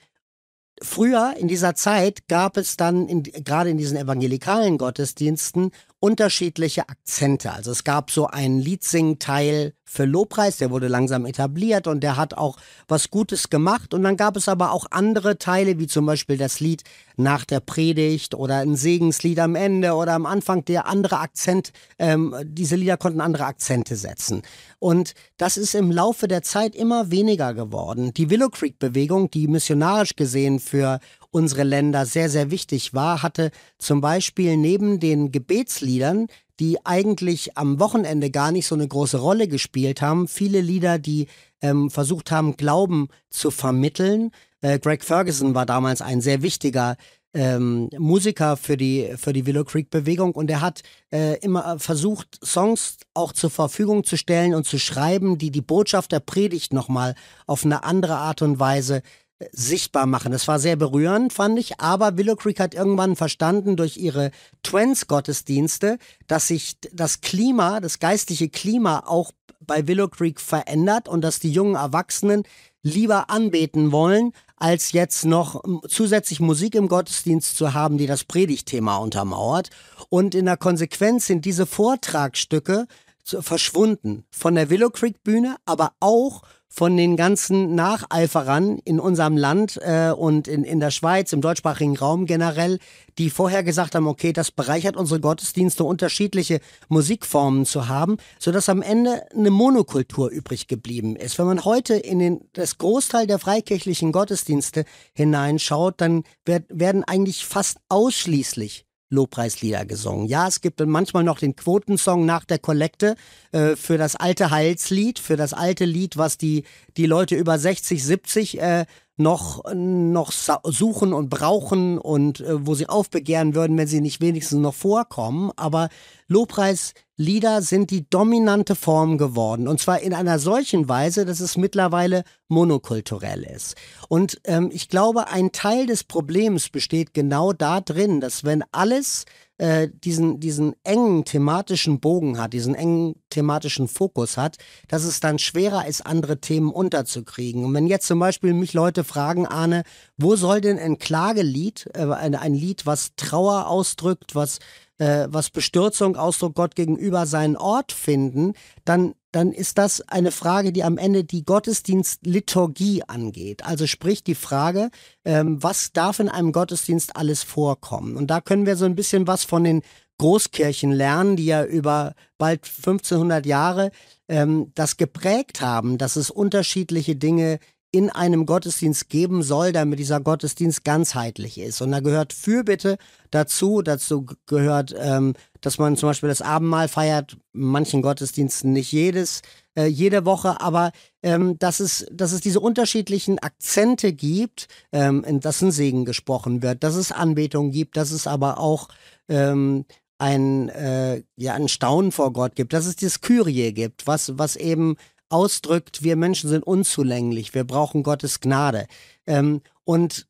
früher 0.81 1.35
in 1.37 1.47
dieser 1.47 1.75
Zeit 1.75 2.27
gab 2.27 2.57
es 2.57 2.77
dann 2.77 3.07
in, 3.07 3.23
gerade 3.23 3.69
in 3.69 3.77
diesen 3.77 3.97
evangelikalen 3.97 4.77
Gottesdiensten 4.77 5.71
unterschiedliche 6.03 6.89
Akzente. 6.89 7.53
Also 7.53 7.71
es 7.71 7.85
gab 7.85 8.11
so 8.11 8.27
einen 8.27 8.59
Liedsing-Teil 8.59 9.73
für 9.85 10.03
Lobpreis, 10.03 10.57
der 10.57 10.69
wurde 10.69 10.89
langsam 10.89 11.25
etabliert 11.25 11.87
und 11.87 12.01
der 12.01 12.17
hat 12.17 12.33
auch 12.33 12.57
was 12.89 13.09
Gutes 13.09 13.49
gemacht. 13.49 13.93
Und 13.93 14.03
dann 14.03 14.17
gab 14.17 14.35
es 14.35 14.49
aber 14.49 14.73
auch 14.73 14.85
andere 14.91 15.37
Teile, 15.37 15.79
wie 15.79 15.87
zum 15.87 16.05
Beispiel 16.05 16.37
das 16.37 16.59
Lied 16.59 16.83
nach 17.15 17.45
der 17.45 17.61
Predigt 17.61 18.35
oder 18.35 18.57
ein 18.57 18.75
Segenslied 18.75 19.39
am 19.39 19.55
Ende 19.55 19.93
oder 19.93 20.11
am 20.11 20.25
Anfang, 20.25 20.65
der 20.65 20.87
andere 20.87 21.19
Akzent, 21.19 21.71
ähm, 21.99 22.35
diese 22.43 22.75
Lieder 22.75 22.97
konnten 22.97 23.21
andere 23.21 23.45
Akzente 23.45 23.95
setzen. 23.95 24.41
Und 24.79 25.13
das 25.37 25.55
ist 25.55 25.73
im 25.73 25.89
Laufe 25.89 26.27
der 26.27 26.41
Zeit 26.41 26.75
immer 26.75 27.11
weniger 27.11 27.53
geworden. 27.53 28.13
Die 28.13 28.29
Willow 28.29 28.49
Creek 28.49 28.77
Bewegung, 28.77 29.31
die 29.31 29.47
missionarisch 29.47 30.17
gesehen 30.17 30.59
für 30.59 30.99
unsere 31.33 31.63
Länder 31.63 32.05
sehr, 32.05 32.29
sehr 32.29 32.51
wichtig 32.51 32.93
war, 32.93 33.23
hatte 33.23 33.51
zum 33.79 34.01
Beispiel 34.01 34.55
neben 34.55 34.99
den 34.99 35.31
Gebetsliedern, 35.31 36.27
die 36.59 36.77
eigentlich 36.85 37.57
am 37.57 37.79
Wochenende 37.79 38.29
gar 38.29 38.51
nicht 38.51 38.67
so 38.67 38.75
eine 38.75 38.87
große 38.87 39.17
Rolle 39.17 39.47
gespielt 39.47 40.01
haben, 40.01 40.27
viele 40.27 40.61
Lieder, 40.61 40.99
die 40.99 41.27
ähm, 41.61 41.89
versucht 41.89 42.31
haben, 42.31 42.55
Glauben 42.55 43.07
zu 43.29 43.49
vermitteln. 43.49 44.31
Äh, 44.61 44.77
Greg 44.79 45.03
Ferguson 45.03 45.55
war 45.55 45.65
damals 45.65 46.01
ein 46.01 46.21
sehr 46.21 46.43
wichtiger 46.43 46.95
ähm, 47.33 47.89
Musiker 47.97 48.57
für 48.57 48.77
die, 48.77 49.11
für 49.17 49.33
die 49.33 49.45
Willow 49.47 49.63
Creek 49.63 49.89
Bewegung 49.89 50.33
und 50.33 50.51
er 50.51 50.61
hat 50.61 50.83
äh, 51.11 51.39
immer 51.39 51.79
versucht, 51.79 52.39
Songs 52.45 52.97
auch 53.15 53.33
zur 53.33 53.49
Verfügung 53.49 54.03
zu 54.03 54.17
stellen 54.17 54.53
und 54.53 54.67
zu 54.67 54.77
schreiben, 54.77 55.39
die 55.39 55.49
die 55.49 55.61
Botschaft 55.61 56.11
der 56.11 56.19
Predigt 56.19 56.73
nochmal 56.73 57.15
auf 57.47 57.65
eine 57.65 57.83
andere 57.83 58.17
Art 58.17 58.43
und 58.43 58.59
Weise 58.59 59.01
sichtbar 59.51 60.05
machen. 60.05 60.31
Das 60.31 60.47
war 60.47 60.59
sehr 60.59 60.75
berührend, 60.75 61.33
fand 61.33 61.59
ich. 61.59 61.79
Aber 61.79 62.17
Willow 62.17 62.35
Creek 62.35 62.59
hat 62.59 62.73
irgendwann 62.73 63.15
verstanden 63.15 63.75
durch 63.75 63.97
ihre 63.97 64.31
Twins-Gottesdienste, 64.63 65.97
dass 66.27 66.47
sich 66.47 66.77
das 66.91 67.21
Klima, 67.21 67.79
das 67.79 67.99
geistliche 67.99 68.49
Klima 68.49 69.03
auch 69.05 69.31
bei 69.59 69.87
Willow 69.87 70.07
Creek 70.07 70.39
verändert 70.39 71.07
und 71.07 71.21
dass 71.21 71.39
die 71.39 71.51
jungen 71.51 71.75
Erwachsenen 71.75 72.43
lieber 72.81 73.29
anbeten 73.29 73.91
wollen, 73.91 74.33
als 74.57 74.91
jetzt 74.91 75.25
noch 75.25 75.63
zusätzlich 75.87 76.39
Musik 76.39 76.75
im 76.75 76.87
Gottesdienst 76.87 77.55
zu 77.57 77.73
haben, 77.73 77.97
die 77.97 78.07
das 78.07 78.23
Predigtthema 78.23 78.97
untermauert. 78.97 79.69
Und 80.09 80.35
in 80.35 80.45
der 80.45 80.57
Konsequenz 80.57 81.27
sind 81.27 81.45
diese 81.45 81.65
Vortragsstücke 81.65 82.87
verschwunden 83.23 84.25
von 84.31 84.55
der 84.55 84.69
Willow 84.69 84.89
Creek 84.89 85.23
Bühne, 85.23 85.55
aber 85.65 85.93
auch 85.99 86.41
von 86.75 86.97
den 86.97 87.15
ganzen 87.15 87.75
Nacheiferern 87.75 88.79
in 88.79 88.99
unserem 88.99 89.37
Land 89.37 89.79
äh, 89.83 90.09
und 90.09 90.47
in, 90.47 90.63
in 90.63 90.79
der 90.79 90.89
Schweiz, 90.89 91.31
im 91.31 91.39
deutschsprachigen 91.39 91.95
Raum 91.95 92.25
generell, 92.25 92.79
die 93.19 93.29
vorher 93.29 93.63
gesagt 93.63 93.93
haben, 93.93 94.07
okay, 94.07 94.33
das 94.33 94.49
bereichert 94.49 94.97
unsere 94.97 95.19
Gottesdienste, 95.19 95.83
unterschiedliche 95.83 96.61
Musikformen 96.89 97.67
zu 97.67 97.89
haben, 97.89 98.17
sodass 98.39 98.69
am 98.69 98.81
Ende 98.81 99.21
eine 99.35 99.51
Monokultur 99.51 100.31
übrig 100.31 100.67
geblieben 100.67 101.15
ist. 101.15 101.37
Wenn 101.37 101.45
man 101.45 101.63
heute 101.63 101.93
in 101.93 102.17
den, 102.17 102.41
das 102.53 102.79
Großteil 102.79 103.27
der 103.27 103.37
freikirchlichen 103.37 104.11
Gottesdienste 104.11 104.85
hineinschaut, 105.13 106.01
dann 106.01 106.23
werd, 106.43 106.65
werden 106.69 107.03
eigentlich 107.03 107.45
fast 107.45 107.77
ausschließlich 107.87 108.87
Lobpreislieder 109.13 109.85
gesungen. 109.85 110.27
Ja, 110.27 110.47
es 110.47 110.59
gibt 110.59 110.79
manchmal 110.85 111.23
noch 111.23 111.39
den 111.39 111.55
Quotensong 111.55 112.25
nach 112.25 112.43
der 112.43 112.59
Kollekte 112.59 113.15
äh, 113.51 113.75
für 113.75 113.97
das 113.97 114.15
alte 114.15 114.51
Heilslied, 114.51 115.19
für 115.19 115.37
das 115.37 115.53
alte 115.53 115.85
Lied, 115.85 116.17
was 116.17 116.37
die, 116.37 116.63
die 116.97 117.05
Leute 117.05 117.35
über 117.35 117.57
60, 117.57 118.03
70 118.03 118.59
äh, 118.59 118.85
noch, 119.17 119.63
noch 119.73 120.31
suchen 120.31 121.13
und 121.13 121.29
brauchen 121.29 121.99
und 121.99 122.39
äh, 122.39 122.65
wo 122.65 122.73
sie 122.73 122.89
aufbegehren 122.89 123.53
würden, 123.53 123.77
wenn 123.77 123.87
sie 123.87 124.01
nicht 124.01 124.21
wenigstens 124.21 124.59
noch 124.59 124.73
vorkommen. 124.73 125.51
Aber 125.55 125.89
Lobpreislieder 126.27 127.61
sind 127.61 127.91
die 127.91 128.09
dominante 128.09 128.75
Form 128.75 129.19
geworden. 129.19 129.67
Und 129.67 129.79
zwar 129.79 129.99
in 129.99 130.15
einer 130.15 130.39
solchen 130.39 130.89
Weise, 130.89 131.25
dass 131.25 131.41
es 131.41 131.57
mittlerweile 131.57 132.23
monokulturell 132.47 133.43
ist. 133.43 133.75
Und 134.09 134.41
ähm, 134.45 134.71
ich 134.73 134.89
glaube, 134.89 135.27
ein 135.27 135.51
Teil 135.51 135.85
des 135.85 136.03
Problems 136.03 136.69
besteht 136.69 137.13
genau 137.13 137.53
da 137.53 137.81
drin, 137.81 138.19
dass 138.19 138.43
wenn 138.43 138.63
alles 138.71 139.25
äh, 139.63 139.87
diesen, 139.93 140.41
diesen 140.41 140.75
engen 140.83 141.23
thematischen 141.23 142.01
Bogen 142.01 142.37
hat, 142.37 142.51
diesen 142.51 142.75
engen 142.75 143.15
thematischen 143.29 143.87
Fokus 143.87 144.35
hat, 144.35 144.57
dass 144.89 145.05
es 145.05 145.21
dann 145.21 145.39
schwerer 145.39 145.87
ist, 145.87 146.05
andere 146.05 146.41
Themen 146.41 146.69
unterzukriegen. 146.69 147.63
Und 147.63 147.73
wenn 147.73 147.87
jetzt 147.87 148.07
zum 148.07 148.19
Beispiel 148.19 148.53
mich 148.53 148.73
Leute 148.73 149.05
fragen, 149.05 149.47
Arne, 149.47 149.83
wo 150.17 150.35
soll 150.35 150.59
denn 150.59 150.77
ein 150.77 150.97
Klagelied, 150.97 151.89
äh, 151.93 152.01
ein, 152.11 152.35
ein 152.35 152.53
Lied, 152.53 152.85
was 152.85 153.15
Trauer 153.15 153.67
ausdrückt, 153.67 154.35
was 154.35 154.59
äh, 154.97 155.27
was 155.29 155.49
Bestürzung 155.49 156.17
ausdrückt, 156.17 156.55
Gott 156.55 156.75
gegenüber 156.75 157.25
seinen 157.25 157.55
Ort 157.55 157.93
finden, 157.93 158.55
dann 158.83 159.15
dann 159.33 159.51
ist 159.51 159.77
das 159.79 160.01
eine 160.07 160.31
Frage, 160.31 160.71
die 160.71 160.83
am 160.83 160.97
Ende 160.97 161.23
die 161.23 161.43
Gottesdienstliturgie 161.43 163.03
angeht. 163.07 163.65
Also 163.65 163.87
sprich 163.87 164.23
die 164.23 164.35
Frage, 164.35 164.89
ähm, 165.25 165.61
was 165.61 165.91
darf 165.91 166.19
in 166.19 166.29
einem 166.29 166.51
Gottesdienst 166.51 167.15
alles 167.15 167.41
vorkommen? 167.41 168.15
Und 168.15 168.27
da 168.27 168.41
können 168.41 168.65
wir 168.65 168.75
so 168.75 168.85
ein 168.85 168.95
bisschen 168.95 169.25
was 169.27 169.43
von 169.43 169.63
den 169.63 169.81
Großkirchen 170.19 170.91
lernen, 170.91 171.35
die 171.35 171.45
ja 171.45 171.65
über 171.65 172.13
bald 172.37 172.65
1500 172.65 173.45
Jahre 173.47 173.91
ähm, 174.29 174.71
das 174.75 174.97
geprägt 174.97 175.61
haben, 175.61 175.97
dass 175.97 176.15
es 176.15 176.29
unterschiedliche 176.29 177.15
Dinge 177.15 177.59
in 177.93 178.09
einem 178.09 178.47
Gottesdienst 178.47 179.07
geben 179.07 179.43
soll, 179.43 179.71
damit 179.71 179.99
dieser 179.99 180.19
Gottesdienst 180.19 180.83
ganzheitlich 180.83 181.59
ist. 181.59 181.79
Und 181.79 181.91
da 181.91 181.99
gehört 181.99 182.33
Fürbitte 182.33 182.97
dazu. 183.29 183.83
Dazu 183.83 184.25
gehört, 184.47 184.95
ähm, 184.97 185.35
dass 185.61 185.77
man 185.77 185.95
zum 185.95 186.09
Beispiel 186.09 186.27
das 186.29 186.41
Abendmahl 186.41 186.87
feiert, 186.87 187.37
manchen 187.53 188.01
Gottesdiensten 188.01 188.73
nicht 188.73 188.91
jedes, 188.91 189.43
äh, 189.77 189.85
jede 189.85 190.25
Woche, 190.25 190.59
aber 190.59 190.91
ähm, 191.21 191.59
dass, 191.59 191.79
es, 191.79 192.07
dass 192.11 192.31
es 192.31 192.41
diese 192.41 192.59
unterschiedlichen 192.59 193.37
Akzente 193.37 194.11
gibt, 194.11 194.67
ähm, 194.91 195.23
dass 195.39 195.61
ein 195.61 195.71
Segen 195.71 196.03
gesprochen 196.03 196.63
wird, 196.63 196.83
dass 196.83 196.95
es 196.95 197.11
Anbetung 197.11 197.69
gibt, 197.69 197.95
dass 197.95 198.09
es 198.09 198.25
aber 198.25 198.57
auch 198.57 198.87
ähm, 199.29 199.85
ein, 200.17 200.69
äh, 200.69 201.21
ja, 201.35 201.53
ein 201.53 201.67
Staunen 201.67 202.11
vor 202.11 202.33
Gott 202.33 202.55
gibt, 202.55 202.73
dass 202.73 202.87
es 202.87 202.95
dieses 202.95 203.21
Kyrie 203.21 203.71
gibt, 203.71 204.07
was, 204.07 204.37
was 204.39 204.55
eben 204.55 204.95
ausdrückt, 205.33 206.03
wir 206.03 206.15
Menschen 206.15 206.49
sind 206.49 206.63
unzulänglich, 206.63 207.53
wir 207.53 207.63
brauchen 207.63 208.03
Gottes 208.03 208.39
Gnade. 208.39 208.87
Ähm, 209.25 209.61
und 209.83 210.27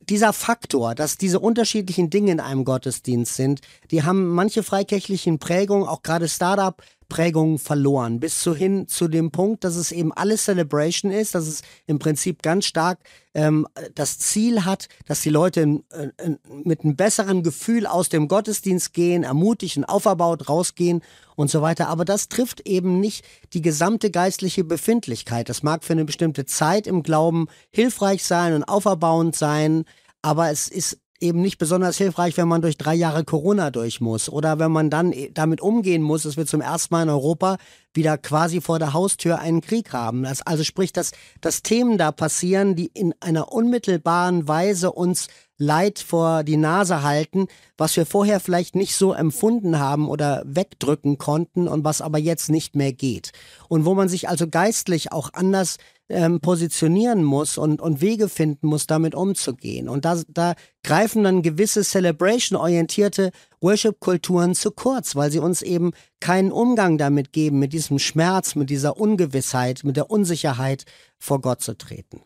dieser 0.00 0.32
Faktor, 0.32 0.94
dass 0.94 1.16
diese 1.16 1.40
unterschiedlichen 1.40 2.10
Dinge 2.10 2.32
in 2.32 2.40
einem 2.40 2.64
Gottesdienst 2.64 3.34
sind, 3.34 3.60
die 3.90 4.04
haben 4.04 4.28
manche 4.28 4.62
freikirchlichen 4.62 5.38
Prägungen, 5.38 5.88
auch 5.88 6.02
gerade 6.02 6.28
Startup 6.28 6.80
Prägungen 7.12 7.58
verloren, 7.58 8.20
bis 8.20 8.40
zu 8.40 8.54
hin 8.54 8.88
zu 8.88 9.06
dem 9.06 9.30
Punkt, 9.30 9.64
dass 9.64 9.76
es 9.76 9.92
eben 9.92 10.14
alles 10.14 10.46
Celebration 10.46 11.12
ist, 11.12 11.34
dass 11.34 11.46
es 11.46 11.60
im 11.86 11.98
Prinzip 11.98 12.42
ganz 12.42 12.64
stark 12.64 13.00
ähm, 13.34 13.66
das 13.94 14.18
Ziel 14.18 14.64
hat, 14.64 14.88
dass 15.04 15.20
die 15.20 15.28
Leute 15.28 15.60
in, 15.60 15.84
in, 16.24 16.38
mit 16.64 16.80
einem 16.80 16.96
besseren 16.96 17.42
Gefühl 17.42 17.86
aus 17.86 18.08
dem 18.08 18.28
Gottesdienst 18.28 18.94
gehen, 18.94 19.24
ermutigt 19.24 19.76
und 19.76 19.84
auferbaut 19.84 20.48
rausgehen 20.48 21.02
und 21.36 21.50
so 21.50 21.60
weiter. 21.60 21.88
Aber 21.88 22.06
das 22.06 22.30
trifft 22.30 22.66
eben 22.66 22.98
nicht 22.98 23.26
die 23.52 23.60
gesamte 23.60 24.10
geistliche 24.10 24.64
Befindlichkeit. 24.64 25.50
Das 25.50 25.62
mag 25.62 25.84
für 25.84 25.92
eine 25.92 26.06
bestimmte 26.06 26.46
Zeit 26.46 26.86
im 26.86 27.02
Glauben 27.02 27.48
hilfreich 27.72 28.24
sein 28.24 28.54
und 28.54 28.64
auferbauend 28.64 29.36
sein, 29.36 29.84
aber 30.22 30.50
es 30.50 30.68
ist 30.68 30.98
eben 31.22 31.40
nicht 31.40 31.58
besonders 31.58 31.96
hilfreich, 31.96 32.36
wenn 32.36 32.48
man 32.48 32.60
durch 32.60 32.76
drei 32.76 32.94
Jahre 32.94 33.24
Corona 33.24 33.70
durch 33.70 34.00
muss 34.00 34.28
oder 34.28 34.58
wenn 34.58 34.72
man 34.72 34.90
dann 34.90 35.12
e, 35.12 35.30
damit 35.32 35.60
umgehen 35.60 36.02
muss, 36.02 36.24
dass 36.24 36.36
wir 36.36 36.46
zum 36.46 36.60
ersten 36.60 36.94
Mal 36.94 37.04
in 37.04 37.08
Europa 37.08 37.56
wieder 37.94 38.18
quasi 38.18 38.60
vor 38.60 38.78
der 38.78 38.92
Haustür 38.92 39.38
einen 39.38 39.60
Krieg 39.60 39.92
haben. 39.92 40.22
Das, 40.22 40.42
also 40.42 40.64
sprich, 40.64 40.92
dass, 40.92 41.12
dass 41.40 41.62
Themen 41.62 41.98
da 41.98 42.12
passieren, 42.12 42.74
die 42.76 42.86
in 42.86 43.14
einer 43.20 43.52
unmittelbaren 43.52 44.48
Weise 44.48 44.92
uns 44.92 45.28
Leid 45.58 46.00
vor 46.00 46.42
die 46.42 46.56
Nase 46.56 47.02
halten, 47.02 47.46
was 47.78 47.96
wir 47.96 48.04
vorher 48.04 48.40
vielleicht 48.40 48.74
nicht 48.74 48.96
so 48.96 49.12
empfunden 49.12 49.78
haben 49.78 50.08
oder 50.08 50.42
wegdrücken 50.44 51.18
konnten 51.18 51.68
und 51.68 51.84
was 51.84 52.00
aber 52.00 52.18
jetzt 52.18 52.50
nicht 52.50 52.74
mehr 52.74 52.92
geht. 52.92 53.30
Und 53.68 53.84
wo 53.84 53.94
man 53.94 54.08
sich 54.08 54.28
also 54.28 54.48
geistlich 54.48 55.12
auch 55.12 55.30
anders 55.34 55.76
ähm, 56.08 56.40
positionieren 56.40 57.22
muss 57.22 57.58
und, 57.58 57.80
und 57.80 58.00
Wege 58.00 58.28
finden 58.28 58.66
muss, 58.66 58.86
damit 58.86 59.14
umzugehen. 59.14 59.88
Und 59.88 60.04
da, 60.04 60.20
da 60.28 60.54
greifen 60.82 61.22
dann 61.22 61.42
gewisse 61.42 61.82
Celebration-orientierte 61.82 63.30
Worship-Kulturen 63.62 64.54
zu 64.54 64.70
kurz, 64.70 65.16
weil 65.16 65.30
sie 65.30 65.38
uns 65.38 65.62
eben 65.62 65.92
keinen 66.20 66.52
Umgang 66.52 66.98
damit 66.98 67.32
geben, 67.32 67.58
mit 67.58 67.72
diesem 67.72 67.98
Schmerz, 67.98 68.54
mit 68.54 68.70
dieser 68.70 68.98
Ungewissheit, 68.98 69.82
mit 69.84 69.96
der 69.96 70.10
Unsicherheit 70.10 70.84
vor 71.18 71.40
Gott 71.40 71.62
zu 71.62 71.76
treten. 71.76 72.22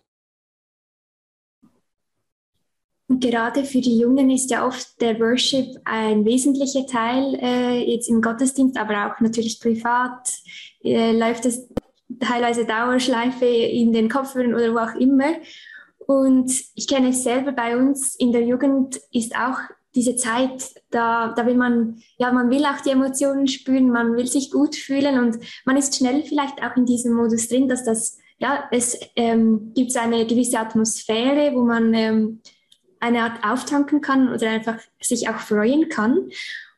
Und 3.08 3.20
gerade 3.20 3.64
für 3.64 3.80
die 3.80 3.98
Jungen 3.98 4.30
ist 4.30 4.50
ja 4.50 4.66
oft 4.66 5.00
der 5.00 5.20
Worship 5.20 5.76
ein 5.84 6.24
wesentlicher 6.24 6.86
Teil 6.86 7.38
äh, 7.40 7.92
jetzt 7.92 8.08
im 8.08 8.20
Gottesdienst, 8.20 8.76
aber 8.76 9.06
auch 9.06 9.20
natürlich 9.20 9.60
privat 9.60 10.28
äh, 10.82 11.12
läuft 11.12 11.46
es 11.46 11.68
teilweise 12.18 12.64
Dauerschleife 12.64 13.46
in 13.46 13.92
den 13.92 14.08
Kopfhörern 14.08 14.54
oder 14.54 14.74
wo 14.74 14.78
auch 14.78 15.00
immer. 15.00 15.34
Und 16.06 16.52
ich 16.74 16.88
kenne 16.88 17.10
es 17.10 17.22
selber 17.22 17.52
bei 17.52 17.76
uns 17.76 18.16
in 18.16 18.32
der 18.32 18.42
Jugend 18.42 19.00
ist 19.12 19.36
auch 19.36 19.58
diese 19.96 20.14
Zeit, 20.14 20.74
da, 20.90 21.32
da 21.34 21.46
will 21.46 21.56
man, 21.56 22.00
ja, 22.18 22.30
man 22.30 22.50
will 22.50 22.64
auch 22.64 22.80
die 22.82 22.90
Emotionen 22.90 23.48
spüren, 23.48 23.90
man 23.90 24.14
will 24.14 24.26
sich 24.26 24.50
gut 24.50 24.76
fühlen 24.76 25.18
und 25.18 25.38
man 25.64 25.76
ist 25.76 25.96
schnell 25.96 26.22
vielleicht 26.22 26.62
auch 26.62 26.76
in 26.76 26.86
diesem 26.86 27.14
Modus 27.14 27.48
drin, 27.48 27.68
dass 27.68 27.82
das, 27.82 28.18
ja, 28.38 28.68
es 28.70 28.98
ähm, 29.16 29.72
gibt 29.74 29.96
eine 29.96 30.26
gewisse 30.26 30.60
Atmosphäre, 30.60 31.54
wo 31.54 31.62
man 31.62 31.94
ähm, 31.94 32.40
eine 33.00 33.22
Art 33.22 33.42
auftanken 33.42 34.00
kann 34.00 34.32
oder 34.32 34.50
einfach 34.50 34.78
sich 35.00 35.28
auch 35.28 35.38
freuen 35.38 35.88
kann. 35.88 36.30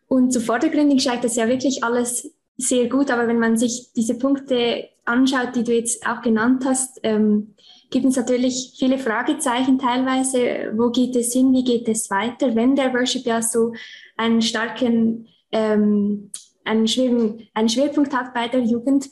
Und 0.06 0.32
zu 0.32 0.40
vordergründig 0.40 1.02
scheint 1.02 1.24
das 1.24 1.36
ja 1.36 1.48
wirklich 1.48 1.84
alles 1.84 2.32
sehr 2.56 2.88
gut, 2.88 3.10
aber 3.10 3.28
wenn 3.28 3.38
man 3.38 3.56
sich 3.56 3.92
diese 3.94 4.14
Punkte 4.14 4.88
anschaut, 5.04 5.54
die 5.56 5.64
du 5.64 5.72
jetzt 5.72 6.06
auch 6.06 6.22
genannt 6.22 6.64
hast, 6.64 7.00
ähm, 7.02 7.54
gibt 7.90 8.06
es 8.06 8.16
natürlich 8.16 8.74
viele 8.78 8.98
Fragezeichen 8.98 9.78
teilweise. 9.78 10.72
Wo 10.76 10.90
geht 10.90 11.16
es 11.16 11.32
hin? 11.32 11.52
Wie 11.52 11.64
geht 11.64 11.88
es 11.88 12.10
weiter? 12.10 12.54
Wenn 12.54 12.76
der 12.76 12.92
Worship 12.92 13.24
ja 13.24 13.40
so 13.42 13.72
einen 14.16 14.42
starken, 14.42 15.28
ähm, 15.52 16.30
einen, 16.64 16.86
schweren, 16.86 17.48
einen 17.54 17.68
Schwerpunkt 17.68 18.14
hat 18.14 18.34
bei 18.34 18.48
der 18.48 18.60
Jugend 18.60 19.08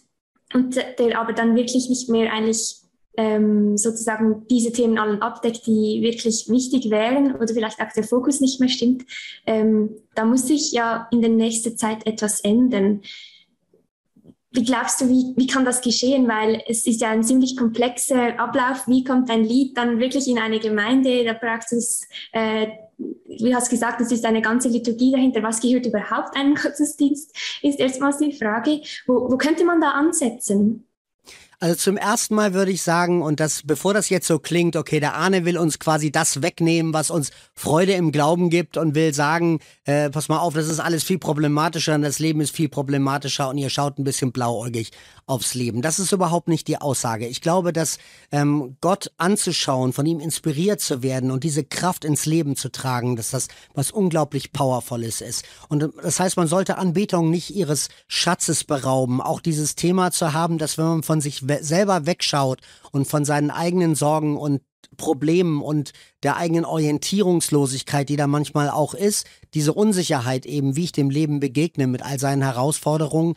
und 0.52 0.76
der 0.76 1.18
aber 1.18 1.32
dann 1.32 1.56
wirklich 1.56 1.88
nicht 1.88 2.08
mehr 2.08 2.32
eigentlich 2.32 2.76
ähm, 3.16 3.76
sozusagen 3.76 4.46
diese 4.48 4.72
Themen 4.72 4.98
allen 4.98 5.22
abdeckt, 5.22 5.66
die 5.66 6.00
wirklich 6.02 6.48
wichtig 6.48 6.90
wären 6.90 7.34
oder 7.36 7.48
vielleicht 7.48 7.80
auch 7.80 7.92
der 7.94 8.04
Fokus 8.04 8.40
nicht 8.40 8.60
mehr 8.60 8.68
stimmt, 8.68 9.04
ähm, 9.46 9.96
da 10.14 10.24
muss 10.24 10.46
sich 10.46 10.72
ja 10.72 11.08
in 11.10 11.22
der 11.22 11.30
nächsten 11.30 11.76
Zeit 11.76 12.06
etwas 12.06 12.40
ändern. 12.40 13.00
Wie 14.56 14.64
glaubst 14.64 15.02
du, 15.02 15.08
wie, 15.10 15.34
wie 15.36 15.46
kann 15.46 15.66
das 15.66 15.82
geschehen? 15.82 16.26
Weil 16.28 16.62
es 16.66 16.86
ist 16.86 17.02
ja 17.02 17.10
ein 17.10 17.22
ziemlich 17.22 17.58
komplexer 17.58 18.40
Ablauf. 18.40 18.88
Wie 18.88 19.04
kommt 19.04 19.30
ein 19.30 19.44
Lied 19.44 19.76
dann 19.76 19.98
wirklich 19.98 20.26
in 20.28 20.38
eine 20.38 20.58
Gemeinde? 20.58 21.24
Da 21.24 21.34
braucht 21.34 21.70
es, 21.72 22.08
äh, 22.32 22.68
wie 22.96 23.54
hast 23.54 23.68
gesagt, 23.68 24.00
es 24.00 24.10
ist 24.10 24.24
eine 24.24 24.40
ganze 24.40 24.68
Liturgie 24.68 25.12
dahinter. 25.12 25.42
Was 25.42 25.60
gehört 25.60 25.84
überhaupt 25.84 26.34
einem 26.34 26.54
Gottesdienst? 26.54 27.36
Ist 27.60 27.78
erstmals 27.78 28.16
die 28.16 28.32
Frage. 28.32 28.80
Wo, 29.06 29.30
wo 29.30 29.36
könnte 29.36 29.64
man 29.66 29.82
da 29.82 29.90
ansetzen? 29.90 30.86
Also 31.58 31.74
zum 31.74 31.96
ersten 31.96 32.34
Mal 32.34 32.52
würde 32.52 32.70
ich 32.70 32.82
sagen, 32.82 33.22
und 33.22 33.40
das, 33.40 33.62
bevor 33.64 33.94
das 33.94 34.10
jetzt 34.10 34.26
so 34.26 34.38
klingt, 34.38 34.76
okay, 34.76 35.00
der 35.00 35.14
Arne 35.14 35.46
will 35.46 35.56
uns 35.56 35.78
quasi 35.78 36.12
das 36.12 36.42
wegnehmen, 36.42 36.92
was 36.92 37.10
uns 37.10 37.30
Freude 37.54 37.92
im 37.92 38.12
Glauben 38.12 38.50
gibt 38.50 38.76
und 38.76 38.94
will 38.94 39.14
sagen, 39.14 39.60
äh, 39.84 40.10
pass 40.10 40.28
mal 40.28 40.38
auf, 40.38 40.52
das 40.52 40.68
ist 40.68 40.80
alles 40.80 41.02
viel 41.02 41.18
problematischer 41.18 41.94
und 41.94 42.02
das 42.02 42.18
Leben 42.18 42.42
ist 42.42 42.54
viel 42.54 42.68
problematischer 42.68 43.48
und 43.48 43.56
ihr 43.56 43.70
schaut 43.70 43.98
ein 43.98 44.04
bisschen 44.04 44.32
blauäugig 44.32 44.90
aufs 45.26 45.54
Leben. 45.54 45.82
Das 45.82 45.98
ist 45.98 46.12
überhaupt 46.12 46.48
nicht 46.48 46.68
die 46.68 46.80
Aussage. 46.80 47.26
Ich 47.26 47.40
glaube, 47.40 47.72
dass 47.72 47.98
ähm, 48.30 48.76
Gott 48.80 49.10
anzuschauen, 49.16 49.92
von 49.92 50.06
ihm 50.06 50.20
inspiriert 50.20 50.80
zu 50.80 51.02
werden 51.02 51.32
und 51.32 51.42
diese 51.42 51.64
Kraft 51.64 52.04
ins 52.04 52.26
Leben 52.26 52.54
zu 52.54 52.70
tragen, 52.70 53.16
dass 53.16 53.30
das 53.30 53.48
was 53.74 53.90
unglaublich 53.90 54.52
Powervolles 54.52 55.20
ist. 55.20 55.44
Und 55.68 55.90
das 56.02 56.20
heißt, 56.20 56.36
man 56.36 56.46
sollte 56.46 56.78
Anbetung 56.78 57.30
nicht 57.30 57.50
ihres 57.50 57.88
Schatzes 58.06 58.62
berauben. 58.62 59.20
Auch 59.20 59.40
dieses 59.40 59.74
Thema 59.74 60.12
zu 60.12 60.32
haben, 60.32 60.58
dass 60.58 60.78
wenn 60.78 60.84
man 60.86 61.02
von 61.02 61.20
sich 61.20 61.42
selber 61.60 62.06
wegschaut 62.06 62.60
und 62.92 63.08
von 63.08 63.24
seinen 63.24 63.50
eigenen 63.50 63.96
Sorgen 63.96 64.36
und 64.36 64.62
Problemen 64.96 65.60
und 65.60 65.92
der 66.22 66.36
eigenen 66.36 66.64
Orientierungslosigkeit, 66.64 68.08
die 68.08 68.16
da 68.16 68.26
manchmal 68.26 68.70
auch 68.70 68.94
ist, 68.94 69.26
diese 69.54 69.72
Unsicherheit 69.72 70.46
eben, 70.46 70.76
wie 70.76 70.84
ich 70.84 70.92
dem 70.92 71.10
Leben 71.10 71.40
begegne 71.40 71.86
mit 71.86 72.02
all 72.02 72.18
seinen 72.18 72.42
Herausforderungen, 72.42 73.34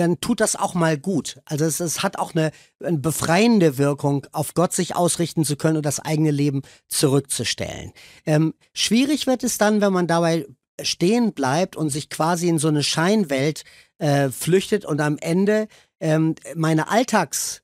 dann 0.00 0.20
tut 0.20 0.40
das 0.40 0.56
auch 0.56 0.74
mal 0.74 0.98
gut. 0.98 1.40
Also 1.44 1.64
es, 1.64 1.78
es 1.80 2.02
hat 2.02 2.18
auch 2.18 2.34
eine, 2.34 2.52
eine, 2.82 2.98
befreiende 2.98 3.76
Wirkung, 3.78 4.26
auf 4.32 4.54
Gott 4.54 4.72
sich 4.72 4.96
ausrichten 4.96 5.44
zu 5.44 5.56
können 5.56 5.76
und 5.76 5.86
das 5.86 6.00
eigene 6.00 6.30
Leben 6.30 6.62
zurückzustellen. 6.88 7.92
Ähm, 8.24 8.54
schwierig 8.72 9.26
wird 9.26 9.44
es 9.44 9.58
dann, 9.58 9.80
wenn 9.80 9.92
man 9.92 10.06
dabei 10.06 10.46
stehen 10.82 11.34
bleibt 11.34 11.76
und 11.76 11.90
sich 11.90 12.08
quasi 12.08 12.48
in 12.48 12.58
so 12.58 12.68
eine 12.68 12.82
Scheinwelt 12.82 13.64
äh, 13.98 14.30
flüchtet 14.30 14.86
und 14.86 15.00
am 15.00 15.18
Ende 15.18 15.68
ähm, 16.00 16.34
meine 16.54 16.88
Alltags 16.88 17.62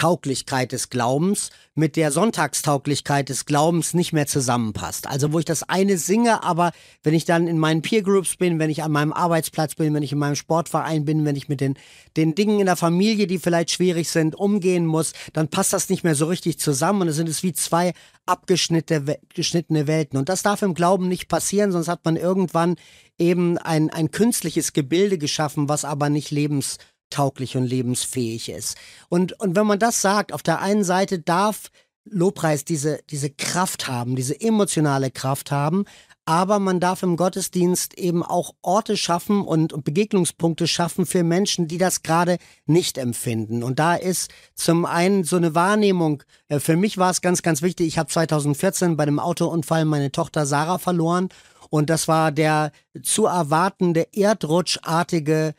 Tauglichkeit 0.00 0.72
des 0.72 0.88
Glaubens 0.88 1.50
mit 1.74 1.96
der 1.96 2.10
Sonntagstauglichkeit 2.10 3.28
des 3.28 3.44
Glaubens 3.44 3.92
nicht 3.92 4.14
mehr 4.14 4.26
zusammenpasst. 4.26 5.06
Also 5.06 5.34
wo 5.34 5.38
ich 5.38 5.44
das 5.44 5.68
eine 5.68 5.98
singe, 5.98 6.42
aber 6.42 6.72
wenn 7.02 7.12
ich 7.12 7.26
dann 7.26 7.46
in 7.46 7.58
meinen 7.58 7.82
Peer 7.82 8.02
Groups 8.02 8.36
bin, 8.36 8.58
wenn 8.58 8.70
ich 8.70 8.82
an 8.82 8.92
meinem 8.92 9.12
Arbeitsplatz 9.12 9.74
bin, 9.74 9.92
wenn 9.92 10.02
ich 10.02 10.12
in 10.12 10.18
meinem 10.18 10.36
Sportverein 10.36 11.04
bin, 11.04 11.26
wenn 11.26 11.36
ich 11.36 11.50
mit 11.50 11.60
den, 11.60 11.74
den 12.16 12.34
Dingen 12.34 12.60
in 12.60 12.66
der 12.66 12.76
Familie, 12.76 13.26
die 13.26 13.38
vielleicht 13.38 13.72
schwierig 13.72 14.08
sind, 14.08 14.34
umgehen 14.34 14.86
muss, 14.86 15.12
dann 15.34 15.48
passt 15.48 15.74
das 15.74 15.90
nicht 15.90 16.02
mehr 16.02 16.14
so 16.14 16.24
richtig 16.24 16.58
zusammen 16.58 17.02
und 17.02 17.08
es 17.08 17.16
sind 17.16 17.28
es 17.28 17.42
wie 17.42 17.52
zwei 17.52 17.92
abgeschnittene 18.24 19.86
Welten. 19.86 20.18
Und 20.18 20.30
das 20.30 20.42
darf 20.42 20.62
im 20.62 20.72
Glauben 20.72 21.08
nicht 21.08 21.28
passieren, 21.28 21.72
sonst 21.72 21.88
hat 21.88 22.06
man 22.06 22.16
irgendwann 22.16 22.76
eben 23.18 23.58
ein, 23.58 23.90
ein 23.90 24.10
künstliches 24.10 24.72
Gebilde 24.72 25.18
geschaffen, 25.18 25.68
was 25.68 25.84
aber 25.84 26.08
nicht 26.08 26.30
lebens 26.30 26.78
tauglich 27.10 27.56
und 27.56 27.64
lebensfähig 27.64 28.48
ist. 28.48 28.76
Und, 29.08 29.38
und 29.40 29.56
wenn 29.56 29.66
man 29.66 29.78
das 29.78 30.00
sagt, 30.00 30.32
auf 30.32 30.42
der 30.42 30.60
einen 30.60 30.84
Seite 30.84 31.18
darf 31.18 31.70
Lobpreis 32.04 32.64
diese, 32.64 33.00
diese 33.10 33.30
Kraft 33.30 33.86
haben, 33.86 34.16
diese 34.16 34.40
emotionale 34.40 35.10
Kraft 35.10 35.50
haben, 35.50 35.84
aber 36.24 36.58
man 36.58 36.80
darf 36.80 37.02
im 37.02 37.16
Gottesdienst 37.16 37.98
eben 37.98 38.22
auch 38.22 38.52
Orte 38.62 38.96
schaffen 38.96 39.42
und, 39.42 39.72
und 39.72 39.84
Begegnungspunkte 39.84 40.66
schaffen 40.66 41.04
für 41.04 41.24
Menschen, 41.24 41.66
die 41.66 41.78
das 41.78 42.02
gerade 42.02 42.38
nicht 42.66 42.98
empfinden. 42.98 43.62
Und 43.62 43.78
da 43.78 43.94
ist 43.94 44.30
zum 44.54 44.86
einen 44.86 45.24
so 45.24 45.36
eine 45.36 45.54
Wahrnehmung, 45.54 46.22
äh, 46.48 46.60
für 46.60 46.76
mich 46.76 46.98
war 46.98 47.10
es 47.10 47.20
ganz, 47.20 47.42
ganz 47.42 47.62
wichtig, 47.62 47.86
ich 47.86 47.98
habe 47.98 48.08
2014 48.08 48.96
bei 48.96 49.02
einem 49.02 49.18
Autounfall 49.18 49.84
meine 49.84 50.12
Tochter 50.12 50.46
Sarah 50.46 50.78
verloren 50.78 51.28
und 51.68 51.90
das 51.90 52.08
war 52.08 52.32
der 52.32 52.72
zu 53.02 53.26
erwartende 53.26 54.06
erdrutschartige 54.12 55.54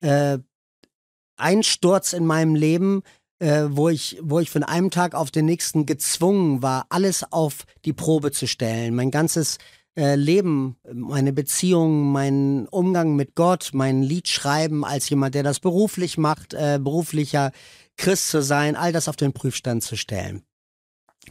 äh, 0.00 0.38
Einsturz 1.36 2.12
in 2.12 2.26
meinem 2.26 2.54
Leben, 2.54 3.02
äh, 3.38 3.64
wo 3.68 3.88
ich, 3.88 4.18
wo 4.22 4.40
ich 4.40 4.50
von 4.50 4.62
einem 4.62 4.90
Tag 4.90 5.14
auf 5.14 5.30
den 5.30 5.46
nächsten 5.46 5.86
gezwungen 5.86 6.62
war, 6.62 6.86
alles 6.88 7.24
auf 7.32 7.64
die 7.84 7.92
Probe 7.92 8.32
zu 8.32 8.46
stellen. 8.46 8.94
Mein 8.94 9.10
ganzes 9.10 9.58
äh, 9.96 10.14
Leben, 10.14 10.76
meine 10.92 11.32
Beziehung, 11.32 12.12
mein 12.12 12.66
Umgang 12.68 13.16
mit 13.16 13.34
Gott, 13.34 13.70
mein 13.72 14.02
Liedschreiben 14.02 14.84
als 14.84 15.08
jemand, 15.08 15.34
der 15.34 15.42
das 15.42 15.60
beruflich 15.60 16.18
macht, 16.18 16.54
äh, 16.54 16.78
beruflicher 16.80 17.52
Christ 17.96 18.28
zu 18.28 18.42
sein, 18.42 18.76
all 18.76 18.92
das 18.92 19.08
auf 19.08 19.16
den 19.16 19.32
Prüfstand 19.32 19.82
zu 19.82 19.96
stellen. 19.96 20.42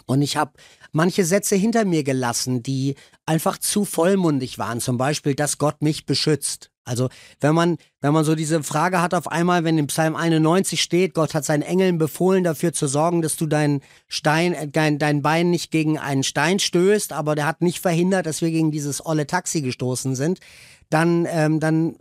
Und 0.05 0.21
ich 0.21 0.35
habe 0.35 0.53
manche 0.91 1.25
Sätze 1.25 1.55
hinter 1.55 1.85
mir 1.85 2.03
gelassen, 2.03 2.63
die 2.63 2.95
einfach 3.25 3.57
zu 3.57 3.85
vollmundig 3.85 4.57
waren. 4.57 4.81
Zum 4.81 4.97
Beispiel, 4.97 5.35
dass 5.35 5.57
Gott 5.57 5.81
mich 5.81 6.05
beschützt. 6.05 6.71
Also 6.85 7.09
wenn 7.41 7.55
man, 7.55 7.77
wenn 7.99 8.13
man 8.13 8.23
so 8.23 8.35
diese 8.35 8.61
Frage 8.61 9.01
hat 9.01 9.15
auf 9.15 9.27
einmal, 9.27 9.63
wenn 9.63 9.79
im 9.79 9.87
Psalm 9.87 10.15
91 10.15 10.81
steht, 10.81 11.15
Gott 11.15 11.33
hat 11.33 11.43
seinen 11.43 11.63
Engeln 11.63 11.97
befohlen, 11.97 12.43
dafür 12.43 12.73
zu 12.73 12.85
sorgen, 12.87 13.23
dass 13.23 13.35
du 13.35 13.47
deinen 13.47 13.81
Stein, 14.07 14.53
äh, 14.53 14.67
dein, 14.67 14.99
dein 14.99 15.23
Bein 15.23 15.49
nicht 15.49 15.71
gegen 15.71 15.97
einen 15.97 16.23
Stein 16.23 16.59
stößt, 16.59 17.11
aber 17.11 17.33
der 17.33 17.47
hat 17.47 17.61
nicht 17.61 17.79
verhindert, 17.79 18.27
dass 18.27 18.41
wir 18.41 18.51
gegen 18.51 18.71
dieses 18.71 19.03
olle 19.03 19.25
Taxi 19.25 19.61
gestoßen 19.61 20.15
sind, 20.15 20.39
dann, 20.91 21.27
ähm, 21.27 21.59
dann 21.59 21.95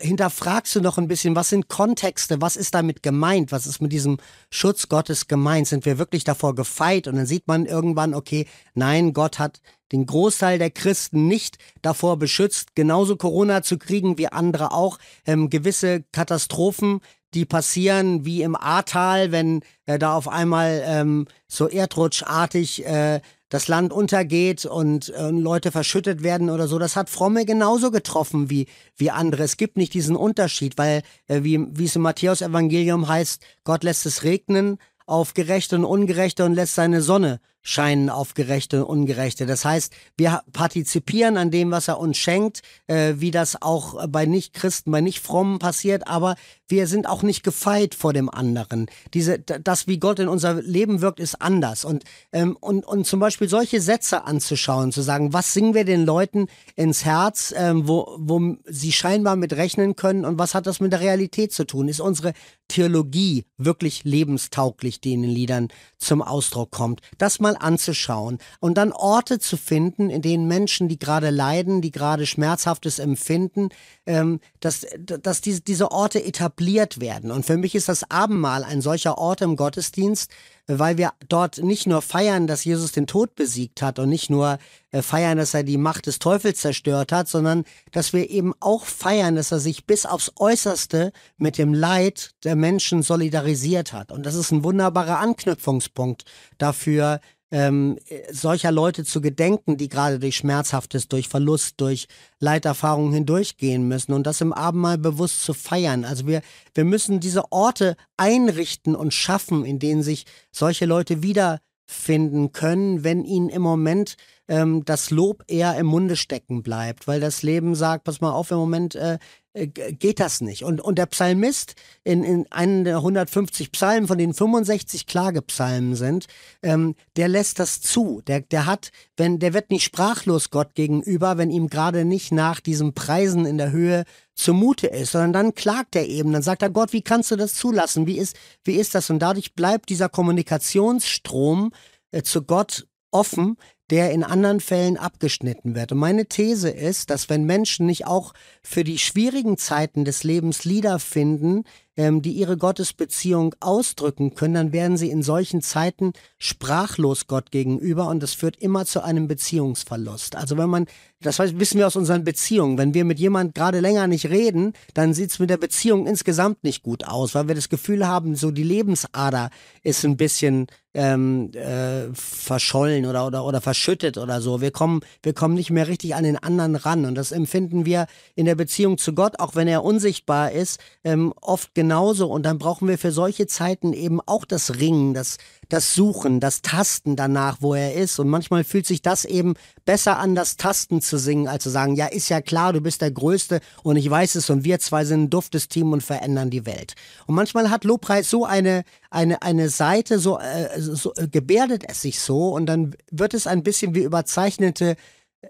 hinterfragst 0.00 0.74
du 0.76 0.80
noch 0.80 0.98
ein 0.98 1.08
bisschen, 1.08 1.36
was 1.36 1.50
sind 1.50 1.68
Kontexte, 1.68 2.40
was 2.40 2.56
ist 2.56 2.74
damit 2.74 3.02
gemeint, 3.02 3.52
was 3.52 3.66
ist 3.66 3.80
mit 3.80 3.92
diesem 3.92 4.18
Schutz 4.50 4.88
Gottes 4.88 5.28
gemeint, 5.28 5.68
sind 5.68 5.84
wir 5.86 5.98
wirklich 5.98 6.24
davor 6.24 6.54
gefeit? 6.54 7.08
Und 7.08 7.16
dann 7.16 7.26
sieht 7.26 7.46
man 7.48 7.66
irgendwann, 7.66 8.14
okay, 8.14 8.46
nein, 8.74 9.12
Gott 9.12 9.38
hat 9.38 9.60
den 9.92 10.06
Großteil 10.06 10.58
der 10.58 10.70
Christen 10.70 11.26
nicht 11.26 11.58
davor 11.82 12.18
beschützt, 12.18 12.74
genauso 12.74 13.16
Corona 13.16 13.62
zu 13.62 13.78
kriegen 13.78 14.18
wie 14.18 14.28
andere 14.28 14.72
auch, 14.72 14.98
ähm, 15.26 15.50
gewisse 15.50 16.04
Katastrophen, 16.12 17.00
die 17.34 17.44
passieren 17.44 18.24
wie 18.24 18.42
im 18.42 18.56
Ahrtal, 18.56 19.32
wenn 19.32 19.62
äh, 19.86 19.98
da 19.98 20.14
auf 20.14 20.28
einmal 20.28 20.82
ähm, 20.84 21.26
so 21.46 21.68
erdrutschartig 21.68 22.84
äh, 22.86 23.20
das 23.50 23.68
Land 23.68 23.92
untergeht 23.92 24.64
und 24.64 25.10
äh, 25.10 25.30
Leute 25.30 25.70
verschüttet 25.70 26.22
werden 26.22 26.48
oder 26.48 26.66
so, 26.66 26.78
das 26.78 26.96
hat 26.96 27.10
Fromme 27.10 27.44
genauso 27.44 27.90
getroffen 27.90 28.48
wie, 28.48 28.66
wie 28.96 29.10
andere. 29.10 29.42
Es 29.42 29.58
gibt 29.58 29.76
nicht 29.76 29.92
diesen 29.92 30.16
Unterschied, 30.16 30.78
weil, 30.78 31.02
äh, 31.26 31.42
wie, 31.42 31.60
wie 31.70 31.84
es 31.84 31.96
im 31.96 32.02
Matthäus-Evangelium 32.02 33.08
heißt, 33.08 33.42
Gott 33.64 33.84
lässt 33.84 34.06
es 34.06 34.22
regnen 34.22 34.78
auf 35.04 35.34
Gerechte 35.34 35.76
und 35.76 35.84
Ungerechte 35.84 36.44
und 36.44 36.54
lässt 36.54 36.76
seine 36.76 37.02
Sonne 37.02 37.40
scheinen 37.62 38.08
auf 38.08 38.34
Gerechte 38.34 38.84
und 38.84 39.00
Ungerechte. 39.00 39.46
Das 39.46 39.64
heißt, 39.64 39.92
wir 40.16 40.42
partizipieren 40.52 41.36
an 41.36 41.50
dem, 41.50 41.70
was 41.70 41.88
er 41.88 41.98
uns 41.98 42.16
schenkt, 42.16 42.62
äh, 42.86 43.14
wie 43.16 43.30
das 43.30 43.60
auch 43.60 44.06
bei 44.08 44.26
Nicht-Christen, 44.26 44.90
bei 44.90 45.00
Nicht-Frommen 45.00 45.58
passiert, 45.58 46.06
aber 46.06 46.36
wir 46.70 46.86
sind 46.86 47.08
auch 47.08 47.22
nicht 47.22 47.42
gefeit 47.42 47.94
vor 47.94 48.12
dem 48.12 48.30
anderen. 48.30 48.86
Diese, 49.14 49.38
das, 49.38 49.86
wie 49.86 49.98
Gott 49.98 50.18
in 50.18 50.28
unser 50.28 50.54
Leben 50.54 51.00
wirkt, 51.00 51.20
ist 51.20 51.40
anders. 51.40 51.84
Und, 51.84 52.04
ähm, 52.32 52.56
und, 52.60 52.86
und 52.86 53.06
zum 53.06 53.20
Beispiel 53.20 53.48
solche 53.48 53.80
Sätze 53.80 54.24
anzuschauen, 54.24 54.92
zu 54.92 55.02
sagen, 55.02 55.32
was 55.32 55.52
singen 55.52 55.74
wir 55.74 55.84
den 55.84 56.04
Leuten 56.04 56.46
ins 56.76 57.04
Herz, 57.04 57.52
ähm, 57.56 57.88
wo, 57.88 58.16
wo 58.18 58.56
sie 58.66 58.92
scheinbar 58.92 59.36
mit 59.36 59.52
rechnen 59.54 59.96
können 59.96 60.24
und 60.24 60.38
was 60.38 60.54
hat 60.54 60.66
das 60.66 60.80
mit 60.80 60.92
der 60.92 61.00
Realität 61.00 61.52
zu 61.52 61.64
tun? 61.64 61.88
Ist 61.88 62.00
unsere 62.00 62.32
Theologie 62.68 63.44
wirklich 63.58 64.04
lebenstauglich, 64.04 65.00
die 65.00 65.12
in 65.12 65.22
den 65.22 65.30
Liedern 65.30 65.68
zum 65.98 66.22
Ausdruck 66.22 66.70
kommt? 66.70 67.00
Das 67.18 67.40
mal 67.40 67.56
anzuschauen 67.58 68.38
und 68.60 68.78
dann 68.78 68.92
Orte 68.92 69.38
zu 69.38 69.56
finden, 69.56 70.08
in 70.08 70.22
denen 70.22 70.46
Menschen, 70.46 70.88
die 70.88 70.98
gerade 70.98 71.30
leiden, 71.30 71.82
die 71.82 71.90
gerade 71.90 72.26
Schmerzhaftes 72.26 72.98
empfinden, 72.98 73.70
ähm, 74.06 74.40
dass, 74.60 74.86
dass 74.98 75.40
diese, 75.40 75.62
diese 75.62 75.90
Orte 75.90 76.22
etabliert 76.22 77.00
werden. 77.00 77.30
Und 77.30 77.46
für 77.46 77.56
mich 77.56 77.74
ist 77.74 77.88
das 77.88 78.10
Abendmahl 78.10 78.62
ein 78.62 78.82
solcher 78.82 79.18
Ort 79.18 79.40
im 79.40 79.56
Gottesdienst, 79.56 80.30
weil 80.66 80.98
wir 80.98 81.12
dort 81.28 81.58
nicht 81.58 81.86
nur 81.86 82.02
feiern, 82.02 82.46
dass 82.46 82.64
Jesus 82.64 82.92
den 82.92 83.06
Tod 83.06 83.34
besiegt 83.34 83.82
hat 83.82 83.98
und 83.98 84.08
nicht 84.08 84.30
nur 84.30 84.58
äh, 84.92 85.02
feiern, 85.02 85.38
dass 85.38 85.54
er 85.54 85.62
die 85.64 85.78
Macht 85.78 86.06
des 86.06 86.18
Teufels 86.18 86.60
zerstört 86.60 87.10
hat, 87.10 87.28
sondern 87.28 87.64
dass 87.90 88.12
wir 88.12 88.30
eben 88.30 88.54
auch 88.60 88.84
feiern, 88.84 89.34
dass 89.34 89.50
er 89.50 89.58
sich 89.58 89.86
bis 89.86 90.06
aufs 90.06 90.32
Äußerste 90.36 91.12
mit 91.38 91.58
dem 91.58 91.74
Leid 91.74 92.32
der 92.44 92.54
Menschen 92.54 93.02
solidarisiert 93.02 93.92
hat. 93.92 94.12
Und 94.12 94.26
das 94.26 94.34
ist 94.34 94.52
ein 94.52 94.62
wunderbarer 94.62 95.18
Anknüpfungspunkt 95.18 96.24
dafür, 96.58 97.20
ähm, 97.50 97.98
solcher 98.30 98.70
Leute 98.70 99.04
zu 99.04 99.20
gedenken, 99.20 99.76
die 99.76 99.88
gerade 99.88 100.18
durch 100.18 100.36
Schmerzhaftes, 100.36 101.08
durch 101.08 101.28
Verlust, 101.28 101.80
durch 101.80 102.06
Leiterfahrungen 102.38 103.12
hindurchgehen 103.12 103.86
müssen 103.88 104.12
und 104.12 104.26
das 104.26 104.40
im 104.40 104.52
Abendmahl 104.52 104.98
bewusst 104.98 105.42
zu 105.44 105.52
feiern. 105.54 106.04
Also 106.04 106.26
wir, 106.26 106.42
wir 106.74 106.84
müssen 106.84 107.20
diese 107.20 107.50
Orte 107.52 107.96
einrichten 108.16 108.94
und 108.94 109.12
schaffen, 109.12 109.64
in 109.64 109.78
denen 109.78 110.02
sich 110.02 110.26
solche 110.52 110.86
Leute 110.86 111.22
wiederfinden 111.22 112.52
können, 112.52 113.02
wenn 113.02 113.24
ihnen 113.24 113.48
im 113.48 113.62
Moment 113.62 114.16
ähm, 114.48 114.84
das 114.84 115.10
Lob 115.10 115.44
eher 115.48 115.76
im 115.76 115.86
Munde 115.86 116.16
stecken 116.16 116.62
bleibt, 116.62 117.08
weil 117.08 117.20
das 117.20 117.42
Leben 117.42 117.74
sagt, 117.74 118.04
pass 118.04 118.20
mal 118.20 118.32
auf, 118.32 118.50
im 118.50 118.58
Moment 118.58 118.94
äh, 118.94 119.18
geht 119.52 120.20
das 120.20 120.40
nicht. 120.40 120.62
Und, 120.62 120.80
und 120.80 120.96
der 120.96 121.06
Psalmist 121.06 121.74
in, 122.04 122.22
in 122.22 122.46
einen 122.50 122.84
der 122.84 122.96
150 122.96 123.72
Psalmen, 123.72 124.06
von 124.06 124.16
denen 124.16 124.32
65 124.32 125.06
Klagepsalmen 125.06 125.96
sind, 125.96 126.26
ähm, 126.62 126.94
der 127.16 127.26
lässt 127.26 127.58
das 127.58 127.80
zu. 127.80 128.22
Der, 128.28 128.42
der 128.42 128.66
hat, 128.66 128.90
wenn, 129.16 129.40
der 129.40 129.52
wird 129.52 129.70
nicht 129.70 129.82
sprachlos 129.82 130.50
Gott 130.50 130.74
gegenüber, 130.74 131.36
wenn 131.36 131.50
ihm 131.50 131.68
gerade 131.68 132.04
nicht 132.04 132.30
nach 132.30 132.60
diesem 132.60 132.94
Preisen 132.94 133.44
in 133.44 133.58
der 133.58 133.72
Höhe 133.72 134.04
zumute 134.36 134.86
ist, 134.86 135.12
sondern 135.12 135.32
dann 135.32 135.54
klagt 135.54 135.96
er 135.96 136.06
eben, 136.06 136.32
dann 136.32 136.42
sagt 136.42 136.62
er, 136.62 136.70
Gott, 136.70 136.92
wie 136.92 137.02
kannst 137.02 137.32
du 137.32 137.36
das 137.36 137.54
zulassen? 137.54 138.06
Wie 138.06 138.18
ist, 138.18 138.36
wie 138.62 138.76
ist 138.76 138.94
das? 138.94 139.10
Und 139.10 139.18
dadurch 139.18 139.54
bleibt 139.54 139.88
dieser 139.88 140.08
Kommunikationsstrom 140.08 141.72
äh, 142.12 142.22
zu 142.22 142.42
Gott 142.42 142.86
offen, 143.10 143.56
der 143.90 144.12
in 144.12 144.22
anderen 144.22 144.60
Fällen 144.60 144.96
abgeschnitten 144.96 145.74
wird. 145.74 145.92
Und 145.92 145.98
meine 145.98 146.26
These 146.26 146.70
ist, 146.70 147.10
dass 147.10 147.28
wenn 147.28 147.44
Menschen 147.44 147.86
nicht 147.86 148.06
auch 148.06 148.32
für 148.62 148.84
die 148.84 148.98
schwierigen 148.98 149.58
Zeiten 149.58 150.04
des 150.04 150.22
Lebens 150.22 150.64
Lieder 150.64 150.98
finden, 150.98 151.64
ähm, 151.96 152.22
die 152.22 152.32
ihre 152.32 152.56
Gottesbeziehung 152.56 153.54
ausdrücken 153.60 154.34
können, 154.34 154.54
dann 154.54 154.72
werden 154.72 154.96
sie 154.96 155.10
in 155.10 155.22
solchen 155.22 155.60
Zeiten 155.60 156.12
sprachlos 156.38 157.26
Gott 157.26 157.50
gegenüber 157.50 158.08
und 158.08 158.22
das 158.22 158.32
führt 158.32 158.56
immer 158.56 158.86
zu 158.86 159.02
einem 159.02 159.26
Beziehungsverlust. 159.26 160.36
Also 160.36 160.56
wenn 160.56 160.70
man, 160.70 160.86
das 161.20 161.38
wissen 161.38 161.78
wir 161.78 161.86
aus 161.86 161.96
unseren 161.96 162.24
Beziehungen, 162.24 162.78
wenn 162.78 162.94
wir 162.94 163.04
mit 163.04 163.18
jemand 163.18 163.54
gerade 163.54 163.80
länger 163.80 164.06
nicht 164.06 164.30
reden, 164.30 164.72
dann 164.94 165.14
sieht 165.14 165.30
es 165.30 165.40
mit 165.40 165.50
der 165.50 165.56
Beziehung 165.56 166.06
insgesamt 166.06 166.62
nicht 166.64 166.82
gut 166.82 167.04
aus, 167.06 167.34
weil 167.34 167.48
wir 167.48 167.54
das 167.56 167.68
Gefühl 167.68 168.06
haben, 168.06 168.36
so 168.36 168.50
die 168.50 168.62
Lebensader 168.62 169.50
ist 169.82 170.04
ein 170.04 170.16
bisschen 170.16 170.68
ähm, 170.94 171.50
äh, 171.52 172.12
verschollen 172.12 173.06
oder, 173.06 173.26
oder, 173.26 173.44
oder 173.44 173.60
verschüttet 173.60 174.18
oder 174.18 174.40
so. 174.40 174.60
Wir 174.60 174.70
kommen, 174.70 175.00
wir 175.22 175.34
kommen 175.34 175.54
nicht 175.54 175.70
mehr 175.70 175.88
richtig 175.88 176.14
an 176.14 176.24
den 176.24 176.36
anderen 176.36 176.76
ran. 176.76 177.04
Und 177.04 177.14
das 177.14 177.32
empfinden 177.32 177.84
wir 177.84 178.06
in 178.34 178.46
der 178.46 178.54
Beziehung 178.54 178.98
zu 178.98 179.14
Gott, 179.14 179.38
auch 179.38 179.54
wenn 179.54 179.68
er 179.68 179.84
unsichtbar 179.84 180.52
ist, 180.52 180.80
ähm, 181.04 181.32
oft 181.40 181.74
genauso. 181.74 182.28
Und 182.28 182.44
dann 182.44 182.58
brauchen 182.58 182.88
wir 182.88 182.98
für 182.98 183.12
solche 183.12 183.46
Zeiten 183.46 183.92
eben 183.92 184.20
auch 184.20 184.44
das 184.44 184.80
Ringen, 184.80 185.14
das, 185.14 185.38
das 185.72 185.94
Suchen, 185.94 186.40
das 186.40 186.62
Tasten 186.62 187.16
danach, 187.16 187.58
wo 187.60 187.74
er 187.74 187.94
ist. 187.94 188.18
Und 188.18 188.28
manchmal 188.28 188.64
fühlt 188.64 188.86
sich 188.86 189.02
das 189.02 189.24
eben 189.24 189.54
besser 189.84 190.18
an, 190.18 190.34
das 190.34 190.56
Tasten 190.56 191.00
zu 191.00 191.18
singen, 191.18 191.48
als 191.48 191.62
zu 191.62 191.70
sagen, 191.70 191.94
ja, 191.94 192.06
ist 192.06 192.28
ja 192.28 192.40
klar, 192.40 192.72
du 192.72 192.80
bist 192.80 193.00
der 193.00 193.10
Größte 193.10 193.60
und 193.82 193.96
ich 193.96 194.08
weiß 194.08 194.34
es 194.34 194.50
und 194.50 194.64
wir 194.64 194.78
zwei 194.80 195.04
sind 195.04 195.24
ein 195.24 195.30
duftes 195.30 195.68
Team 195.68 195.92
und 195.92 196.02
verändern 196.02 196.50
die 196.50 196.66
Welt. 196.66 196.94
Und 197.26 197.34
manchmal 197.34 197.70
hat 197.70 197.84
Lobpreis 197.84 198.28
so 198.28 198.44
eine, 198.44 198.84
eine, 199.10 199.42
eine 199.42 199.68
Seite, 199.68 200.18
so, 200.18 200.38
äh, 200.38 200.80
so 200.80 201.14
äh, 201.14 201.28
gebärdet 201.28 201.84
es 201.88 202.02
sich 202.02 202.20
so 202.20 202.50
und 202.50 202.66
dann 202.66 202.94
wird 203.10 203.34
es 203.34 203.46
ein 203.46 203.62
bisschen 203.62 203.94
wie 203.94 204.02
überzeichnete 204.02 204.96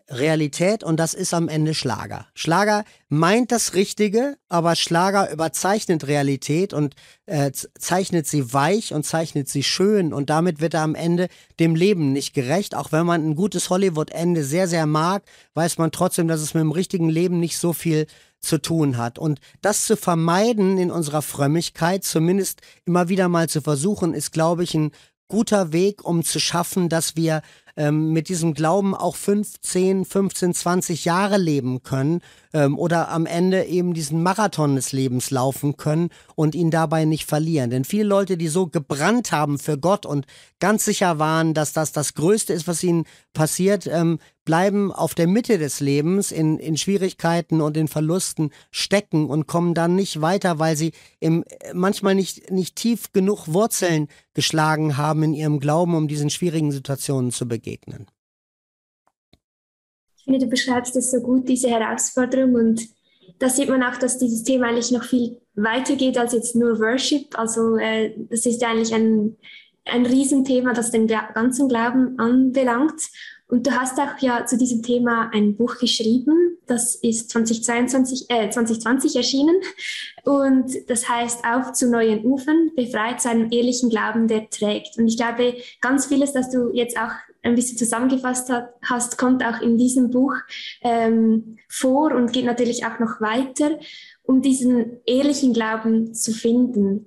Realität 0.08 0.84
und 0.84 0.98
das 0.98 1.14
ist 1.14 1.34
am 1.34 1.48
Ende 1.48 1.74
Schlager. 1.74 2.26
Schlager 2.34 2.84
meint 3.08 3.50
das 3.50 3.74
Richtige, 3.74 4.36
aber 4.48 4.76
Schlager 4.76 5.32
überzeichnet 5.32 6.06
Realität 6.06 6.72
und 6.72 6.94
äh, 7.26 7.50
zeichnet 7.52 8.26
sie 8.26 8.52
weich 8.52 8.94
und 8.94 9.04
zeichnet 9.04 9.48
sie 9.48 9.64
schön 9.64 10.12
und 10.12 10.30
damit 10.30 10.60
wird 10.60 10.74
er 10.74 10.82
am 10.82 10.94
Ende 10.94 11.28
dem 11.58 11.74
Leben 11.74 12.12
nicht 12.12 12.34
gerecht. 12.34 12.76
Auch 12.76 12.92
wenn 12.92 13.04
man 13.04 13.28
ein 13.28 13.34
gutes 13.34 13.68
Hollywood-Ende 13.68 14.44
sehr, 14.44 14.68
sehr 14.68 14.86
mag, 14.86 15.24
weiß 15.54 15.78
man 15.78 15.90
trotzdem, 15.90 16.28
dass 16.28 16.40
es 16.40 16.54
mit 16.54 16.60
dem 16.60 16.72
richtigen 16.72 17.08
Leben 17.08 17.40
nicht 17.40 17.58
so 17.58 17.72
viel 17.72 18.06
zu 18.40 18.58
tun 18.58 18.96
hat. 18.96 19.18
Und 19.18 19.40
das 19.60 19.84
zu 19.84 19.96
vermeiden 19.96 20.78
in 20.78 20.92
unserer 20.92 21.22
Frömmigkeit, 21.22 22.04
zumindest 22.04 22.60
immer 22.84 23.08
wieder 23.08 23.28
mal 23.28 23.48
zu 23.48 23.60
versuchen, 23.60 24.14
ist, 24.14 24.32
glaube 24.32 24.62
ich, 24.62 24.74
ein 24.74 24.92
guter 25.30 25.72
Weg, 25.72 26.04
um 26.04 26.22
zu 26.22 26.38
schaffen, 26.38 26.90
dass 26.90 27.16
wir 27.16 27.40
ähm, 27.76 28.12
mit 28.12 28.28
diesem 28.28 28.54
Glauben 28.54 28.94
auch 28.94 29.16
15, 29.16 30.04
15, 30.04 30.54
20 30.54 31.04
Jahre 31.04 31.38
leben 31.38 31.82
können 31.82 32.20
ähm, 32.52 32.78
oder 32.78 33.08
am 33.10 33.26
Ende 33.26 33.64
eben 33.64 33.94
diesen 33.94 34.22
Marathon 34.22 34.76
des 34.76 34.92
Lebens 34.92 35.30
laufen 35.30 35.76
können 35.76 36.10
und 36.34 36.54
ihn 36.54 36.70
dabei 36.70 37.04
nicht 37.04 37.24
verlieren. 37.24 37.70
Denn 37.70 37.84
viele 37.84 38.04
Leute, 38.04 38.36
die 38.36 38.48
so 38.48 38.66
gebrannt 38.66 39.32
haben 39.32 39.58
für 39.58 39.78
Gott 39.78 40.06
und 40.06 40.26
ganz 40.58 40.84
sicher 40.84 41.18
waren, 41.18 41.54
dass 41.54 41.72
das 41.72 41.92
das 41.92 42.14
Größte 42.14 42.52
ist, 42.52 42.66
was 42.66 42.82
ihnen 42.82 43.04
passiert, 43.32 43.86
ähm, 43.86 44.18
bleiben 44.44 44.92
auf 44.92 45.14
der 45.14 45.26
Mitte 45.26 45.58
des 45.58 45.80
Lebens 45.80 46.32
in, 46.32 46.58
in 46.58 46.76
Schwierigkeiten 46.76 47.60
und 47.60 47.76
in 47.76 47.88
Verlusten 47.88 48.50
stecken 48.70 49.26
und 49.28 49.46
kommen 49.46 49.74
dann 49.74 49.94
nicht 49.94 50.20
weiter, 50.20 50.58
weil 50.58 50.76
sie 50.76 50.92
im, 51.20 51.44
manchmal 51.72 52.14
nicht, 52.14 52.50
nicht 52.50 52.76
tief 52.76 53.12
genug 53.12 53.46
Wurzeln 53.48 54.08
geschlagen 54.34 54.96
haben 54.96 55.22
in 55.22 55.34
ihrem 55.34 55.60
Glauben, 55.60 55.94
um 55.94 56.08
diesen 56.08 56.30
schwierigen 56.30 56.72
Situationen 56.72 57.30
zu 57.30 57.46
begegnen. 57.46 58.06
Finde, 60.30 60.46
du 60.46 60.50
beschreibst 60.50 60.94
es 60.94 61.10
so 61.10 61.20
gut, 61.20 61.48
diese 61.48 61.68
Herausforderung. 61.68 62.54
Und 62.54 62.88
da 63.40 63.48
sieht 63.48 63.68
man 63.68 63.82
auch, 63.82 63.96
dass 63.96 64.18
dieses 64.18 64.44
Thema 64.44 64.68
eigentlich 64.68 64.92
noch 64.92 65.02
viel 65.02 65.40
weiter 65.54 65.96
geht 65.96 66.16
als 66.16 66.32
jetzt 66.32 66.54
nur 66.54 66.78
Worship. 66.78 67.36
Also 67.36 67.76
äh, 67.76 68.14
das 68.30 68.46
ist 68.46 68.62
eigentlich 68.62 68.94
ein, 68.94 69.36
ein 69.86 70.06
Riesenthema, 70.06 70.72
das 70.72 70.92
den 70.92 71.08
ganzen 71.08 71.68
Glauben 71.68 72.16
anbelangt. 72.20 73.02
Und 73.48 73.66
du 73.66 73.72
hast 73.72 73.98
auch 73.98 74.18
ja 74.20 74.46
zu 74.46 74.56
diesem 74.56 74.84
Thema 74.84 75.30
ein 75.32 75.56
Buch 75.56 75.78
geschrieben. 75.78 76.58
Das 76.68 76.94
ist 76.94 77.30
2022, 77.30 78.30
äh, 78.30 78.50
2020 78.50 79.16
erschienen. 79.16 79.56
Und 80.22 80.70
das 80.88 81.08
heißt 81.08 81.44
Auf 81.44 81.72
zu 81.72 81.90
neuen 81.90 82.24
Ufern, 82.24 82.70
befreit 82.76 83.20
zu 83.20 83.30
einem 83.30 83.50
ehrlichen 83.50 83.90
Glauben, 83.90 84.28
der 84.28 84.48
trägt. 84.48 84.96
Und 84.96 85.08
ich 85.08 85.16
glaube, 85.16 85.56
ganz 85.80 86.06
vieles, 86.06 86.32
das 86.32 86.50
du 86.50 86.70
jetzt 86.72 86.96
auch 86.96 87.10
ein 87.42 87.54
bisschen 87.54 87.78
zusammengefasst 87.78 88.50
hat, 88.50 88.74
hast, 88.82 89.18
kommt 89.18 89.44
auch 89.44 89.60
in 89.60 89.78
diesem 89.78 90.10
Buch 90.10 90.34
ähm, 90.82 91.58
vor 91.68 92.12
und 92.14 92.32
geht 92.32 92.44
natürlich 92.44 92.84
auch 92.84 92.98
noch 92.98 93.20
weiter, 93.20 93.78
um 94.22 94.42
diesen 94.42 94.98
ehrlichen 95.06 95.52
Glauben 95.52 96.14
zu 96.14 96.32
finden. 96.32 97.06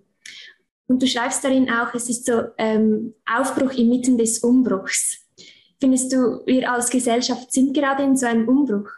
Und 0.88 1.02
du 1.02 1.08
schreibst 1.08 1.44
darin 1.44 1.70
auch, 1.70 1.94
es 1.94 2.10
ist 2.10 2.26
so 2.26 2.42
ähm, 2.58 3.14
Aufbruch 3.26 3.72
inmitten 3.72 4.18
des 4.18 4.40
Umbruchs. 4.40 5.20
Findest 5.80 6.14
du, 6.14 6.42
wir 6.46 6.72
als 6.72 6.90
Gesellschaft 6.90 7.52
sind 7.52 7.74
gerade 7.74 8.04
in 8.04 8.16
so 8.16 8.26
einem 8.26 8.48
Umbruch? 8.48 8.90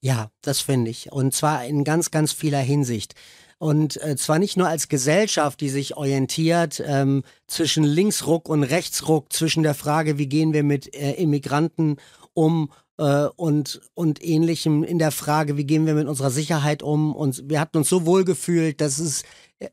Ja, 0.00 0.30
das 0.42 0.60
finde 0.60 0.90
ich. 0.90 1.10
Und 1.10 1.34
zwar 1.34 1.64
in 1.64 1.84
ganz, 1.84 2.10
ganz 2.10 2.32
vieler 2.32 2.60
Hinsicht. 2.60 3.14
Und 3.58 4.02
äh, 4.02 4.16
zwar 4.16 4.38
nicht 4.38 4.56
nur 4.56 4.68
als 4.68 4.88
Gesellschaft, 4.88 5.60
die 5.60 5.70
sich 5.70 5.96
orientiert 5.96 6.82
ähm, 6.84 7.22
zwischen 7.46 7.84
Linksruck 7.84 8.48
und 8.48 8.64
Rechtsruck, 8.64 9.32
zwischen 9.32 9.62
der 9.62 9.74
Frage, 9.74 10.18
wie 10.18 10.28
gehen 10.28 10.52
wir 10.52 10.62
mit 10.62 10.94
äh, 10.94 11.12
Immigranten 11.12 11.96
um 12.34 12.70
äh, 12.98 13.26
und, 13.36 13.80
und 13.94 14.22
ähnlichem, 14.22 14.84
in 14.84 14.98
der 14.98 15.10
Frage, 15.10 15.56
wie 15.56 15.64
gehen 15.64 15.86
wir 15.86 15.94
mit 15.94 16.06
unserer 16.06 16.30
Sicherheit 16.30 16.82
um. 16.82 17.14
Und 17.14 17.48
wir 17.48 17.60
hatten 17.60 17.78
uns 17.78 17.88
so 17.88 18.04
wohl 18.04 18.24
gefühlt, 18.24 18.82
dass 18.82 18.98
es 18.98 19.22
äh, 19.58 19.68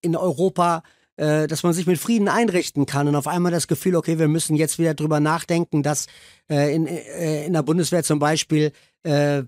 in 0.00 0.16
Europa 0.16 0.82
äh, 1.16 1.46
dass 1.46 1.62
man 1.62 1.72
sich 1.72 1.86
mit 1.86 1.98
Frieden 1.98 2.28
einrichten 2.28 2.84
kann 2.84 3.08
und 3.08 3.16
auf 3.16 3.26
einmal 3.26 3.50
das 3.50 3.68
Gefühl, 3.68 3.96
okay, 3.96 4.18
wir 4.18 4.28
müssen 4.28 4.54
jetzt 4.54 4.78
wieder 4.78 4.92
drüber 4.92 5.18
nachdenken, 5.18 5.82
dass 5.82 6.06
äh, 6.50 6.74
in, 6.74 6.86
äh, 6.86 7.46
in 7.46 7.54
der 7.54 7.62
Bundeswehr 7.62 8.02
zum 8.02 8.18
Beispiel 8.18 8.72
äh, 9.02 9.44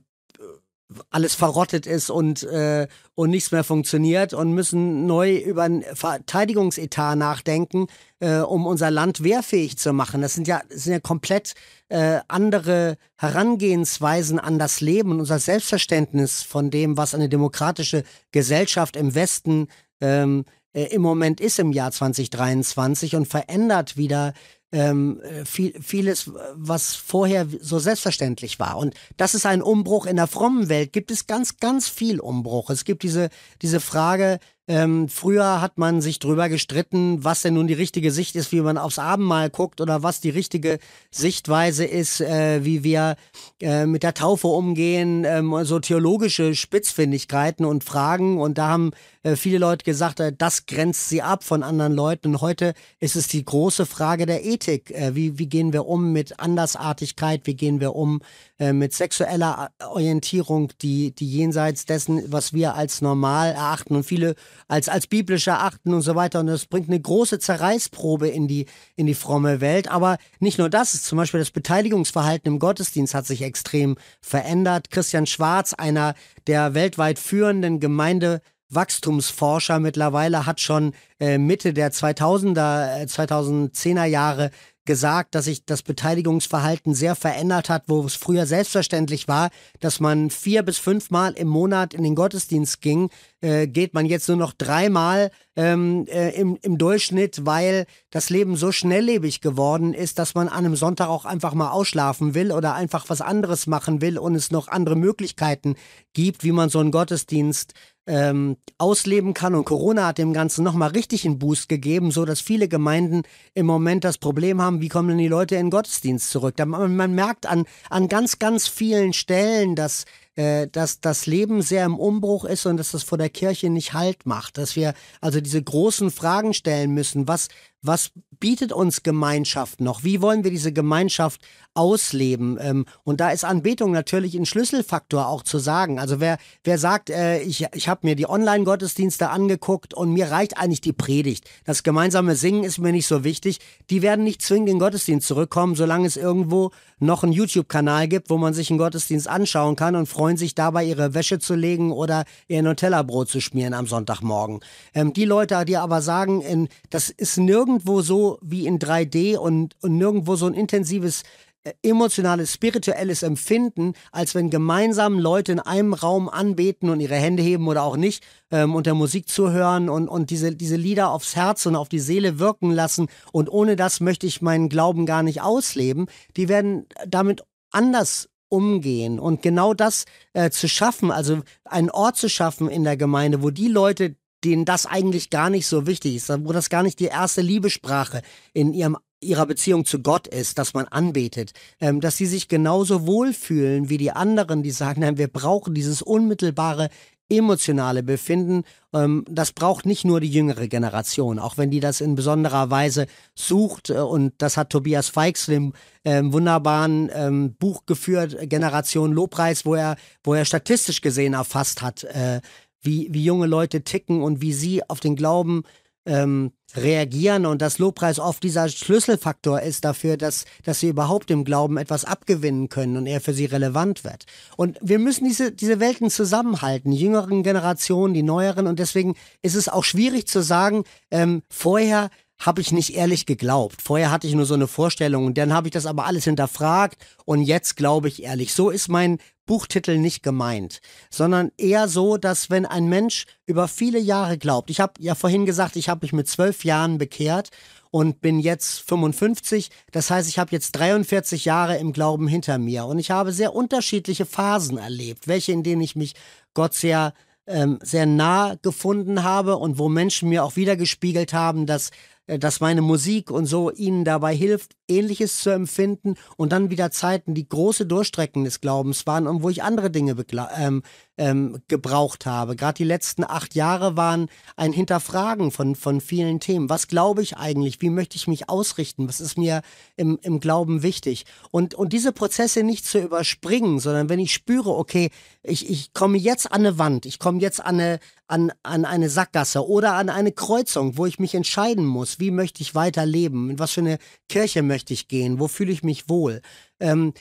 alles 1.11 1.35
verrottet 1.35 1.87
ist 1.87 2.09
und, 2.09 2.43
äh, 2.45 2.89
und 3.15 3.31
nichts 3.31 3.53
mehr 3.53 3.65
funktioniert 3.65 4.33
und 4.33 4.53
müssen 4.53 5.07
neu 5.07 5.37
über 5.37 5.65
ein 5.65 5.85
Verteidigungsetat 5.93 7.19
nachdenken, 7.19 7.89
äh, 8.21 8.39
um 8.39 8.67
unser 8.67 8.91
Land 8.91 9.23
wehrfähig 9.23 9.77
zu 9.77 9.93
machen. 9.93 10.23
Das 10.23 10.35
sind 10.35 10.49
ja, 10.49 10.63
das 10.71 10.85
sind 10.85 10.95
ja 10.95 11.01
komplett 11.01 11.55
äh, 11.89 12.21
andere 12.29 12.97
Herangehensweisen 13.17 14.39
an 14.39 14.59
das 14.59 14.81
Leben 14.81 15.13
und 15.13 15.21
unser 15.21 15.39
Selbstverständnis 15.39 16.43
von 16.43 16.71
dem, 16.71 16.97
was 16.97 17.15
eine 17.15 17.29
demokratische 17.29 18.05
Gesellschaft 18.33 18.97
im 18.97 19.15
Westen 19.15 19.69
ähm, 20.01 20.45
äh, 20.73 20.85
im 20.95 21.03
Moment 21.03 21.41
ist 21.41 21.59
im 21.59 21.73
Jahr 21.73 21.93
2023 21.93 23.17
und 23.17 23.27
verändert 23.27 23.97
wieder 23.97 24.33
ähm, 24.73 25.21
äh, 25.21 25.45
viel, 25.45 25.75
vieles, 25.81 26.31
was 26.55 26.95
vorher 26.95 27.47
so 27.61 27.79
selbstverständlich 27.79 28.61
war. 28.61 28.77
Und 28.77 28.95
das 29.17 29.35
ist 29.35 29.47
ein 29.47 29.63
Umbruch 29.63 30.07
in 30.07 30.17
der 30.17 30.27
frommen 30.27 30.69
Welt. 30.69 30.93
Gibt 30.93 31.11
es 31.11 31.27
ganz, 31.27 31.57
ganz 31.57 31.89
viel 31.89 32.21
Umbruch. 32.21 32.71
Es 32.71 32.85
gibt 32.85 33.03
diese, 33.03 33.31
diese 33.63 33.81
Frage, 33.81 34.39
ähm, 34.71 35.09
früher 35.09 35.63
hat 35.63 35.79
man 35.79 36.03
sich 36.03 36.19
drüber 36.19 36.51
gestritten, 36.51 37.25
was 37.25 37.41
denn 37.41 37.55
nun 37.55 37.69
die 37.69 37.75
richtige 37.75 38.11
Sicht 38.11 38.37
ist, 38.37 38.53
wie 38.53 38.61
man 38.61 38.77
aufs 38.77 38.99
Abendmahl 38.99 39.49
guckt 39.49 39.81
oder 39.81 40.03
was 40.03 40.21
die 40.21 40.29
richtige 40.29 40.79
Sichtweise 41.11 41.87
ist, 41.87 42.21
äh, 42.21 42.63
wie 42.67 42.85
wir 42.85 43.17
äh, 43.63 43.87
mit 43.87 44.03
der 44.03 44.13
Taufe 44.13 44.49
umgehen, 44.49 45.25
ähm, 45.25 45.55
so 45.65 45.79
theologische 45.79 46.55
Spitzfindigkeiten 46.55 47.65
und 47.65 47.83
Fragen. 47.83 48.39
Und 48.39 48.59
da 48.59 48.69
haben 48.69 48.91
äh, 49.29 49.37
viele 49.37 49.59
Leute 49.59 49.85
gesagt, 49.85 50.21
äh, 50.21 50.33
das 50.37 50.67
grenzt 50.67 51.09
sie 51.09 51.23
ab 51.23 51.45
von 51.45 51.63
anderen 51.63 51.93
Leuten. 51.93 52.29
Und 52.29 52.41
heute 52.41 52.75
ist 53.01 53.17
es 53.17 53.29
die 53.29 53.45
große 53.45 53.87
Frage 53.87 54.27
der 54.27 54.45
Ethik. 54.45 54.91
Äh, 54.91 55.15
wie, 55.15 55.39
wie 55.39 55.49
gehen 55.49 55.73
wir 55.73 55.87
um 55.87 56.13
mit 56.13 56.41
Andersartigkeit? 56.41 57.43
Wie 57.45 57.55
gehen 57.55 57.81
wir 57.81 57.95
um 57.95 58.21
äh, 58.59 58.73
mit 58.73 58.93
sexueller 58.93 59.71
Orientierung, 59.91 60.73
die, 60.81 61.15
die 61.15 61.31
jenseits 61.31 61.85
dessen, 61.85 62.31
was 62.33 62.53
wir 62.53 62.75
als 62.75 63.03
normal 63.03 63.53
erachten 63.53 63.97
und 63.97 64.05
viele 64.05 64.35
als, 64.67 64.89
als 64.89 65.07
biblisch 65.07 65.47
erachten 65.47 65.93
und 65.93 66.03
so 66.03 66.15
weiter. 66.15 66.41
Und 66.41 66.47
das 66.47 66.67
bringt 66.67 66.89
eine 66.89 67.01
große 67.01 67.39
Zerreißprobe 67.39 68.29
in 68.29 68.49
die, 68.49 68.67
in 68.97 69.07
die 69.07 69.15
fromme 69.15 69.61
Welt. 69.61 69.91
Aber 69.91 70.19
nicht 70.41 70.59
nur 70.59 70.71
das, 70.71 71.03
zum 71.03 71.19
Beispiel 71.19 71.41
das 71.41 71.51
Beteiligungsverhalten 71.51 72.53
im 72.53 72.59
Gottesdienst 72.59 73.15
hat 73.15 73.27
sich 73.27 73.43
extrem 73.43 73.97
verändert. 74.21 74.91
Christian 74.91 75.27
Schwarz, 75.27 75.75
einer 75.75 76.15
der 76.47 76.75
weltweit 76.75 77.19
führenden 77.19 77.81
Gemeinde 77.81 78.41
Wachstumsforscher 78.71 79.81
mittlerweile 79.81 80.47
hat 80.47 80.61
schon 80.61 80.93
äh, 81.21 81.39
Mitte 81.39 81.73
der 81.73 81.93
2000er, 81.93 83.03
äh, 83.03 83.05
2010er 83.05 84.05
Jahre 84.05 84.51
gesagt, 84.89 85.35
dass 85.35 85.45
sich 85.45 85.67
das 85.67 85.83
Beteiligungsverhalten 85.83 86.95
sehr 86.95 87.15
verändert 87.15 87.69
hat, 87.69 87.85
wo 87.89 88.03
es 88.07 88.15
früher 88.15 88.47
selbstverständlich 88.47 89.29
war, 89.29 89.51
dass 89.81 90.01
man 90.01 90.31
vier 90.31 90.63
bis 90.63 90.79
fünfmal 90.79 91.35
im 91.35 91.47
Monat 91.47 91.93
in 91.93 92.03
den 92.03 92.15
Gottesdienst 92.15 92.81
ging, 92.81 93.11
äh, 93.43 93.67
geht 93.67 93.93
man 93.93 94.07
jetzt 94.07 94.29
nur 94.29 94.39
noch 94.39 94.55
dreimal 94.55 95.31
ähm, 95.57 96.07
äh, 96.09 96.31
im, 96.31 96.59
im 96.63 96.79
Durchschnitt, 96.79 97.45
weil 97.45 97.85
das 98.11 98.31
Leben 98.31 98.57
so 98.57 98.73
schnelllebig 98.73 99.43
geworden 99.43 99.93
ist, 99.93 100.19
dass 100.19 100.35
man 100.35 100.49
an 100.49 100.65
einem 100.65 100.75
Sonntag 100.75 101.09
auch 101.09 101.27
einfach 101.27 101.53
mal 101.53 101.69
ausschlafen 101.71 102.33
will 102.33 102.51
oder 102.51 102.75
einfach 102.75 103.11
was 103.11 103.21
anderes 103.21 103.67
machen 103.67 104.01
will 104.01 104.19
und 104.19 104.35
es 104.35 104.51
noch 104.51 104.69
andere 104.69 104.97
Möglichkeiten 104.97 105.77
gibt, 106.15 106.45
wie 106.45 106.53
man 106.53 106.71
so 106.71 106.79
einen 106.79 106.93
Gottesdienst 106.93 107.75
ähm, 108.09 108.57
ausleben 108.79 109.35
kann. 109.35 109.55
Und 109.55 109.65
Corona 109.65 110.09
hat 110.09 110.19
dem 110.19 110.33
Ganzen 110.33 110.65
nochmal 110.65 110.91
richtig 110.91 111.25
einen 111.25 111.39
Boost 111.39 111.69
gegeben, 111.69 112.11
so 112.11 112.25
dass 112.25 112.41
viele 112.41 112.67
Gemeinden 112.67 113.23
im 113.55 113.67
Moment 113.67 114.05
das 114.05 114.19
Problem 114.19 114.61
haben, 114.61 114.81
wie 114.81 114.89
kommen 114.89 115.11
denn 115.11 115.19
die 115.19 115.29
Leute 115.29 115.55
in 115.57 115.67
den 115.67 115.71
Gottesdienst 115.71 116.31
zurück. 116.31 116.57
Da, 116.57 116.67
man, 116.67 116.97
man 116.97 117.15
merkt 117.15 117.47
an, 117.47 117.65
an 117.91 118.09
ganz, 118.09 118.39
ganz 118.39 118.67
vielen 118.67 119.13
Stellen, 119.13 119.77
dass 119.77 120.05
äh, 120.39 120.69
dass 120.69 121.01
das 121.01 121.27
Leben 121.27 121.63
sehr 121.63 121.85
im 121.85 121.99
Umbruch 121.99 122.45
ist 122.45 122.65
und 122.65 122.77
dass 122.77 122.93
das 122.93 123.03
vor 123.03 123.19
der 123.19 123.29
Kirche 123.29 123.71
nicht 123.71 123.93
Halt 123.93 124.25
macht. 124.25 124.57
Dass 124.57 124.77
wir 124.77 124.95
also 125.21 125.41
diese 125.41 125.61
großen 125.61 126.13
Fragen 126.13 126.55
stellen 126.55 126.93
müssen. 126.93 127.27
Was, 127.27 127.49
was 127.83 128.11
bietet 128.41 128.73
uns 128.73 129.03
Gemeinschaft 129.03 129.81
noch? 129.81 130.05
Wie 130.05 130.21
wollen 130.21 130.45
wir 130.45 130.51
diese 130.51 130.73
Gemeinschaft 130.73 131.41
ausleben? 131.75 132.59
Ähm, 132.61 132.87
und 133.05 133.21
da 133.21 133.31
ist 133.31 133.45
Anbetung 133.45 133.93
natürlich 133.93 134.35
ein 134.35 134.47
Schlüsselfaktor 134.47 135.27
auch 135.29 135.43
zu 135.43 135.59
sagen. 135.59 135.99
Also 135.99 136.21
wer, 136.21 136.39
wer 136.65 136.79
sagt, 136.79 137.11
äh, 137.11 137.41
ich, 137.41 137.67
ich 137.73 137.89
habe 137.89 138.07
mir 138.07 138.17
die 138.17 138.29
Online-Gottesdienste 138.29 139.31
angeguckt 139.31 139.95
und 139.95 140.13
mir 140.13 140.31
reicht 140.31 140.57
eigentlich 140.57 140.81
die 140.81 140.93
Predigt. 140.93 141.49
Das 141.65 141.83
gemeinsame 141.83 142.37
Singen 142.37 142.65
ist 142.65 142.79
mir 142.79 142.93
nicht 142.93 143.07
so 143.07 143.25
wichtig. 143.25 143.59
Die 143.91 144.03
werden 144.03 144.25
nicht 144.25 144.43
zwingend 144.43 144.69
in 144.69 144.75
den 144.77 144.81
Gottesdienst 144.81 145.27
zurückkommen, 145.27 145.75
solange 145.75 146.07
es 146.07 146.17
irgendwo 146.17 146.71
noch 147.01 147.23
einen 147.23 147.33
YouTube-Kanal 147.33 148.09
gibt, 148.09 148.29
wo 148.31 148.39
man 148.39 148.55
sich 148.55 148.71
einen 148.71 148.79
Gottesdienst 148.79 149.29
anschauen 149.29 149.77
kann 149.77 149.95
und 149.95 150.07
freuen 150.07 150.37
sich 150.37 150.55
dabei, 150.55 150.85
ihre 150.85 151.15
Wäsche 151.15 151.39
zu 151.39 151.55
legen 151.55 151.93
oder 151.93 152.25
ihr 152.49 152.63
Nutella-Brot 152.63 153.29
zu 153.29 153.41
schmieren 153.41 153.75
am 153.75 153.87
Sonntagmorgen. 153.87 154.61
Ähm, 154.95 155.13
die 155.13 155.25
Leute, 155.25 155.65
die 155.65 155.77
aber 155.77 156.03
sagen, 156.03 156.41
in, 156.41 156.69
das 156.91 157.11
ist 157.11 157.37
nirgends 157.37 157.68
nirgendwo 157.69 158.01
so 158.01 158.39
wie 158.43 158.67
in 158.67 158.79
3D 158.79 159.37
und, 159.37 159.77
und 159.83 159.97
nirgendwo 159.97 160.37
so 160.37 160.47
ein 160.47 160.55
intensives 160.55 161.23
äh, 161.65 161.73
emotionales, 161.83 162.53
spirituelles 162.53 163.23
Empfinden, 163.23 163.93
als 164.11 164.35
wenn 164.35 164.49
gemeinsam 164.49 165.19
Leute 165.19 165.53
in 165.53 165.61
einem 165.61 165.93
Raum 165.93 166.29
anbeten 166.29 166.89
und 166.89 167.01
ihre 167.01 167.17
Hände 167.17 167.43
heben 167.43 167.69
oder 167.69 167.83
auch 167.83 167.97
nicht 167.97 168.25
ähm, 168.51 168.75
und 168.75 168.87
der 168.87 168.95
Musik 168.95 169.29
zuhören 169.29 169.89
und, 169.89 170.09
und 170.09 170.31
diese, 170.31 170.55
diese 170.55 170.77
Lieder 170.77 171.11
aufs 171.11 171.37
Herz 171.37 171.67
und 171.67 171.77
auf 171.77 171.89
die 171.89 171.99
Seele 171.99 172.39
wirken 172.39 172.71
lassen. 172.71 173.09
Und 173.33 173.51
ohne 173.51 173.77
das 173.77 174.01
möchte 174.01 174.27
ich 174.27 174.41
meinen 174.41 174.69
Glauben 174.69 175.05
gar 175.05 175.23
nicht 175.23 175.43
ausleben. 175.43 176.07
Die 176.37 176.49
werden 176.49 176.87
damit 177.07 177.43
anders 177.71 178.31
umgehen 178.49 179.19
und 179.19 179.43
genau 179.43 179.75
das 179.75 180.07
äh, 180.33 180.49
zu 180.49 180.69
schaffen, 180.69 181.11
also 181.11 181.43
einen 181.65 181.91
Ort 181.91 182.17
zu 182.17 182.31
schaffen 182.31 182.71
in 182.71 182.83
der 182.83 182.97
Gemeinde, 182.97 183.43
wo 183.43 183.51
die 183.51 183.69
Leute, 183.69 184.17
denen 184.45 184.65
das 184.65 184.87
eigentlich 184.87 185.31
gar 185.31 185.51
nicht 185.51 185.67
so 185.67 185.87
wichtig 185.87 186.17
ist, 186.17 186.29
wo 186.29 186.53
das 186.53 186.71
gar 186.71 186.83
nicht 186.83 187.01
die 187.01 187.07
erste 187.07 187.43
Liebessprache 187.43 188.23
in 188.53 188.73
ihrem 188.73 188.97
ihrer 189.21 189.47
Beziehung 189.47 189.85
zu 189.85 190.01
Gott 190.01 190.29
ist, 190.29 190.59
dass 190.59 190.75
man 190.75 190.87
anbetet, 190.87 191.51
ähm, 191.81 192.01
dass 192.01 192.17
sie 192.17 192.27
sich 192.27 192.47
genauso 192.47 193.05
wohlfühlen 193.05 193.89
wie 193.89 193.99
die 193.99 194.13
anderen, 194.13 194.63
die 194.63 194.71
sagen, 194.71 195.01
nein, 195.01 195.19
wir 195.19 195.27
brauchen 195.27 195.75
dieses 195.75 196.03
unmittelbare 196.03 196.89
emotionale 197.29 198.03
Befinden. 198.03 198.65
Ähm, 198.95 199.25
das 199.29 199.53
braucht 199.53 199.87
nicht 199.87 200.05
nur 200.05 200.21
die 200.21 200.31
jüngere 200.31 200.67
Generation, 200.69 201.39
auch 201.39 201.59
wenn 201.59 201.71
die 201.71 201.81
das 201.81 202.01
in 202.01 202.15
besonderer 202.15 202.71
Weise 202.71 203.07
sucht. 203.35 203.91
Äh, 203.91 203.99
und 203.99 204.35
das 204.39 204.57
hat 204.57 204.71
Tobias 204.71 205.09
Feix 205.09 205.49
im 205.49 205.73
ähm, 206.05 206.33
wunderbaren 206.33 207.11
ähm, 207.13 207.55
Buch 207.55 207.85
geführt, 207.87 208.37
Generation 208.49 209.13
Lobpreis, 209.13 209.67
wo 209.67 209.75
er, 209.75 209.97
wo 210.25 210.35
er 210.35 210.45
statistisch 210.45 211.01
gesehen 211.01 211.35
erfasst 211.35 211.83
hat, 211.83 212.05
äh, 212.05 212.41
wie, 212.83 213.09
wie 213.11 213.25
junge 213.25 213.47
Leute 213.47 213.83
ticken 213.83 214.23
und 214.23 214.41
wie 214.41 214.53
sie 214.53 214.89
auf 214.89 215.01
den 215.01 215.17
Glauben 215.17 215.65
ähm, 216.09 216.53
reagieren 216.75 217.47
und 217.47 217.63
dass 217.63 217.79
Lobpreis 217.79 218.19
oft 218.19 218.43
dieser 218.43 218.69
Schlüsselfaktor 218.69 219.61
ist 219.61 219.85
dafür, 219.85 220.17
dass, 220.17 220.45
dass 220.65 220.81
sie 220.81 220.89
überhaupt 220.89 221.31
im 221.31 221.45
Glauben 221.45 221.77
etwas 221.77 222.05
abgewinnen 222.05 222.69
können 222.69 222.97
und 222.97 223.07
er 223.07 223.21
für 223.21 223.35
sie 223.35 223.45
relevant 223.45 224.05
wird. 224.05 224.25
Und 224.57 224.79
wir 224.81 224.99
müssen 224.99 225.27
diese, 225.27 225.53
diese 225.53 225.81
Welten 225.81 226.11
zusammenhalten, 226.11 226.91
die 226.91 226.99
jüngeren 226.99 227.43
Generationen, 227.43 228.15
die 228.15 228.23
neueren 228.23 228.67
und 228.67 228.79
deswegen 228.79 229.15
ist 229.43 229.55
es 229.55 229.69
auch 229.69 229.85
schwierig 229.85 230.27
zu 230.27 230.43
sagen, 230.43 230.85
ähm, 231.11 231.43
vorher 231.49 232.11
habe 232.39 232.61
ich 232.61 232.73
nicht 232.73 232.95
ehrlich 232.95 233.27
geglaubt. 233.27 233.83
Vorher 233.83 234.11
hatte 234.11 234.27
ich 234.27 234.35
nur 234.35 234.47
so 234.47 234.55
eine 234.55 234.69
Vorstellung 234.69 235.27
und 235.27 235.39
dann 235.39 235.53
habe 235.53 235.69
ich 235.69 235.73
das 235.73 235.87
aber 235.87 236.07
alles 236.07 236.25
hinterfragt 236.25 236.97
und 237.25 237.43
jetzt 237.43 237.77
glaube 237.77 238.09
ich 238.09 238.23
ehrlich. 238.23 238.55
So 238.55 238.71
ist 238.71 238.89
mein 238.89 239.19
Buchtitel 239.47 239.99
nicht 239.99 240.23
gemeint, 240.23 240.81
sondern 241.11 241.51
eher 241.57 241.89
so, 241.89 242.17
dass 242.17 242.51
wenn 242.51 242.67
ein 242.67 242.89
Mensch 242.89 243.27
über 243.47 243.67
viele 243.67 243.99
Jahre 243.99 244.39
glaubt, 244.39 244.71
ich 244.71 244.79
habe 244.79 244.93
ja 244.99 245.15
vorhin 245.15 245.47
gesagt, 245.47 245.75
ich 245.77 245.89
habe 245.89 246.05
mich 246.05 246.13
mit 246.13 246.29
zwölf 246.29 246.65
Jahren 246.65 246.99
bekehrt 246.99 247.51
und 247.91 248.21
bin 248.21 248.39
jetzt 248.39 248.81
55, 248.89 249.71
das 249.91 250.11
heißt, 250.11 250.29
ich 250.29 250.39
habe 250.39 250.53
jetzt 250.53 250.73
43 250.73 251.47
Jahre 251.47 251.79
im 251.79 251.93
Glauben 251.93 252.29
hinter 252.29 252.59
mir 252.59 252.85
und 252.85 252.99
ich 252.99 253.11
habe 253.11 253.33
sehr 253.33 253.55
unterschiedliche 253.55 254.27
Phasen 254.27 254.77
erlebt, 254.77 255.27
welche 255.27 255.53
in 255.53 255.63
denen 255.63 255.81
ich 255.81 255.97
mich 255.97 256.15
Gott 256.53 256.75
sehr 256.75 257.15
ähm, 257.49 257.79
sehr 257.83 258.05
nah 258.05 258.57
gefunden 258.61 259.23
habe 259.23 259.57
und 259.57 259.79
wo 259.79 259.89
Menschen 259.89 260.29
mir 260.29 260.45
auch 260.45 260.57
wiedergespiegelt 260.57 261.33
haben, 261.33 261.65
dass 261.65 261.91
dass 262.37 262.61
meine 262.61 262.83
Musik 262.83 263.31
und 263.31 263.47
so 263.47 263.71
ihnen 263.71 264.05
dabei 264.05 264.35
hilft, 264.35 264.77
Ähnliches 264.89 265.39
zu 265.39 265.51
empfinden 265.51 266.15
und 266.37 266.53
dann 266.53 266.71
wieder 266.71 266.91
Zeiten, 266.91 267.35
die 267.35 267.49
große 267.49 267.87
Durchstrecken 267.87 268.45
des 268.45 268.61
Glaubens 268.61 269.07
waren 269.07 269.27
und 269.27 269.43
wo 269.43 269.51
ich 269.51 269.63
andere 269.63 269.91
Dinge 269.91 270.17
ähm, 270.57 270.83
ähm, 271.19 271.61
gebraucht 271.69 272.27
habe. 272.27 272.57
Gerade 272.57 272.77
die 272.77 272.85
letzten 272.85 273.25
acht 273.25 273.55
Jahre 273.55 273.97
waren 273.97 274.29
ein 274.57 274.73
Hinterfragen 274.73 275.51
von, 275.51 275.75
von 275.75 276.01
vielen 276.01 276.41
Themen. 276.41 276.71
Was 276.71 276.87
glaube 276.87 277.23
ich 277.23 277.37
eigentlich? 277.37 277.81
Wie 277.81 277.91
möchte 277.91 278.17
ich 278.17 278.29
mich 278.29 278.49
ausrichten? 278.49 279.09
Was 279.09 279.21
ist 279.21 279.37
mir 279.37 279.63
im, 279.97 280.19
im 280.23 280.41
Glauben 280.41 280.83
wichtig? 280.83 281.27
Und, 281.51 281.75
und 281.75 281.93
diese 281.93 282.13
Prozesse 282.13 282.63
nicht 282.63 282.87
zu 282.87 283.01
überspringen, 283.01 283.81
sondern 283.81 284.09
wenn 284.09 284.21
ich 284.21 284.33
spüre, 284.33 284.71
okay, 284.71 285.11
ich, 285.43 285.69
ich 285.69 285.93
komme 285.93 286.19
jetzt 286.19 286.51
an 286.51 286.61
eine 286.61 286.79
Wand, 286.79 287.05
ich 287.05 287.19
komme 287.19 287.41
jetzt 287.41 287.61
an 287.61 287.81
eine, 287.81 287.99
an, 288.29 288.53
an 288.63 288.85
eine 288.85 289.09
Sackgasse 289.09 289.67
oder 289.67 289.95
an 289.95 290.11
eine 290.11 290.33
Kreuzung, 290.33 290.97
wo 290.97 291.07
ich 291.07 291.19
mich 291.19 291.35
entscheiden 291.35 291.85
muss, 291.85 292.21
wie 292.21 292.31
möchte 292.31 292.63
ich 292.63 292.75
weiterleben, 292.75 293.51
in 293.51 293.59
was 293.59 293.73
für 293.73 293.81
eine 293.81 293.99
Kirche 294.29 294.63
möchte 294.63 294.78
ich 294.89 295.09
gehen, 295.09 295.39
wo 295.39 295.49
fühle 295.49 295.73
ich 295.73 295.83
mich 295.83 296.09
wohl. 296.09 296.41
Ähm, 296.81 297.13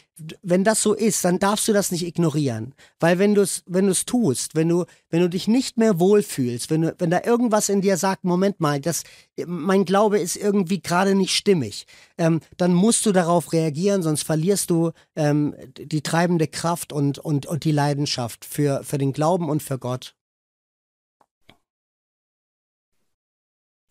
wenn 0.42 0.64
das 0.64 0.82
so 0.82 0.94
ist, 0.94 1.26
dann 1.26 1.40
darfst 1.40 1.68
du 1.68 1.74
das 1.74 1.92
nicht 1.92 2.06
ignorieren. 2.06 2.74
Weil 3.00 3.20
wenn 3.20 3.36
du 3.36 3.42
es 3.42 3.64
wenn 3.66 3.88
du's 3.88 4.06
tust, 4.06 4.56
wenn 4.56 4.70
du, 4.70 4.86
wenn 5.10 5.22
du 5.22 5.30
dich 5.30 5.48
nicht 5.48 5.78
mehr 5.78 6.00
wohlfühlst, 6.00 6.70
wenn, 6.70 6.82
du, 6.84 6.96
wenn 7.00 7.10
da 7.10 7.24
irgendwas 7.24 7.70
in 7.70 7.82
dir 7.82 7.98
sagt, 7.98 8.24
Moment 8.24 8.60
mal, 8.60 8.80
das, 8.80 9.04
mein 9.46 9.86
Glaube 9.86 10.20
ist 10.20 10.36
irgendwie 10.36 10.82
gerade 10.82 11.16
nicht 11.16 11.36
stimmig, 11.36 11.88
ähm, 12.18 12.42
dann 12.58 12.74
musst 12.74 13.06
du 13.06 13.12
darauf 13.12 13.54
reagieren, 13.54 14.04
sonst 14.04 14.24
verlierst 14.24 14.70
du 14.70 14.92
ähm, 15.16 15.56
die 15.78 16.02
treibende 16.02 16.48
Kraft 16.48 16.94
und, 16.94 17.20
und, 17.20 17.46
und 17.46 17.64
die 17.64 17.72
Leidenschaft 17.72 18.46
für, 18.46 18.84
für 18.84 18.98
den 18.98 19.14
Glauben 19.14 19.50
und 19.50 19.64
für 19.64 19.80
Gott. 19.80 20.14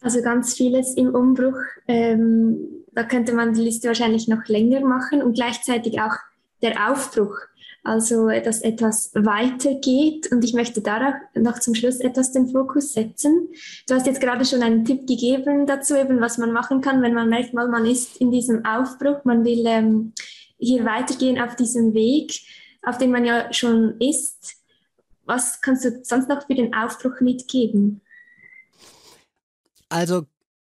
Also 0.07 0.23
ganz 0.23 0.55
vieles 0.55 0.95
im 0.95 1.15
Umbruch. 1.15 1.59
Ähm, 1.89 2.85
da 2.97 3.05
könnte 3.05 3.35
man 3.35 3.53
die 3.53 3.61
Liste 3.61 3.89
wahrscheinlich 3.89 4.27
noch 4.27 4.47
länger 4.47 4.81
machen 4.81 5.23
und 5.23 5.35
gleichzeitig 5.35 6.01
auch 6.01 6.15
der 6.63 6.91
Aufbruch. 6.91 7.37
Also, 7.85 8.31
dass 8.31 8.63
etwas 8.63 9.13
weitergeht 9.15 10.33
und 10.33 10.43
ich 10.43 10.55
möchte 10.55 10.81
darauf 10.81 11.15
noch 11.35 11.61
zum 11.61 11.75
Schluss 11.75 12.01
etwas 12.01 12.33
den 12.33 12.49
Fokus 12.49 12.95
setzen. 12.95 13.51
Du 13.87 13.95
hast 13.95 14.07
jetzt 14.07 14.21
gerade 14.21 14.45
schon 14.45 14.63
einen 14.63 14.85
Tipp 14.85 15.07
gegeben 15.07 15.67
dazu, 15.67 15.95
eben 15.95 16.21
was 16.21 16.39
man 16.39 16.53
machen 16.53 16.81
kann, 16.81 17.03
wenn 17.03 17.15
man 17.15 17.29
merkt, 17.29 17.53
mal, 17.53 17.69
man 17.69 17.85
ist 17.85 18.17
in 18.17 18.33
diesem 18.33 18.65
Aufbruch, 18.65 19.25
man 19.25 19.45
will 19.45 19.65
ähm, 19.67 20.15
hier 20.59 20.85
weitergehen 20.87 21.39
auf 21.39 21.55
diesem 21.55 21.93
Weg, 21.93 22.41
auf 22.83 22.97
dem 22.99 23.13
man 23.13 23.27
ja 23.27 23.53
schon 23.53 24.01
ist. 24.01 24.57
Was 25.27 25.61
kannst 25.61 25.85
du 25.85 26.03
sonst 26.03 26.29
noch 26.29 26.47
für 26.47 26.55
den 26.55 26.75
Aufbruch 26.75 27.21
mitgeben? 27.21 28.01
Also 29.91 30.27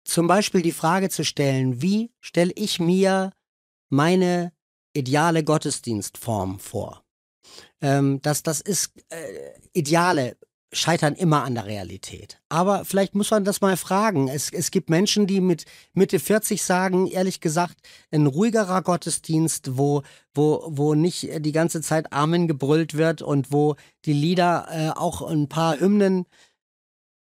zum 0.04 0.28
Beispiel 0.28 0.62
die 0.62 0.72
Frage 0.72 1.10
zu 1.10 1.24
stellen, 1.24 1.82
wie 1.82 2.12
stelle 2.20 2.52
ich 2.56 2.80
mir 2.80 3.32
meine 3.90 4.52
ideale 4.94 5.44
Gottesdienstform 5.44 6.60
vor? 6.60 7.04
Ähm, 7.82 8.22
das, 8.22 8.44
das 8.44 8.62
ist 8.62 8.92
äh, 9.10 9.52
Ideale 9.74 10.38
scheitern 10.74 11.14
immer 11.14 11.44
an 11.44 11.56
der 11.56 11.66
Realität. 11.66 12.40
Aber 12.50 12.84
vielleicht 12.86 13.16
muss 13.16 13.32
man 13.32 13.46
das 13.46 13.62
mal 13.62 13.78
fragen. 13.78 14.28
Es, 14.28 14.52
es 14.52 14.72
gibt 14.72 14.90
Menschen, 14.90 15.28
die 15.28 15.40
mit 15.40 15.66
Mitte 15.94 16.20
40 16.20 16.64
sagen, 16.64 17.08
ehrlich 17.08 17.42
gesagt, 17.42 17.78
ein 18.12 18.26
ruhigerer 18.26 18.82
Gottesdienst, 18.82 19.78
wo, 19.78 20.02
wo, 20.34 20.66
wo 20.68 20.96
nicht 20.96 21.30
die 21.46 21.52
ganze 21.52 21.82
Zeit 21.82 22.12
Amen 22.12 22.48
gebrüllt 22.48 22.96
wird 22.96 23.22
und 23.22 23.52
wo 23.52 23.76
die 24.06 24.14
Lieder 24.14 24.68
äh, 24.72 24.90
auch 25.00 25.22
ein 25.22 25.48
paar 25.48 25.80
Hymnen 25.80 26.26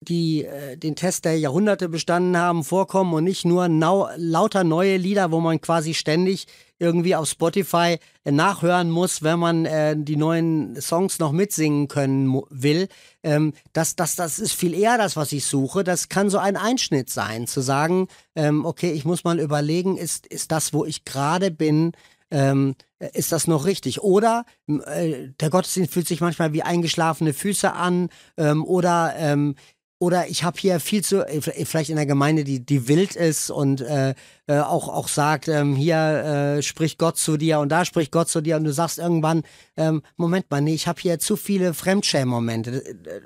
die 0.01 0.45
äh, 0.45 0.77
den 0.77 0.95
Test 0.95 1.25
der 1.25 1.37
Jahrhunderte 1.37 1.89
bestanden 1.89 2.37
haben, 2.37 2.63
vorkommen 2.63 3.13
und 3.13 3.25
nicht 3.25 3.45
nur 3.45 3.67
lauter 3.67 4.63
neue 4.63 4.97
Lieder, 4.97 5.31
wo 5.31 5.39
man 5.39 5.59
quasi 5.59 5.93
ständig 5.93 6.47
irgendwie 6.79 7.15
auf 7.15 7.27
Spotify 7.27 7.97
äh, 8.23 8.31
nachhören 8.31 8.89
muss, 8.89 9.21
wenn 9.23 9.39
man 9.39 9.65
äh, 9.65 9.95
die 9.97 10.15
neuen 10.15 10.79
Songs 10.79 11.19
noch 11.19 11.33
mitsingen 11.33 11.89
können 11.89 12.41
will. 12.49 12.87
Ähm, 13.23 13.53
das, 13.73 13.97
das, 13.97 14.15
das 14.15 14.39
ist 14.39 14.53
viel 14.53 14.73
eher 14.73 14.97
das, 14.97 15.17
was 15.17 15.33
ich 15.33 15.45
suche. 15.45 15.83
Das 15.83 16.07
kann 16.07 16.29
so 16.29 16.37
ein 16.37 16.55
Einschnitt 16.55 17.09
sein, 17.09 17.47
zu 17.47 17.59
sagen, 17.59 18.07
ähm, 18.35 18.65
okay, 18.65 18.91
ich 18.91 19.03
muss 19.03 19.25
mal 19.25 19.39
überlegen, 19.39 19.97
ist, 19.97 20.27
ist 20.27 20.51
das, 20.53 20.73
wo 20.73 20.85
ich 20.85 21.03
gerade 21.03 21.51
bin, 21.51 21.91
ähm, 22.31 22.75
ist 23.13 23.31
das 23.31 23.47
noch 23.47 23.65
richtig? 23.65 24.01
Oder 24.01 24.45
äh, 24.67 25.29
der 25.39 25.49
Gottesdienst 25.49 25.91
fühlt 25.91 26.07
sich 26.07 26.21
manchmal 26.21 26.53
wie 26.53 26.63
eingeschlafene 26.63 27.33
Füße 27.33 27.73
an 27.73 28.09
ähm, 28.37 28.63
oder 28.63 29.13
ähm, 29.17 29.55
oder 29.99 30.27
ich 30.27 30.43
habe 30.43 30.57
hier 30.59 30.79
viel 30.79 31.03
zu, 31.03 31.27
äh, 31.27 31.41
vielleicht 31.41 31.89
in 31.89 31.97
der 31.97 32.05
Gemeinde, 32.05 32.45
die, 32.45 32.65
die 32.65 32.87
wild 32.87 33.15
ist 33.15 33.51
und 33.51 33.81
äh, 33.81 34.15
äh, 34.49 34.61
auch, 34.61 34.89
auch 34.89 35.07
sagt, 35.07 35.47
ähm, 35.47 35.75
hier 35.75 36.57
äh, 36.57 36.63
spricht 36.63 36.97
Gott 36.97 37.17
zu 37.17 37.37
dir 37.37 37.59
und 37.59 37.69
da 37.69 37.85
spricht 37.85 38.11
Gott 38.11 38.29
zu 38.29 38.41
dir 38.41 38.57
und 38.57 38.63
du 38.63 38.73
sagst 38.73 38.97
irgendwann, 38.97 39.43
ähm, 39.77 40.01
Moment 40.17 40.49
mal, 40.49 40.59
nee, 40.59 40.73
ich 40.73 40.87
habe 40.87 40.99
hier 40.99 41.19
zu 41.19 41.35
viele 41.35 41.75
Fremdschämen-Momente. 41.75 42.83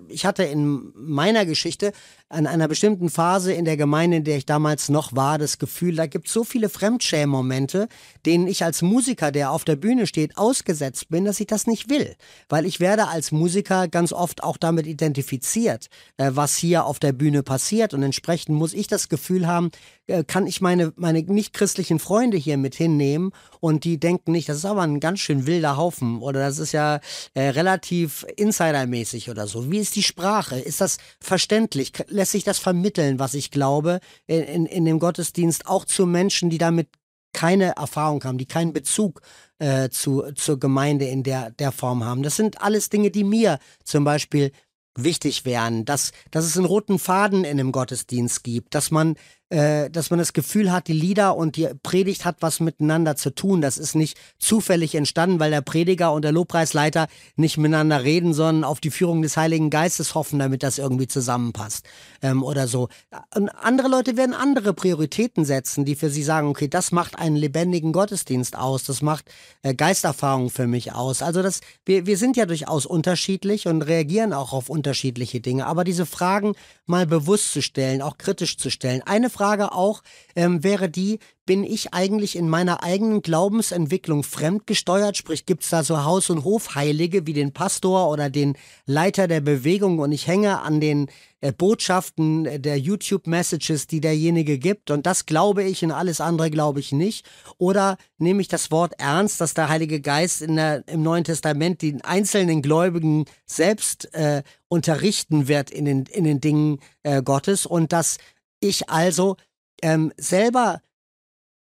Ich 0.09 0.25
hatte 0.25 0.43
in 0.43 0.91
meiner 0.95 1.45
Geschichte 1.45 1.93
an 2.27 2.45
einer 2.45 2.67
bestimmten 2.67 3.09
Phase 3.09 3.53
in 3.53 3.63
der 3.63 3.77
Gemeinde, 3.77 4.17
in 4.17 4.23
der 4.25 4.35
ich 4.35 4.45
damals 4.45 4.89
noch 4.89 5.15
war, 5.15 5.37
das 5.37 5.59
Gefühl, 5.59 5.95
da 5.95 6.07
gibt 6.07 6.27
es 6.27 6.33
so 6.33 6.43
viele 6.43 6.67
Fremdschämen-Momente, 6.67 7.87
denen 8.25 8.47
ich 8.47 8.65
als 8.65 8.81
Musiker, 8.81 9.31
der 9.31 9.51
auf 9.51 9.63
der 9.63 9.77
Bühne 9.77 10.07
steht, 10.07 10.37
ausgesetzt 10.37 11.07
bin, 11.07 11.23
dass 11.23 11.39
ich 11.39 11.47
das 11.47 11.67
nicht 11.67 11.89
will. 11.89 12.17
Weil 12.49 12.65
ich 12.65 12.81
werde 12.81 13.07
als 13.07 13.31
Musiker 13.31 13.87
ganz 13.87 14.11
oft 14.11 14.43
auch 14.43 14.57
damit 14.57 14.87
identifiziert, 14.87 15.87
äh, 16.17 16.31
was 16.33 16.57
hier 16.57 16.83
auf 16.83 16.99
der 16.99 17.13
Bühne 17.13 17.43
passiert 17.43 17.93
und 17.93 18.03
entsprechend 18.03 18.57
muss 18.57 18.73
ich 18.73 18.87
das 18.87 19.07
Gefühl 19.07 19.47
haben, 19.47 19.71
äh, 20.02 20.02
kann 20.27 20.47
ich 20.47 20.59
meine, 20.59 20.91
meine 20.95 21.21
nicht-christlichen 21.21 21.99
Freunde 21.99 22.35
hier 22.37 22.57
mit 22.57 22.75
hinnehmen 22.75 23.31
und 23.61 23.85
die 23.85 23.99
denken 23.99 24.33
nicht, 24.33 24.49
das 24.49 24.57
ist 24.57 24.65
aber 24.65 24.81
ein 24.81 24.99
ganz 24.99 25.19
schön 25.19 25.45
wilder 25.47 25.77
Haufen 25.77 26.19
oder 26.21 26.41
das 26.41 26.59
ist 26.59 26.73
ja 26.73 26.99
äh, 27.33 27.49
relativ 27.49 28.25
insidermäßig 28.35 29.29
oder 29.29 29.47
so. 29.47 29.71
Wie 29.71 29.79
ist 29.79 29.95
die 29.95 30.03
Sprache? 30.03 30.59
Ist 30.59 30.81
das 30.81 30.97
verständlich? 31.21 31.93
Lässt 32.07 32.33
sich 32.33 32.43
das 32.43 32.59
vermitteln, 32.59 33.19
was 33.19 33.33
ich 33.33 33.49
glaube, 33.49 33.99
in, 34.27 34.41
in, 34.41 34.65
in 34.65 34.85
dem 34.85 34.99
Gottesdienst 34.99 35.67
auch 35.67 35.85
zu 35.85 36.05
Menschen, 36.05 36.49
die 36.49 36.57
damit 36.57 36.89
keine 37.33 37.75
Erfahrung 37.77 38.23
haben, 38.23 38.37
die 38.37 38.45
keinen 38.45 38.73
Bezug 38.73 39.21
äh, 39.59 39.89
zu, 39.89 40.31
zur 40.35 40.59
Gemeinde 40.59 41.05
in 41.05 41.23
der, 41.23 41.51
der 41.51 41.71
Form 41.71 42.03
haben. 42.03 42.23
Das 42.23 42.35
sind 42.35 42.61
alles 42.61 42.89
Dinge, 42.89 43.09
die 43.09 43.23
mir 43.23 43.57
zum 43.83 44.03
Beispiel 44.03 44.51
wichtig 44.95 45.45
wären, 45.45 45.85
dass, 45.85 46.11
dass 46.31 46.45
es 46.45 46.57
einen 46.57 46.67
roten 46.67 46.99
Faden 46.99 47.43
in 47.43 47.59
einem 47.59 47.71
Gottesdienst 47.71 48.43
gibt, 48.43 48.75
dass 48.75 48.91
man 48.91 49.15
äh, 49.53 49.91
dass 49.91 50.09
man 50.09 50.17
das 50.17 50.33
Gefühl 50.33 50.71
hat, 50.71 50.87
die 50.87 50.93
Lieder 50.93 51.37
und 51.37 51.57
die 51.57 51.69
Predigt 51.83 52.25
hat 52.25 52.37
was 52.39 52.59
miteinander 52.59 53.15
zu 53.15 53.29
tun. 53.29 53.61
Das 53.61 53.77
ist 53.77 53.93
nicht 53.93 54.17
zufällig 54.39 54.95
entstanden, 54.95 55.39
weil 55.39 55.51
der 55.51 55.61
Prediger 55.61 56.11
und 56.11 56.23
der 56.23 56.31
Lobpreisleiter 56.31 57.07
nicht 57.35 57.57
miteinander 57.57 58.03
reden, 58.03 58.33
sondern 58.33 58.63
auf 58.63 58.79
die 58.79 58.89
Führung 58.89 59.21
des 59.21 59.37
Heiligen 59.37 59.69
Geistes 59.69 60.15
hoffen, 60.15 60.39
damit 60.39 60.63
das 60.63 60.79
irgendwie 60.79 61.07
zusammenpasst 61.07 61.85
ähm, 62.23 62.41
oder 62.41 62.67
so. 62.67 62.89
Und 63.35 63.49
andere 63.49 63.89
Leute 63.89 64.17
werden 64.17 64.33
andere 64.33 64.73
Prioritäten 64.73 65.45
setzen, 65.45 65.85
die 65.85 65.93
für 65.93 66.09
sie 66.09 66.23
sagen, 66.23 66.47
okay, 66.47 66.67
das 66.67 66.91
macht 66.91 67.19
einen 67.19 67.35
lebendigen 67.35 67.91
Gottesdienst 67.91 68.57
aus, 68.57 68.85
das 68.85 69.03
macht 69.03 69.25
äh, 69.61 69.75
Geisterfahrung 69.75 70.49
für 70.49 70.65
mich 70.65 70.93
aus. 70.93 71.21
Also 71.21 71.43
das, 71.43 71.61
wir, 71.85 72.07
wir 72.07 72.17
sind 72.17 72.37
ja 72.37 72.47
durchaus 72.47 72.87
unterschiedlich 72.87 73.67
und 73.67 73.83
reagieren 73.83 74.33
auch 74.33 74.51
auf 74.51 74.69
unterschiedliche 74.69 75.41
Dinge. 75.41 75.67
Aber 75.67 75.83
diese 75.83 76.07
Fragen 76.07 76.55
mal 76.85 77.05
bewusst 77.05 77.53
zu 77.53 77.61
stellen, 77.61 78.01
auch 78.01 78.17
kritisch 78.17 78.57
zu 78.57 78.69
stellen. 78.69 79.01
Eine 79.03 79.29
Frage 79.29 79.71
auch 79.71 80.03
ähm, 80.35 80.63
wäre 80.63 80.89
die, 80.89 81.19
bin 81.45 81.63
ich 81.63 81.93
eigentlich 81.93 82.37
in 82.37 82.47
meiner 82.47 82.83
eigenen 82.83 83.21
Glaubensentwicklung 83.21 84.23
fremdgesteuert? 84.23 85.17
Sprich, 85.17 85.45
gibt 85.45 85.63
es 85.63 85.69
da 85.69 85.83
so 85.83 86.03
Haus- 86.03 86.29
und 86.29 86.45
Hofheilige 86.45 87.27
wie 87.27 87.33
den 87.33 87.51
Pastor 87.51 88.09
oder 88.09 88.29
den 88.29 88.55
Leiter 88.85 89.27
der 89.27 89.41
Bewegung 89.41 89.99
und 89.99 90.13
ich 90.13 90.27
hänge 90.27 90.61
an 90.61 90.79
den 90.79 91.07
äh, 91.41 91.51
Botschaften 91.51 92.61
der 92.61 92.79
YouTube-Messages, 92.79 93.87
die 93.87 93.99
derjenige 93.99 94.57
gibt 94.57 94.89
und 94.89 95.05
das 95.05 95.25
glaube 95.25 95.63
ich 95.63 95.83
und 95.83 95.91
alles 95.91 96.21
andere 96.21 96.49
glaube 96.49 96.79
ich 96.79 96.93
nicht? 96.93 97.25
Oder 97.57 97.97
nehme 98.17 98.41
ich 98.41 98.47
das 98.47 98.71
Wort 98.71 98.93
ernst, 98.97 99.41
dass 99.41 99.53
der 99.53 99.67
Heilige 99.67 99.99
Geist 99.99 100.41
in 100.41 100.55
der, 100.55 100.87
im 100.87 101.03
Neuen 101.03 101.25
Testament 101.25 101.81
den 101.81 102.01
einzelnen 102.01 102.61
Gläubigen 102.61 103.25
selbst 103.45 104.13
äh, 104.13 104.43
unterrichten 104.73 105.47
wird 105.47 105.71
in 105.71 105.85
den, 105.85 106.05
in 106.07 106.23
den 106.23 106.41
Dingen 106.41 106.79
äh, 107.03 107.21
Gottes 107.21 107.65
und 107.65 107.93
dass 107.93 108.17
ich 108.59 108.89
also 108.89 109.37
ähm, 109.81 110.11
selber 110.17 110.81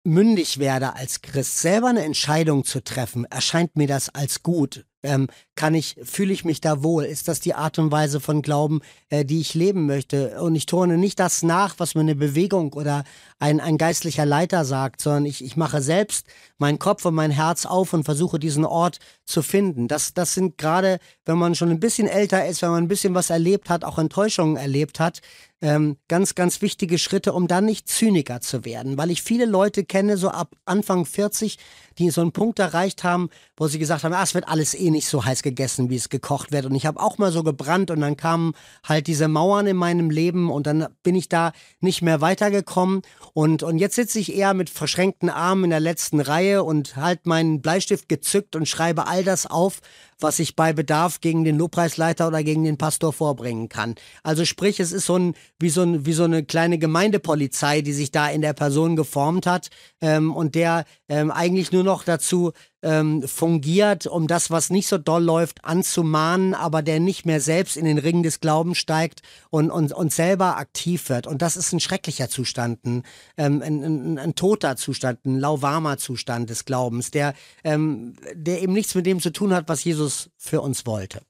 mündig 0.04 0.58
werde 0.58 0.94
als 0.94 1.22
Christ, 1.22 1.60
selber 1.60 1.88
eine 1.88 2.04
Entscheidung 2.04 2.64
zu 2.64 2.82
treffen, 2.82 3.24
erscheint 3.24 3.76
mir 3.76 3.86
das 3.86 4.08
als 4.08 4.42
gut. 4.42 4.84
Ähm, 5.02 5.28
kann 5.58 5.74
ich, 5.74 5.96
fühle 6.04 6.32
ich 6.32 6.44
mich 6.44 6.60
da 6.60 6.84
wohl? 6.84 7.04
Ist 7.04 7.26
das 7.26 7.40
die 7.40 7.52
Art 7.52 7.80
und 7.80 7.90
Weise 7.90 8.20
von 8.20 8.42
Glauben, 8.42 8.80
äh, 9.08 9.24
die 9.24 9.40
ich 9.40 9.54
leben 9.54 9.86
möchte? 9.86 10.40
Und 10.40 10.54
ich 10.54 10.66
turne 10.66 10.96
nicht 10.96 11.18
das 11.18 11.42
nach, 11.42 11.74
was 11.78 11.96
mir 11.96 12.02
eine 12.02 12.14
Bewegung 12.14 12.72
oder 12.74 13.02
ein, 13.40 13.58
ein 13.58 13.76
geistlicher 13.76 14.24
Leiter 14.24 14.64
sagt, 14.64 15.00
sondern 15.00 15.26
ich, 15.26 15.44
ich 15.44 15.56
mache 15.56 15.82
selbst 15.82 16.28
meinen 16.58 16.78
Kopf 16.78 17.04
und 17.04 17.14
mein 17.14 17.32
Herz 17.32 17.66
auf 17.66 17.92
und 17.92 18.04
versuche 18.04 18.38
diesen 18.38 18.64
Ort 18.64 19.00
zu 19.24 19.42
finden. 19.42 19.88
Das, 19.88 20.14
das 20.14 20.32
sind 20.32 20.58
gerade, 20.58 21.00
wenn 21.24 21.38
man 21.38 21.56
schon 21.56 21.70
ein 21.70 21.80
bisschen 21.80 22.06
älter 22.06 22.46
ist, 22.46 22.62
wenn 22.62 22.70
man 22.70 22.84
ein 22.84 22.88
bisschen 22.88 23.14
was 23.14 23.30
erlebt 23.30 23.68
hat, 23.68 23.84
auch 23.84 23.98
Enttäuschungen 23.98 24.56
erlebt 24.56 25.00
hat, 25.00 25.22
ähm, 25.60 25.96
ganz, 26.06 26.34
ganz 26.34 26.62
wichtige 26.62 26.98
Schritte, 26.98 27.32
um 27.32 27.48
dann 27.48 27.64
nicht 27.64 27.88
Zyniker 27.88 28.40
zu 28.40 28.64
werden. 28.64 28.96
Weil 28.96 29.10
ich 29.10 29.22
viele 29.22 29.44
Leute 29.44 29.84
kenne, 29.84 30.16
so 30.16 30.30
ab 30.30 30.54
Anfang 30.64 31.04
40, 31.04 31.58
die 31.98 32.10
so 32.10 32.20
einen 32.20 32.32
Punkt 32.32 32.58
erreicht 32.60 33.02
haben, 33.02 33.28
wo 33.56 33.66
sie 33.66 33.78
gesagt 33.78 34.04
haben, 34.04 34.14
ah, 34.14 34.22
es 34.22 34.34
wird 34.34 34.46
alles 34.46 34.74
eh 34.74 34.90
nicht 34.90 35.08
so 35.08 35.24
heiß 35.24 35.42
gegessen, 35.48 35.90
wie 35.90 35.96
es 35.96 36.08
gekocht 36.08 36.52
wird. 36.52 36.66
Und 36.66 36.74
ich 36.74 36.86
habe 36.86 37.00
auch 37.00 37.18
mal 37.18 37.32
so 37.32 37.42
gebrannt 37.42 37.90
und 37.90 38.00
dann 38.00 38.16
kamen 38.16 38.52
halt 38.84 39.06
diese 39.06 39.28
Mauern 39.28 39.66
in 39.66 39.76
meinem 39.76 40.10
Leben 40.10 40.50
und 40.50 40.66
dann 40.66 40.86
bin 41.02 41.14
ich 41.14 41.28
da 41.28 41.52
nicht 41.80 42.02
mehr 42.02 42.20
weitergekommen. 42.20 43.02
Und, 43.32 43.62
und 43.62 43.78
jetzt 43.78 43.96
sitze 43.96 44.18
ich 44.18 44.34
eher 44.34 44.54
mit 44.54 44.70
verschränkten 44.70 45.30
Armen 45.30 45.64
in 45.64 45.70
der 45.70 45.80
letzten 45.80 46.20
Reihe 46.20 46.62
und 46.62 46.96
halt 46.96 47.26
meinen 47.26 47.60
Bleistift 47.60 48.08
gezückt 48.08 48.56
und 48.56 48.68
schreibe 48.68 49.06
all 49.06 49.24
das 49.24 49.46
auf, 49.46 49.80
was 50.20 50.38
ich 50.38 50.56
bei 50.56 50.72
Bedarf 50.72 51.20
gegen 51.20 51.44
den 51.44 51.58
Lobpreisleiter 51.58 52.28
oder 52.28 52.42
gegen 52.42 52.64
den 52.64 52.78
Pastor 52.78 53.12
vorbringen 53.12 53.68
kann. 53.68 53.94
Also 54.22 54.44
sprich, 54.44 54.80
es 54.80 54.92
ist 54.92 55.06
so 55.06 55.16
ein, 55.16 55.34
wie 55.58 55.70
so, 55.70 55.82
ein, 55.82 56.06
wie 56.06 56.12
so 56.12 56.24
eine 56.24 56.44
kleine 56.44 56.78
Gemeindepolizei, 56.78 57.82
die 57.82 57.92
sich 57.92 58.10
da 58.10 58.28
in 58.28 58.42
der 58.42 58.52
Person 58.52 58.96
geformt 58.96 59.46
hat 59.46 59.70
ähm, 60.00 60.34
und 60.34 60.54
der 60.54 60.84
ähm, 61.08 61.30
eigentlich 61.30 61.72
nur 61.72 61.84
noch 61.84 62.04
dazu 62.04 62.52
ähm, 62.82 63.22
fungiert, 63.26 64.06
um 64.06 64.28
das, 64.28 64.50
was 64.50 64.70
nicht 64.70 64.86
so 64.86 64.98
doll 64.98 65.22
läuft, 65.22 65.64
anzumahnen, 65.64 66.54
aber 66.54 66.82
der 66.82 67.00
nicht 67.00 67.26
mehr 67.26 67.40
selbst 67.40 67.76
in 67.76 67.84
den 67.84 67.98
Ring 67.98 68.22
des 68.22 68.40
Glaubens 68.40 68.78
steigt 68.78 69.22
und, 69.50 69.70
und, 69.70 69.92
und 69.92 70.12
selber 70.12 70.58
aktiv 70.58 71.08
wird. 71.08 71.26
Und 71.26 71.42
das 71.42 71.56
ist 71.56 71.72
ein 71.72 71.80
schrecklicher 71.80 72.28
Zustand, 72.28 72.84
ein, 72.84 73.02
ähm, 73.36 73.62
ein, 73.62 73.82
ein, 73.82 74.18
ein 74.18 74.34
toter 74.36 74.76
Zustand, 74.76 75.24
ein 75.26 75.38
lauwarmer 75.38 75.98
Zustand 75.98 76.50
des 76.50 76.64
Glaubens, 76.64 77.10
der, 77.10 77.34
ähm, 77.64 78.14
der 78.34 78.62
eben 78.62 78.74
nichts 78.74 78.94
mit 78.94 79.06
dem 79.06 79.20
zu 79.20 79.30
tun 79.30 79.52
hat, 79.52 79.68
was 79.68 79.82
Jesus 79.82 80.07
für 80.36 80.60
uns 80.60 80.86
wollte. 80.86 81.20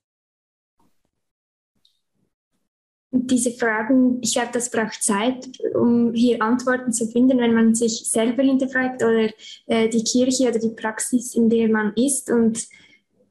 diese 3.11 3.53
Fragen, 3.53 4.19
ich 4.21 4.35
glaube, 4.35 4.51
das 4.53 4.71
braucht 4.71 5.03
Zeit, 5.03 5.49
um 5.75 6.13
hier 6.13 6.43
Antworten 6.43 6.93
zu 6.93 7.07
finden, 7.07 7.39
wenn 7.39 7.55
man 7.55 7.75
sich 7.75 8.09
selber 8.11 8.43
hinterfragt 8.43 9.03
oder 9.03 9.31
äh, 9.67 9.89
die 9.89 10.05
Kirche 10.05 10.49
oder 10.49 10.59
die 10.59 10.75
Praxis, 10.75 11.35
in 11.35 11.49
der 11.49 11.69
man 11.69 11.93
ist. 11.95 12.31
Und 12.31 12.67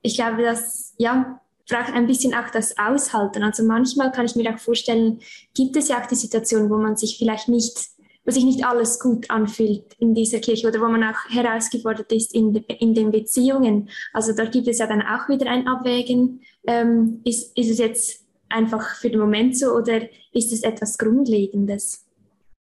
ich 0.02 0.16
glaube, 0.16 0.42
das 0.42 0.94
ja, 0.98 1.40
braucht 1.70 1.94
ein 1.94 2.08
bisschen 2.08 2.34
auch 2.34 2.50
das 2.52 2.78
Aushalten. 2.78 3.44
Also 3.44 3.64
manchmal 3.64 4.12
kann 4.12 4.26
ich 4.26 4.36
mir 4.36 4.54
auch 4.54 4.60
vorstellen, 4.60 5.20
gibt 5.54 5.76
es 5.76 5.90
ja 5.90 6.02
auch 6.02 6.08
die 6.08 6.16
Situation, 6.16 6.70
wo 6.70 6.78
man 6.78 6.98
sich 6.98 7.18
vielleicht 7.18 7.48
nicht, 7.48 7.78
wo 8.28 8.32
sich 8.32 8.44
nicht 8.44 8.66
alles 8.66 9.00
gut 9.00 9.30
anfühlt 9.30 9.94
in 10.00 10.14
dieser 10.14 10.40
Kirche 10.40 10.68
oder 10.68 10.82
wo 10.82 10.90
man 10.90 11.04
auch 11.04 11.30
herausgefordert 11.30 12.12
ist 12.12 12.36
in, 12.36 12.54
in 12.56 12.94
den 12.94 13.10
Beziehungen. 13.10 13.90
Also 14.12 14.34
da 14.34 14.44
gibt 14.44 14.68
es 14.68 14.80
ja 14.80 14.88
dann 14.88 15.02
auch 15.02 15.30
wieder 15.30 15.50
ein 15.50 15.66
Abwägen. 15.66 16.42
Ähm, 16.68 17.22
ist, 17.24 17.58
ist 17.58 17.70
es 17.70 17.78
jetzt 17.78 18.26
einfach 18.50 18.96
für 18.98 19.10
den 19.10 19.22
Moment 19.22 19.58
so 19.58 19.68
oder 19.72 20.02
ist 20.34 20.52
es 20.52 20.64
etwas 20.64 20.98
Grundlegendes? 20.98 22.04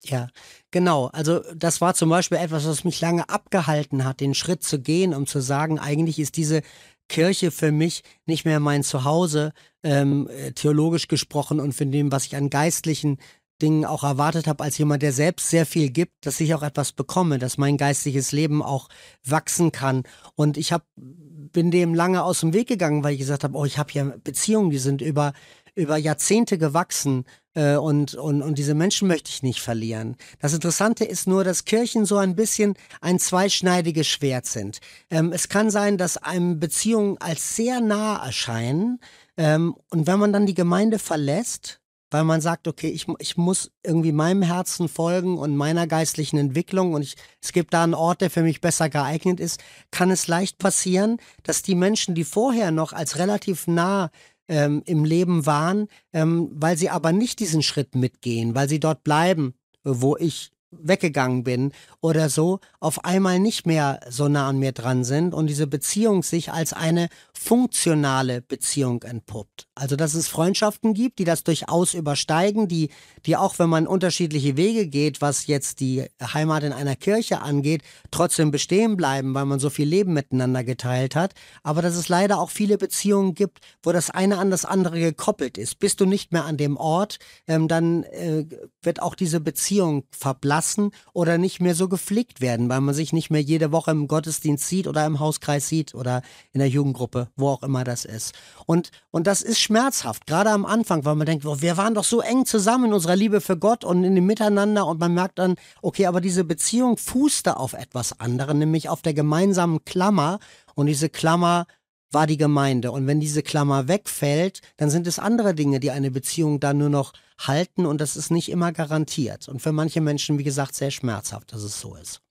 Ja, 0.05 0.29
genau. 0.71 1.07
Also 1.07 1.41
das 1.53 1.81
war 1.81 1.95
zum 1.95 2.09
Beispiel 2.09 2.37
etwas, 2.37 2.65
was 2.65 2.85
mich 2.85 3.01
lange 3.01 3.27
abgehalten 3.29 4.05
hat, 4.05 4.21
den 4.21 4.33
Schritt 4.33 4.63
zu 4.63 4.79
gehen, 4.79 5.13
um 5.13 5.27
zu 5.27 5.41
sagen, 5.41 5.79
eigentlich 5.79 6.17
ist 6.17 6.37
diese 6.37 6.61
Kirche 7.09 7.51
für 7.51 7.73
mich 7.73 8.03
nicht 8.25 8.45
mehr 8.45 8.61
mein 8.61 8.83
Zuhause, 8.83 9.51
ähm, 9.83 10.29
theologisch 10.55 11.09
gesprochen 11.09 11.59
und 11.59 11.73
von 11.73 11.91
dem, 11.91 12.09
was 12.09 12.25
ich 12.25 12.37
an 12.37 12.49
geistlichen 12.49 13.17
Dingen 13.61 13.85
auch 13.85 14.03
erwartet 14.03 14.47
habe, 14.47 14.63
als 14.63 14.77
jemand, 14.77 15.03
der 15.03 15.13
selbst 15.13 15.49
sehr 15.49 15.65
viel 15.65 15.89
gibt, 15.89 16.25
dass 16.25 16.39
ich 16.39 16.53
auch 16.53 16.63
etwas 16.63 16.91
bekomme, 16.91 17.39
dass 17.39 17.57
mein 17.57 17.77
geistliches 17.77 18.31
Leben 18.31 18.61
auch 18.61 18.89
wachsen 19.25 19.71
kann. 19.71 20.03
Und 20.35 20.57
ich 20.57 20.71
hab, 20.71 20.85
bin 20.95 21.71
dem 21.71 21.93
lange 21.93 22.23
aus 22.23 22.39
dem 22.41 22.53
Weg 22.53 22.67
gegangen, 22.67 23.03
weil 23.03 23.13
ich 23.13 23.19
gesagt 23.19 23.43
habe, 23.43 23.57
oh, 23.57 23.65
ich 23.65 23.77
habe 23.77 23.91
hier 23.91 24.19
Beziehungen, 24.23 24.69
die 24.69 24.79
sind 24.79 25.01
über 25.01 25.33
über 25.75 25.97
Jahrzehnte 25.97 26.57
gewachsen 26.57 27.25
äh, 27.53 27.75
und, 27.75 28.15
und, 28.15 28.41
und 28.41 28.57
diese 28.57 28.73
Menschen 28.73 29.07
möchte 29.07 29.29
ich 29.29 29.43
nicht 29.43 29.61
verlieren. 29.61 30.17
Das 30.39 30.53
Interessante 30.53 31.05
ist 31.05 31.27
nur, 31.27 31.43
dass 31.43 31.65
Kirchen 31.65 32.05
so 32.05 32.17
ein 32.17 32.35
bisschen 32.35 32.75
ein 32.99 33.19
zweischneidiges 33.19 34.07
Schwert 34.07 34.45
sind. 34.45 34.79
Ähm, 35.09 35.31
es 35.31 35.49
kann 35.49 35.69
sein, 35.71 35.97
dass 35.97 36.17
einem 36.17 36.59
Beziehungen 36.59 37.17
als 37.19 37.55
sehr 37.55 37.79
nah 37.79 38.23
erscheinen 38.23 38.99
ähm, 39.37 39.75
und 39.89 40.07
wenn 40.07 40.19
man 40.19 40.33
dann 40.33 40.45
die 40.45 40.53
Gemeinde 40.53 40.99
verlässt, 40.99 41.80
weil 42.11 42.25
man 42.25 42.41
sagt, 42.41 42.67
okay, 42.67 42.89
ich, 42.89 43.07
ich 43.19 43.37
muss 43.37 43.71
irgendwie 43.83 44.11
meinem 44.11 44.43
Herzen 44.43 44.87
folgen 44.89 45.37
und 45.37 45.55
meiner 45.55 45.87
geistlichen 45.87 46.37
Entwicklung 46.37 46.93
und 46.93 47.01
ich, 47.01 47.15
es 47.41 47.53
gibt 47.53 47.73
da 47.73 47.83
einen 47.83 47.93
Ort, 47.93 48.21
der 48.21 48.29
für 48.29 48.43
mich 48.43 48.61
besser 48.61 48.89
geeignet 48.89 49.39
ist, 49.39 49.59
kann 49.89 50.11
es 50.11 50.27
leicht 50.27 50.59
passieren, 50.59 51.17
dass 51.43 51.63
die 51.63 51.75
Menschen, 51.75 52.13
die 52.13 52.25
vorher 52.25 52.71
noch 52.71 52.93
als 52.93 53.17
relativ 53.17 53.65
nah 53.65 54.11
ähm, 54.47 54.83
im 54.85 55.05
Leben 55.05 55.45
waren, 55.45 55.87
ähm, 56.13 56.49
weil 56.53 56.77
sie 56.77 56.89
aber 56.89 57.13
nicht 57.13 57.39
diesen 57.39 57.63
Schritt 57.63 57.95
mitgehen, 57.95 58.53
weil 58.53 58.67
sie 58.67 58.79
dort 58.79 59.03
bleiben, 59.03 59.53
wo 59.83 60.17
ich 60.17 60.51
weggegangen 60.71 61.43
bin 61.43 61.73
oder 62.01 62.29
so, 62.29 62.59
auf 62.79 63.03
einmal 63.05 63.39
nicht 63.39 63.65
mehr 63.65 63.99
so 64.09 64.27
nah 64.27 64.47
an 64.47 64.59
mir 64.59 64.71
dran 64.71 65.03
sind 65.03 65.33
und 65.33 65.47
diese 65.47 65.67
Beziehung 65.67 66.23
sich 66.23 66.51
als 66.51 66.73
eine 66.73 67.09
funktionale 67.43 68.41
Beziehung 68.41 69.01
entpuppt. 69.01 69.67
Also 69.73 69.95
dass 69.95 70.13
es 70.13 70.27
Freundschaften 70.27 70.93
gibt, 70.93 71.17
die 71.17 71.23
das 71.23 71.43
durchaus 71.43 71.95
übersteigen, 71.95 72.67
die, 72.67 72.91
die 73.25 73.35
auch 73.35 73.57
wenn 73.57 73.67
man 73.67 73.87
unterschiedliche 73.87 74.57
Wege 74.57 74.87
geht, 74.87 75.21
was 75.21 75.47
jetzt 75.47 75.79
die 75.79 76.05
Heimat 76.21 76.63
in 76.63 76.71
einer 76.71 76.95
Kirche 76.95 77.41
angeht, 77.41 77.81
trotzdem 78.11 78.51
bestehen 78.51 78.95
bleiben, 78.95 79.33
weil 79.33 79.45
man 79.45 79.59
so 79.59 79.71
viel 79.71 79.87
Leben 79.87 80.13
miteinander 80.13 80.63
geteilt 80.63 81.15
hat. 81.15 81.33
Aber 81.63 81.81
dass 81.81 81.95
es 81.95 82.09
leider 82.09 82.39
auch 82.39 82.51
viele 82.51 82.77
Beziehungen 82.77 83.33
gibt, 83.33 83.59
wo 83.81 83.91
das 83.91 84.11
eine 84.11 84.37
an 84.37 84.51
das 84.51 84.63
andere 84.63 84.99
gekoppelt 84.99 85.57
ist. 85.57 85.79
Bist 85.79 85.99
du 85.99 86.05
nicht 86.05 86.31
mehr 86.31 86.45
an 86.45 86.57
dem 86.57 86.77
Ort, 86.77 87.17
ähm, 87.47 87.67
dann 87.67 88.03
äh, 88.03 88.45
wird 88.83 89.01
auch 89.01 89.15
diese 89.15 89.39
Beziehung 89.39 90.03
verblassen 90.11 90.91
oder 91.11 91.39
nicht 91.39 91.59
mehr 91.59 91.73
so 91.73 91.89
gepflegt 91.89 92.39
werden, 92.39 92.69
weil 92.69 92.81
man 92.81 92.93
sich 92.93 93.13
nicht 93.13 93.31
mehr 93.31 93.41
jede 93.41 93.71
Woche 93.71 93.89
im 93.89 94.07
Gottesdienst 94.07 94.67
sieht 94.67 94.87
oder 94.87 95.07
im 95.07 95.19
Hauskreis 95.19 95.67
sieht 95.67 95.95
oder 95.95 96.21
in 96.53 96.59
der 96.59 96.69
Jugendgruppe 96.69 97.30
wo 97.35 97.49
auch 97.49 97.63
immer 97.63 97.83
das 97.83 98.05
ist. 98.05 98.33
Und, 98.65 98.91
und 99.11 99.27
das 99.27 99.41
ist 99.41 99.59
schmerzhaft, 99.59 100.25
gerade 100.27 100.49
am 100.49 100.65
Anfang, 100.65 101.05
weil 101.05 101.15
man 101.15 101.25
denkt, 101.25 101.45
oh, 101.45 101.61
wir 101.61 101.77
waren 101.77 101.93
doch 101.93 102.03
so 102.03 102.21
eng 102.21 102.45
zusammen 102.45 102.85
in 102.85 102.93
unserer 102.93 103.15
Liebe 103.15 103.41
für 103.41 103.57
Gott 103.57 103.83
und 103.83 104.03
in 104.03 104.15
dem 104.15 104.25
Miteinander 104.25 104.85
und 104.87 104.99
man 104.99 105.13
merkt 105.13 105.39
dann, 105.39 105.55
okay, 105.81 106.05
aber 106.05 106.21
diese 106.21 106.43
Beziehung 106.43 106.97
fußte 106.97 107.57
auf 107.57 107.73
etwas 107.73 108.19
anderem, 108.19 108.59
nämlich 108.59 108.89
auf 108.89 109.01
der 109.01 109.13
gemeinsamen 109.13 109.83
Klammer 109.85 110.39
und 110.75 110.87
diese 110.87 111.09
Klammer 111.09 111.65
war 112.11 112.27
die 112.27 112.37
Gemeinde. 112.37 112.91
Und 112.91 113.07
wenn 113.07 113.19
diese 113.19 113.41
Klammer 113.41 113.87
wegfällt, 113.87 114.61
dann 114.77 114.89
sind 114.89 115.07
es 115.07 115.19
andere 115.19 115.55
Dinge, 115.55 115.79
die 115.79 115.91
eine 115.91 116.11
Beziehung 116.11 116.59
dann 116.59 116.77
nur 116.77 116.89
noch 116.89 117.13
halten 117.39 117.85
und 117.85 118.01
das 118.01 118.15
ist 118.15 118.31
nicht 118.31 118.49
immer 118.49 118.71
garantiert. 118.71 119.47
Und 119.47 119.61
für 119.61 119.71
manche 119.71 120.01
Menschen, 120.01 120.37
wie 120.37 120.43
gesagt, 120.43 120.75
sehr 120.75 120.91
schmerzhaft, 120.91 121.53
dass 121.53 121.63
es 121.63 121.79
so 121.79 121.95
ist. 121.95 122.21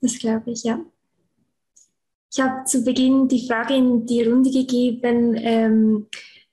Das 0.00 0.18
glaube 0.18 0.50
ich, 0.50 0.64
ja. 0.64 0.78
Ich 2.30 2.40
habe 2.40 2.64
zu 2.64 2.84
Beginn 2.84 3.28
die 3.28 3.46
Frage 3.46 3.74
in 3.74 4.06
die 4.06 4.22
Runde 4.22 4.50
gegeben, 4.50 5.34
ähm, 5.36 6.06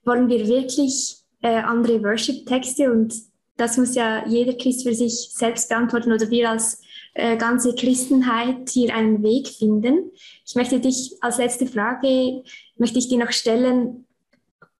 wollen 0.04 0.30
wir 0.30 0.48
wirklich 0.48 1.18
äh, 1.42 1.58
andere 1.58 2.02
Worship-Texte? 2.02 2.92
Und 2.92 3.14
das 3.58 3.78
muss 3.78 3.96
ja 3.96 4.26
jeder 4.28 4.54
Christ 4.54 4.84
für 4.84 4.94
sich 4.94 5.30
selbst 5.32 5.70
beantworten 5.70 6.12
oder 6.12 6.30
wir 6.30 6.50
als 6.50 6.82
äh, 7.14 7.38
ganze 7.38 7.76
Christenheit 7.76 8.70
hier 8.70 8.94
einen 8.94 9.24
Weg 9.24 9.48
finden. 9.48 10.12
Ich 10.46 10.56
möchte 10.56 10.80
dich 10.80 11.14
als 11.22 11.38
letzte 11.38 11.66
Frage, 11.66 12.44
möchte 12.78 13.00
ich 13.00 13.10
dir 13.10 13.18
noch 13.18 13.32
stellen, 13.32 14.06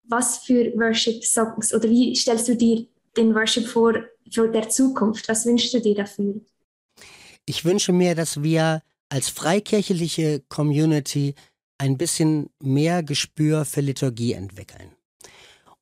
was 0.08 0.40
für 0.40 0.74
Worship-Songs 0.76 1.74
oder 1.74 1.90
wie 1.90 2.16
stellst 2.16 2.48
du 2.48 2.56
dir 2.56 2.86
den 3.18 3.34
Worship 3.34 3.66
vor 3.66 3.94
für 4.30 4.50
der 4.50 4.70
Zukunft? 4.70 5.28
Was 5.30 5.46
wünschst 5.46 5.74
du 5.74 5.80
dir 5.80 5.96
dafür? 5.96 6.36
Ich 7.46 7.64
wünsche 7.64 7.94
mir, 7.94 8.16
dass 8.16 8.42
wir 8.42 8.82
als 9.10 9.30
freikirchliche 9.30 10.42
Community 10.50 11.36
ein 11.78 11.98
bisschen 11.98 12.50
mehr 12.62 13.04
Gespür 13.04 13.66
für 13.66 13.82
Liturgie 13.82 14.34
entwickeln. 14.34 14.96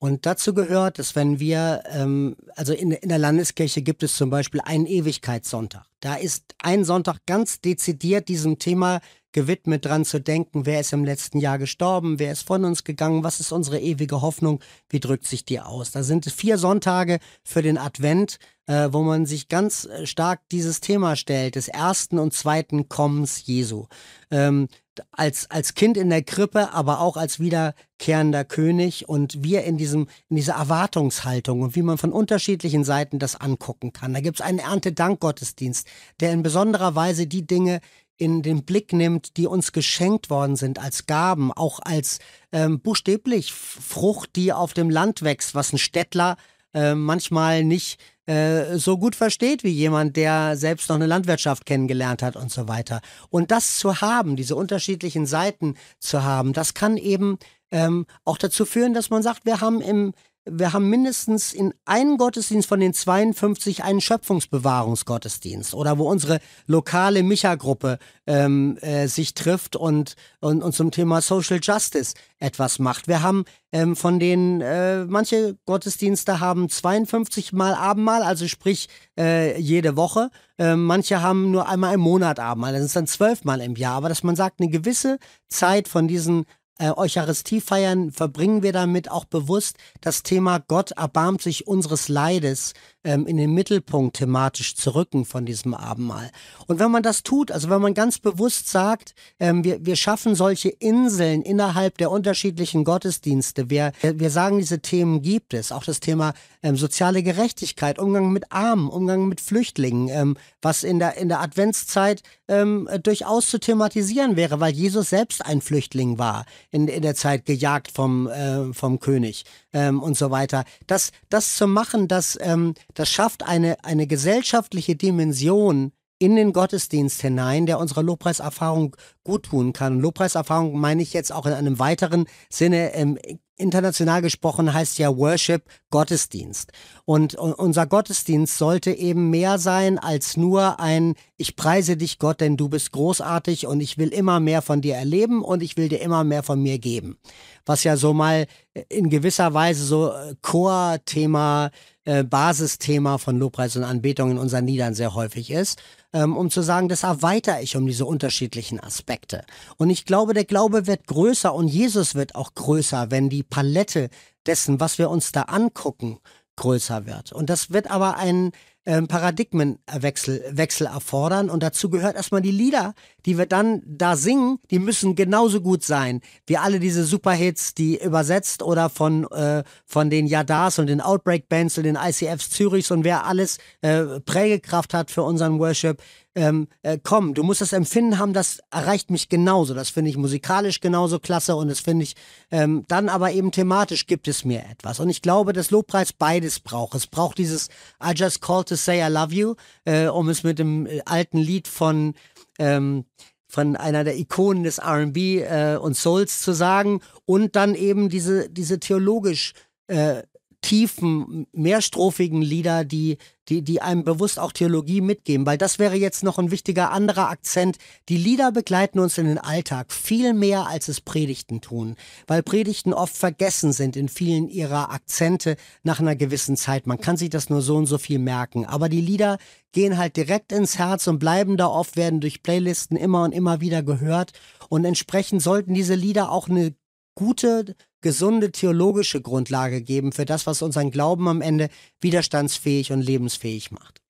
Und 0.04 0.26
dazu 0.26 0.54
gehört, 0.54 0.99
dass 0.99 1.16
wenn 1.16 1.39
wir, 1.39 1.82
ähm, 1.89 2.36
also 2.58 2.74
in, 2.74 2.91
in 2.91 3.08
der 3.08 3.20
Landeskirche 3.20 3.82
gibt 3.82 4.04
es 4.04 4.18
zum 4.18 4.30
Beispiel 4.30 4.60
einen 4.60 4.86
Ewigkeitssonntag. 4.86 5.86
Da 6.01 6.16
ist 6.16 6.43
ein 6.62 6.84
Sonntag 6.84 7.20
ganz 7.26 7.62
dezidiert 7.62 8.28
diesem 8.28 8.60
Thema 8.60 8.99
gewidmet, 9.32 9.86
dran 9.86 10.04
zu 10.04 10.20
denken, 10.20 10.66
wer 10.66 10.82
ist 10.82 10.91
im 10.91 11.06
letzten 11.06 11.39
Jahr 11.39 11.58
gestorben, 11.58 12.20
wer 12.20 12.34
ist 12.34 12.45
von 12.45 12.66
uns 12.66 12.84
gegangen, 12.84 13.24
was 13.24 13.39
ist 13.39 13.54
unsere 13.54 13.80
ewige 13.80 14.22
Hoffnung, 14.22 14.60
wie 14.89 14.99
drückt 14.99 15.26
sich 15.26 15.45
die 15.45 15.62
aus. 15.62 15.91
Da 15.91 16.04
sind 16.04 16.26
vier 16.26 16.58
Sonntage 16.58 17.20
für 17.45 17.62
den 17.62 17.78
Advent, 17.78 18.39
äh, 18.66 18.89
wo 18.91 19.04
man 19.04 19.26
sich 19.26 19.47
ganz 19.47 19.86
äh, 19.86 20.06
stark 20.06 20.41
dieses 20.51 20.82
Thema 20.82 21.16
stellt, 21.16 21.56
des 21.56 21.70
ersten 21.70 22.20
und 22.20 22.34
zweiten 22.34 22.89
Kommens 22.89 23.45
Jesu. 23.45 23.88
Ähm, 24.32 24.68
als, 25.12 25.50
als 25.50 25.74
Kind 25.74 25.98
in 25.98 26.10
der 26.10 26.24
Krippe, 26.24 26.74
aber 26.74 27.00
auch 27.00 27.18
als 27.18 27.39
wiederkehrender 27.39 28.46
König 28.46 29.08
und 29.10 29.44
wir 29.44 29.64
in 29.64 29.78
diesem, 29.78 30.08
in 30.30 30.36
dieser 30.36 30.54
Erwartungshaltung 30.54 31.62
und 31.62 31.76
wie 31.76 31.82
man 31.82 31.98
von 31.98 32.12
unterschiedlichen 32.12 32.84
Seiten 32.84 33.20
das 33.20 33.36
angucken 33.36 33.94
kann. 33.94 34.14
Da 34.14 34.22
gibt 34.22 34.39
es 34.39 34.46
einen 34.46 34.60
Erntedankgottesdienst, 34.60 35.88
der 36.20 36.32
in 36.32 36.44
besonderer 36.44 36.96
Weise 36.96 37.28
die 37.28 37.46
Dinge 37.48 37.80
in 38.18 38.41
den 38.41 38.64
Blick 38.64 38.94
nimmt, 38.94 39.38
die 39.38 39.48
uns 39.48 39.72
geschenkt 39.72 40.30
worden 40.30 40.56
sind 40.56 40.80
als 40.80 41.08
Gaben, 41.08 41.52
auch 41.52 41.80
als 41.82 42.20
ähm, 42.52 42.80
buchstäblich 42.80 43.52
Frucht, 43.52 44.36
die 44.36 44.54
auf 44.54 44.74
dem 44.74 44.89
Land 44.89 45.24
wächst, 45.24 45.56
was 45.56 45.74
ein 45.74 45.80
Städtler 45.80 46.38
äh, 46.74 46.96
manchmal 46.96 47.64
nicht 47.64 48.00
äh, 48.26 48.78
so 48.78 48.97
gut 48.97 49.15
versteht 49.15 49.63
wie 49.63 49.69
jemand, 49.69 50.15
der 50.15 50.55
selbst 50.55 50.89
noch 50.89 50.95
eine 50.95 51.07
Landwirtschaft 51.07 51.65
kennengelernt 51.65 52.21
hat 52.21 52.36
und 52.36 52.51
so 52.51 52.67
weiter. 52.67 53.01
Und 53.30 53.51
das 53.51 53.78
zu 53.78 54.01
haben, 54.01 54.36
diese 54.36 54.55
unterschiedlichen 54.55 55.26
Seiten 55.26 55.76
zu 55.99 56.24
haben, 56.24 56.53
das 56.53 56.74
kann 56.74 56.97
eben 56.97 57.38
ähm, 57.71 58.05
auch 58.24 58.38
dazu 58.38 58.65
führen, 58.65 58.93
dass 58.93 59.09
man 59.09 59.24
sagt, 59.24 59.45
wir 59.45 59.59
haben 59.59 59.82
im 59.82 60.13
wir 60.46 60.74
haben 60.74 60.89
mindestens 60.89 61.54
in 61.54 61.74
einem 61.86 62.18
Gottesdienst 62.18 62.68
von 62.68 62.80
den 62.80 62.94
52 62.94 63.84
einen 63.84 64.02
Schöpfungsbewahrungsgottesdienst 64.02 65.74
oder 65.74 65.98
wo 65.98 66.10
unsere 66.10 66.39
lokale 66.68 67.24
Micha-Gruppe 67.24 67.98
ähm, 68.28 68.78
äh, 68.82 69.08
sich 69.08 69.34
trifft 69.34 69.76
und, 69.76 70.16
und, 70.41 70.62
und 70.62 70.74
zum 70.74 70.91
Thema 70.91 71.22
Social 71.22 71.60
Justice 71.62 72.14
etwas 72.39 72.80
macht. 72.80 73.08
Wir 73.08 73.24
haben 73.24 73.46
ähm, 73.72 73.96
von 73.96 74.20
den, 74.20 74.60
äh, 74.60 75.06
manche 75.06 75.58
Gottesdienste 75.66 76.41
haben 76.41 76.68
52 76.68 77.54
Mal 77.54 77.74
Abendmahl, 77.74 78.22
also 78.22 78.48
sprich 78.48 78.89
äh, 79.18 79.58
jede 79.60 79.96
Woche. 79.96 80.30
Äh, 80.58 80.76
manche 80.76 81.22
haben 81.22 81.52
nur 81.52 81.70
einmal 81.70 81.94
im 81.94 82.02
Monat 82.02 82.39
Abendmahl, 82.39 82.74
das 82.74 82.84
ist 82.84 82.96
dann 82.96 83.08
zwölfmal 83.08 83.62
im 83.62 83.76
Jahr. 83.76 83.96
Aber 83.96 84.10
dass 84.10 84.24
man 84.24 84.36
sagt, 84.36 84.60
eine 84.60 84.70
gewisse 84.70 85.20
Zeit 85.48 85.88
von 85.88 86.08
diesen 86.08 86.46
äh, 86.80 86.91
Eucharistie 86.91 87.61
feiern, 87.61 88.11
verbringen 88.11 88.63
wir 88.63 88.74
damit 88.74 89.09
auch 89.09 89.26
bewusst 89.26 89.78
das 90.01 90.24
Thema 90.24 90.59
Gott 90.59 90.91
erbarmt 90.91 91.41
sich 91.41 91.67
unseres 91.67 92.09
Leides 92.09 92.74
ähm, 93.04 93.28
in 93.28 93.38
den 93.38 93.54
Mittelpunkt 93.54 94.18
thematisch 94.18 94.76
zu 94.76 94.95
rücken 94.95 95.26
von 95.26 95.45
diesem 95.45 95.74
Abendmahl. 95.74 96.32
Und 96.68 96.80
wenn 96.80 96.91
man 96.91 97.04
das 97.04 97.24
tut, 97.24 97.51
also 97.51 97.70
wenn 97.70 97.82
man 97.82 97.93
ganz 97.93 98.20
bewusst 98.20 98.70
sagt, 98.70 99.14
ähm, 99.39 99.64
wir, 99.64 99.86
wir 99.86 99.95
schaffen 99.95 100.36
solche 100.36 100.70
Inseln 100.70 101.41
innerhalb 101.41 101.97
der 101.97 102.12
unterschiedlichen 102.12 102.84
Gottesdienste, 102.84 103.70
wir, 103.70 103.91
wir 104.01 104.30
sagen, 104.30 104.58
diese 104.58 104.80
Themen 104.80 105.22
gibt 105.22 105.54
es, 105.54 105.72
auch 105.72 105.84
das 105.84 105.99
Thema 105.99 106.34
ähm, 106.62 106.78
soziale 106.78 107.24
Gerechtigkeit, 107.24 107.99
Umgang 107.99 108.32
mit 108.32 108.51
Armen, 108.51 108.88
Umgang 108.88 109.28
mit 109.28 109.41
Flüchtlingen, 109.41 110.10
ähm, 110.10 110.38
was 110.62 110.84
in 110.84 110.99
der, 110.99 111.18
in 111.18 111.30
der 111.30 111.41
Adventszeit 111.41 112.22
ähm, 112.47 112.89
durchaus 113.01 113.47
zu 113.47 113.60
thematisieren 113.60 114.36
wäre, 114.36 114.60
weil 114.60 114.74
Jesus 114.74 115.10
selbst 115.10 115.45
ein 115.45 115.62
Flüchtling 115.62 116.18
war, 116.18 116.45
in, 116.72 116.88
in 116.88 117.01
der 117.01 117.16
Zeit 117.16 117.45
gejagt 117.45 117.91
vom, 117.91 118.28
äh, 118.28 118.74
vom 118.74 118.99
König 118.99 119.45
ähm, 119.74 120.01
und 120.01 120.18
so 120.18 120.32
weiter. 120.32 120.64
Das, 120.88 121.12
das 121.30 121.56
zu 121.56 121.68
machen, 121.68 122.08
das, 122.08 122.38
ähm, 122.41 122.74
das 122.94 123.10
schafft 123.10 123.44
eine, 123.44 123.84
eine 123.84 124.08
gesellschaftliche 124.08 124.96
Dimension 124.96 125.91
in 126.20 126.36
den 126.36 126.54
Gottesdienst 126.54 127.22
hinein, 127.22 127.66
der 127.66 127.80
unserer 127.80 128.04
Lobpreiserfahrung 128.04 128.96
gut 129.24 129.44
tun 129.44 129.74
kann. 129.74 130.00
Lobpreiserfahrung 130.00 130.80
meine 130.80 131.02
ich 131.02 131.12
jetzt 131.12 131.34
auch 131.34 131.46
in 131.46 131.54
einem 131.54 131.80
weiteren 131.80 132.28
Sinne 132.50 132.94
ähm, 132.94 133.18
international 133.58 134.22
gesprochen 134.22 134.74
heißt 134.74 134.98
ja 134.98 135.16
Worship 135.16 135.64
Gottesdienst. 135.89 136.72
Und, 137.06 137.36
und 137.36 137.54
unser 137.54 137.86
Gottesdienst 137.86 138.58
sollte 138.58 138.91
eben 138.91 139.30
mehr 139.30 139.60
sein 139.60 140.00
als 140.00 140.38
nur 140.38 140.80
ein 140.80 141.16
Ich 141.38 141.56
preise 141.56 141.98
dich 141.98 142.20
Gott, 142.20 142.41
denn 142.41 142.58
du 142.58 142.70
bist 142.70 142.91
großartig 142.91 143.68
und 143.68 143.82
ich 143.82 143.98
will 143.98 144.10
immer 144.10 144.39
mehr 144.39 144.62
von 144.62 144.82
dir 144.82 144.96
erleben 144.96 145.44
und 145.44 145.62
ich 145.62 145.78
will 145.78 145.89
dir 145.89 146.02
immer 146.02 146.24
mehr 146.24 146.44
von 146.44 146.62
mir 146.62 146.80
geben. 146.80 147.18
Was 147.66 147.84
ja 147.84 147.96
so 147.96 148.14
mal 148.14 148.48
in 148.89 149.10
gewisser 149.10 149.54
Weise 149.54 149.84
so 149.84 150.12
äh, 150.12 150.36
Chor-Thema, 150.41 151.68
äh, 151.68 151.70
Basisthema 152.06 153.18
von 153.18 153.39
Lobpreis 153.39 153.76
und 153.78 153.84
Anbetung 153.84 154.32
in 154.32 154.38
unseren 154.38 154.68
Liedern 154.68 154.93
sehr 154.93 155.14
häufig 155.14 155.51
ist 155.51 155.82
ähm, 156.14 156.38
um 156.38 156.49
zu 156.49 156.62
sagen, 156.62 156.88
das 156.88 157.04
erweitere 157.04 157.62
ich 157.62 157.76
um 157.76 157.86
diese 157.86 158.06
unterschiedlichen 158.06 158.80
Aspekte. 158.80 159.43
Und 159.78 159.89
ich 159.89 160.06
glaube, 160.06 160.34
der 160.34 160.45
Glaube 160.45 160.88
wird 160.88 161.08
größer 161.08 161.54
und 161.54 161.68
Jesus 161.68 162.16
wird 162.16 162.36
auch 162.36 162.54
größer, 162.54 163.12
wenn 163.12 163.30
die 163.30 163.43
Palette 163.43 164.10
dessen, 164.45 164.80
was 164.80 164.97
wir 164.99 165.10
uns 165.10 165.32
da 165.32 165.43
angucken, 165.43 166.20
größer 166.56 167.08
wird. 167.08 167.34
Und 167.34 167.49
das 167.49 167.72
wird 167.72 167.89
aber 167.89 168.18
ein 168.18 168.51
ähm, 168.86 169.08
Paradigmenwechsel 169.08 170.44
Wechsel 170.52 170.88
erfordern. 170.88 171.50
Und 171.50 171.64
dazu 171.64 171.90
gehört 171.90 172.16
erstmal 172.16 172.42
die 172.42 172.52
Lieder, 172.52 172.94
die 173.26 173.38
wir 173.38 173.46
dann 173.46 173.82
da 173.86 174.16
singen, 174.16 174.60
die 174.72 174.80
müssen 174.80 175.16
genauso 175.16 175.62
gut 175.62 175.84
sein 175.84 176.22
wie 176.48 176.58
alle 176.58 176.80
diese 176.80 177.04
Superhits, 177.06 177.74
die 177.74 178.02
übersetzt 178.02 178.64
oder 178.64 178.90
von, 178.90 179.26
äh, 179.32 179.64
von 179.86 180.10
den 180.10 180.28
Yadas 180.28 180.80
und 180.80 180.88
den 180.88 181.02
Outbreak 181.02 181.48
Bands 181.50 181.78
und 181.78 181.86
den 181.86 181.96
ICFs 181.96 182.50
Zürichs 182.50 182.92
und 182.92 183.04
wer 183.04 183.26
alles 183.26 183.58
äh, 183.82 184.20
Prägekraft 184.20 184.94
hat 184.94 185.12
für 185.12 185.24
unseren 185.24 185.60
Worship 185.60 186.02
ähm, 186.36 186.68
äh, 186.82 186.98
komm, 187.02 187.34
du 187.34 187.44
musst 187.44 187.62
das 187.62 187.74
Empfinden 187.74 188.18
haben, 188.18 188.34
das 188.34 188.60
erreicht 188.72 189.12
mich 189.12 189.30
genauso. 189.30 189.74
Das 189.74 189.90
finde 189.90 190.10
ich 190.10 190.18
musikalisch 190.18 190.80
genauso 190.80 191.20
klasse 191.20 191.56
und 191.56 191.68
das 191.68 191.80
finde 191.80 192.04
ich 192.04 192.16
ähm, 192.52 192.86
dann 192.88 193.10
aber 193.10 193.32
eben 193.32 193.52
thematisch 193.52 194.08
gibt 194.08 194.28
es 194.28 194.44
mir 194.44 194.64
etwas. 194.70 195.00
Und 195.00 195.10
ich 195.10 195.22
glaube, 195.22 195.54
dass 195.54 195.72
Lobpreis 195.72 196.14
beides 196.14 196.60
braucht. 196.60 196.96
Es 196.96 197.08
braucht 197.08 197.38
dieses 197.38 197.70
I 198.04 198.14
just 198.16 198.42
called 198.42 198.68
to 198.70 198.76
say 198.76 199.06
I 199.06 199.12
love 199.12 199.34
you, 199.34 199.56
äh, 199.86 200.08
um 200.08 200.30
es 200.30 200.44
mit 200.44 200.60
dem 200.60 200.88
äh, 200.88 201.02
alten 201.06 201.38
Lied 201.38 201.68
von 201.68 202.14
ähm, 202.60 203.06
von 203.48 203.76
einer 203.76 204.04
der 204.04 204.18
Ikonen 204.18 204.64
des 204.64 204.80
R&B 204.80 205.42
äh, 205.42 205.78
und 205.78 205.96
Souls 205.96 206.42
zu 206.42 206.54
sagen 206.54 207.02
und 207.26 207.56
dann 207.56 207.76
eben 207.76 208.10
diese 208.10 208.50
diese 208.50 208.80
theologisch 208.80 209.54
äh, 209.88 210.24
tiefen, 210.64 211.46
mehrstrophigen 211.52 212.42
Lieder, 212.42 212.84
die, 212.86 213.18
die, 213.50 213.62
die 213.62 213.82
einem 213.82 214.04
bewusst 214.04 214.39
auch 214.39 214.52
Theologie 214.52 215.02
mitgeben, 215.02 215.46
weil 215.46 215.58
das 215.58 215.80
wäre 215.80 215.96
jetzt 215.96 216.24
noch 216.24 216.39
ein 216.39 216.52
wichtiger 216.52 216.91
anderer 216.91 217.30
Akzent. 217.30 217.78
Die 218.10 218.18
Lieder 218.18 218.52
begleiten 218.52 219.00
uns 219.00 219.18
in 219.18 219.26
den 219.26 219.38
Alltag 219.38 219.91
viel 219.91 220.34
mehr, 220.34 220.68
als 220.68 220.88
es 220.88 221.02
Predigten 221.02 221.62
tun, 221.62 221.96
weil 222.28 222.44
Predigten 222.44 222.94
oft 222.94 223.16
vergessen 223.16 223.74
sind 223.74 223.96
in 223.96 224.10
vielen 224.10 224.50
ihrer 224.50 224.91
Akzente 224.91 225.58
nach 225.84 226.00
einer 226.00 226.16
gewissen 226.16 226.58
Zeit. 226.58 226.88
Man 226.88 227.00
kann 227.00 227.18
sich 227.18 227.30
das 227.30 227.50
nur 227.50 227.62
so 227.62 227.76
und 227.76 227.86
so 227.86 227.98
viel 227.98 228.20
merken, 228.20 228.66
aber 228.66 228.89
die 228.89 229.02
Lieder 229.02 229.38
gehen 229.72 229.98
halt 229.98 230.16
direkt 230.18 230.52
ins 230.52 230.78
Herz 230.78 231.08
und 231.08 231.20
bleiben 231.20 231.58
da 231.58 231.68
oft, 231.68 231.98
werden 231.98 232.22
durch 232.22 232.44
Playlisten 232.44 232.96
immer 232.96 233.24
und 233.24 233.34
immer 233.34 233.60
wieder 233.60 233.84
gehört 233.84 234.32
und 234.70 234.86
entsprechend 234.86 235.41
sollten 235.41 235.74
diese 235.74 235.96
Lieder 235.96 236.32
auch 236.32 236.48
eine 236.48 236.76
gute 237.16 237.76
gesunde 238.04 238.51
theologische 238.51 239.22
Grundlage 239.22 239.82
geben 239.82 240.12
für 240.12 240.26
das, 240.26 240.45
was 240.45 240.62
unseren 240.62 240.91
Glauben 240.91 241.28
am 241.28 241.41
Ende 241.41 241.70
widerstandsfähig 242.01 242.91
und 242.91 243.01
lebensfähig 243.01 243.72
macht. 243.72 244.04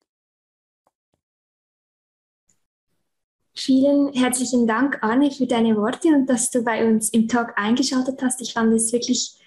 Vielen 3.56 4.12
herzlichen 4.12 4.66
Dank, 4.66 4.98
Arne, 5.00 5.30
für 5.30 5.46
deine 5.46 5.76
Worte 5.76 6.08
und 6.08 6.26
dass 6.26 6.50
du 6.50 6.62
bei 6.62 6.86
uns 6.86 7.08
im 7.10 7.28
Talk 7.28 7.54
eingeschaltet 7.56 8.20
hast. 8.20 8.42
Ich 8.42 8.52
fand 8.52 8.72
es 8.74 8.92
wirklich 8.92 9.38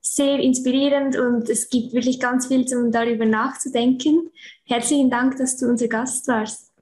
sehr 0.00 0.38
inspirierend 0.38 1.16
und 1.16 1.48
es 1.50 1.68
gibt 1.68 1.92
wirklich 1.92 2.18
ganz 2.18 2.46
viel, 2.46 2.64
um 2.74 2.90
darüber 2.90 3.26
nachzudenken. 3.26 4.30
Herzlichen 4.64 5.10
Dank, 5.10 5.36
dass 5.36 5.58
du 5.58 5.66
unser 5.66 5.88
Gast 5.88 6.26
warst. 6.26 6.72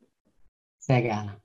Sehr 0.78 1.02
gerne. 1.02 1.36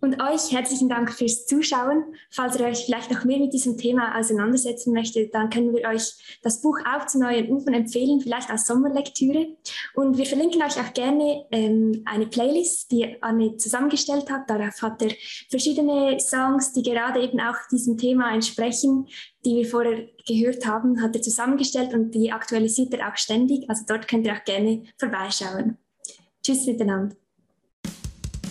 Und 0.00 0.22
euch 0.22 0.52
herzlichen 0.52 0.88
Dank 0.88 1.12
fürs 1.12 1.46
Zuschauen. 1.46 2.04
Falls 2.30 2.56
ihr 2.56 2.66
euch 2.66 2.84
vielleicht 2.84 3.10
noch 3.10 3.24
mehr 3.24 3.38
mit 3.38 3.52
diesem 3.52 3.76
Thema 3.76 4.16
auseinandersetzen 4.16 4.92
möchtet, 4.92 5.34
dann 5.34 5.50
können 5.50 5.74
wir 5.74 5.88
euch 5.88 6.38
das 6.42 6.60
Buch 6.60 6.78
Auf 6.86 7.06
zu 7.06 7.18
neuen 7.18 7.50
Ufern 7.50 7.74
empfehlen, 7.74 8.20
vielleicht 8.20 8.48
als 8.48 8.66
Sommerlektüre. 8.66 9.56
Und 9.94 10.16
wir 10.16 10.26
verlinken 10.26 10.62
euch 10.62 10.78
auch 10.78 10.94
gerne 10.94 11.46
ähm, 11.50 12.02
eine 12.04 12.26
Playlist, 12.26 12.92
die 12.92 13.20
Anne 13.20 13.56
zusammengestellt 13.56 14.30
hat. 14.30 14.48
Darauf 14.48 14.80
hat 14.82 15.02
er 15.02 15.10
verschiedene 15.50 16.20
Songs, 16.20 16.72
die 16.72 16.82
gerade 16.82 17.20
eben 17.20 17.40
auch 17.40 17.56
diesem 17.70 17.98
Thema 17.98 18.32
entsprechen, 18.32 19.08
die 19.44 19.56
wir 19.56 19.66
vorher 19.66 20.06
gehört 20.28 20.64
haben, 20.64 21.02
hat 21.02 21.16
er 21.16 21.22
zusammengestellt 21.22 21.92
und 21.92 22.12
die 22.12 22.30
aktualisiert 22.30 22.94
er 22.94 23.08
auch 23.08 23.16
ständig. 23.16 23.68
Also 23.68 23.82
dort 23.88 24.06
könnt 24.06 24.26
ihr 24.26 24.34
auch 24.34 24.44
gerne 24.44 24.84
vorbeischauen. 24.96 25.76
Tschüss 26.40 26.66
miteinander. 26.66 27.16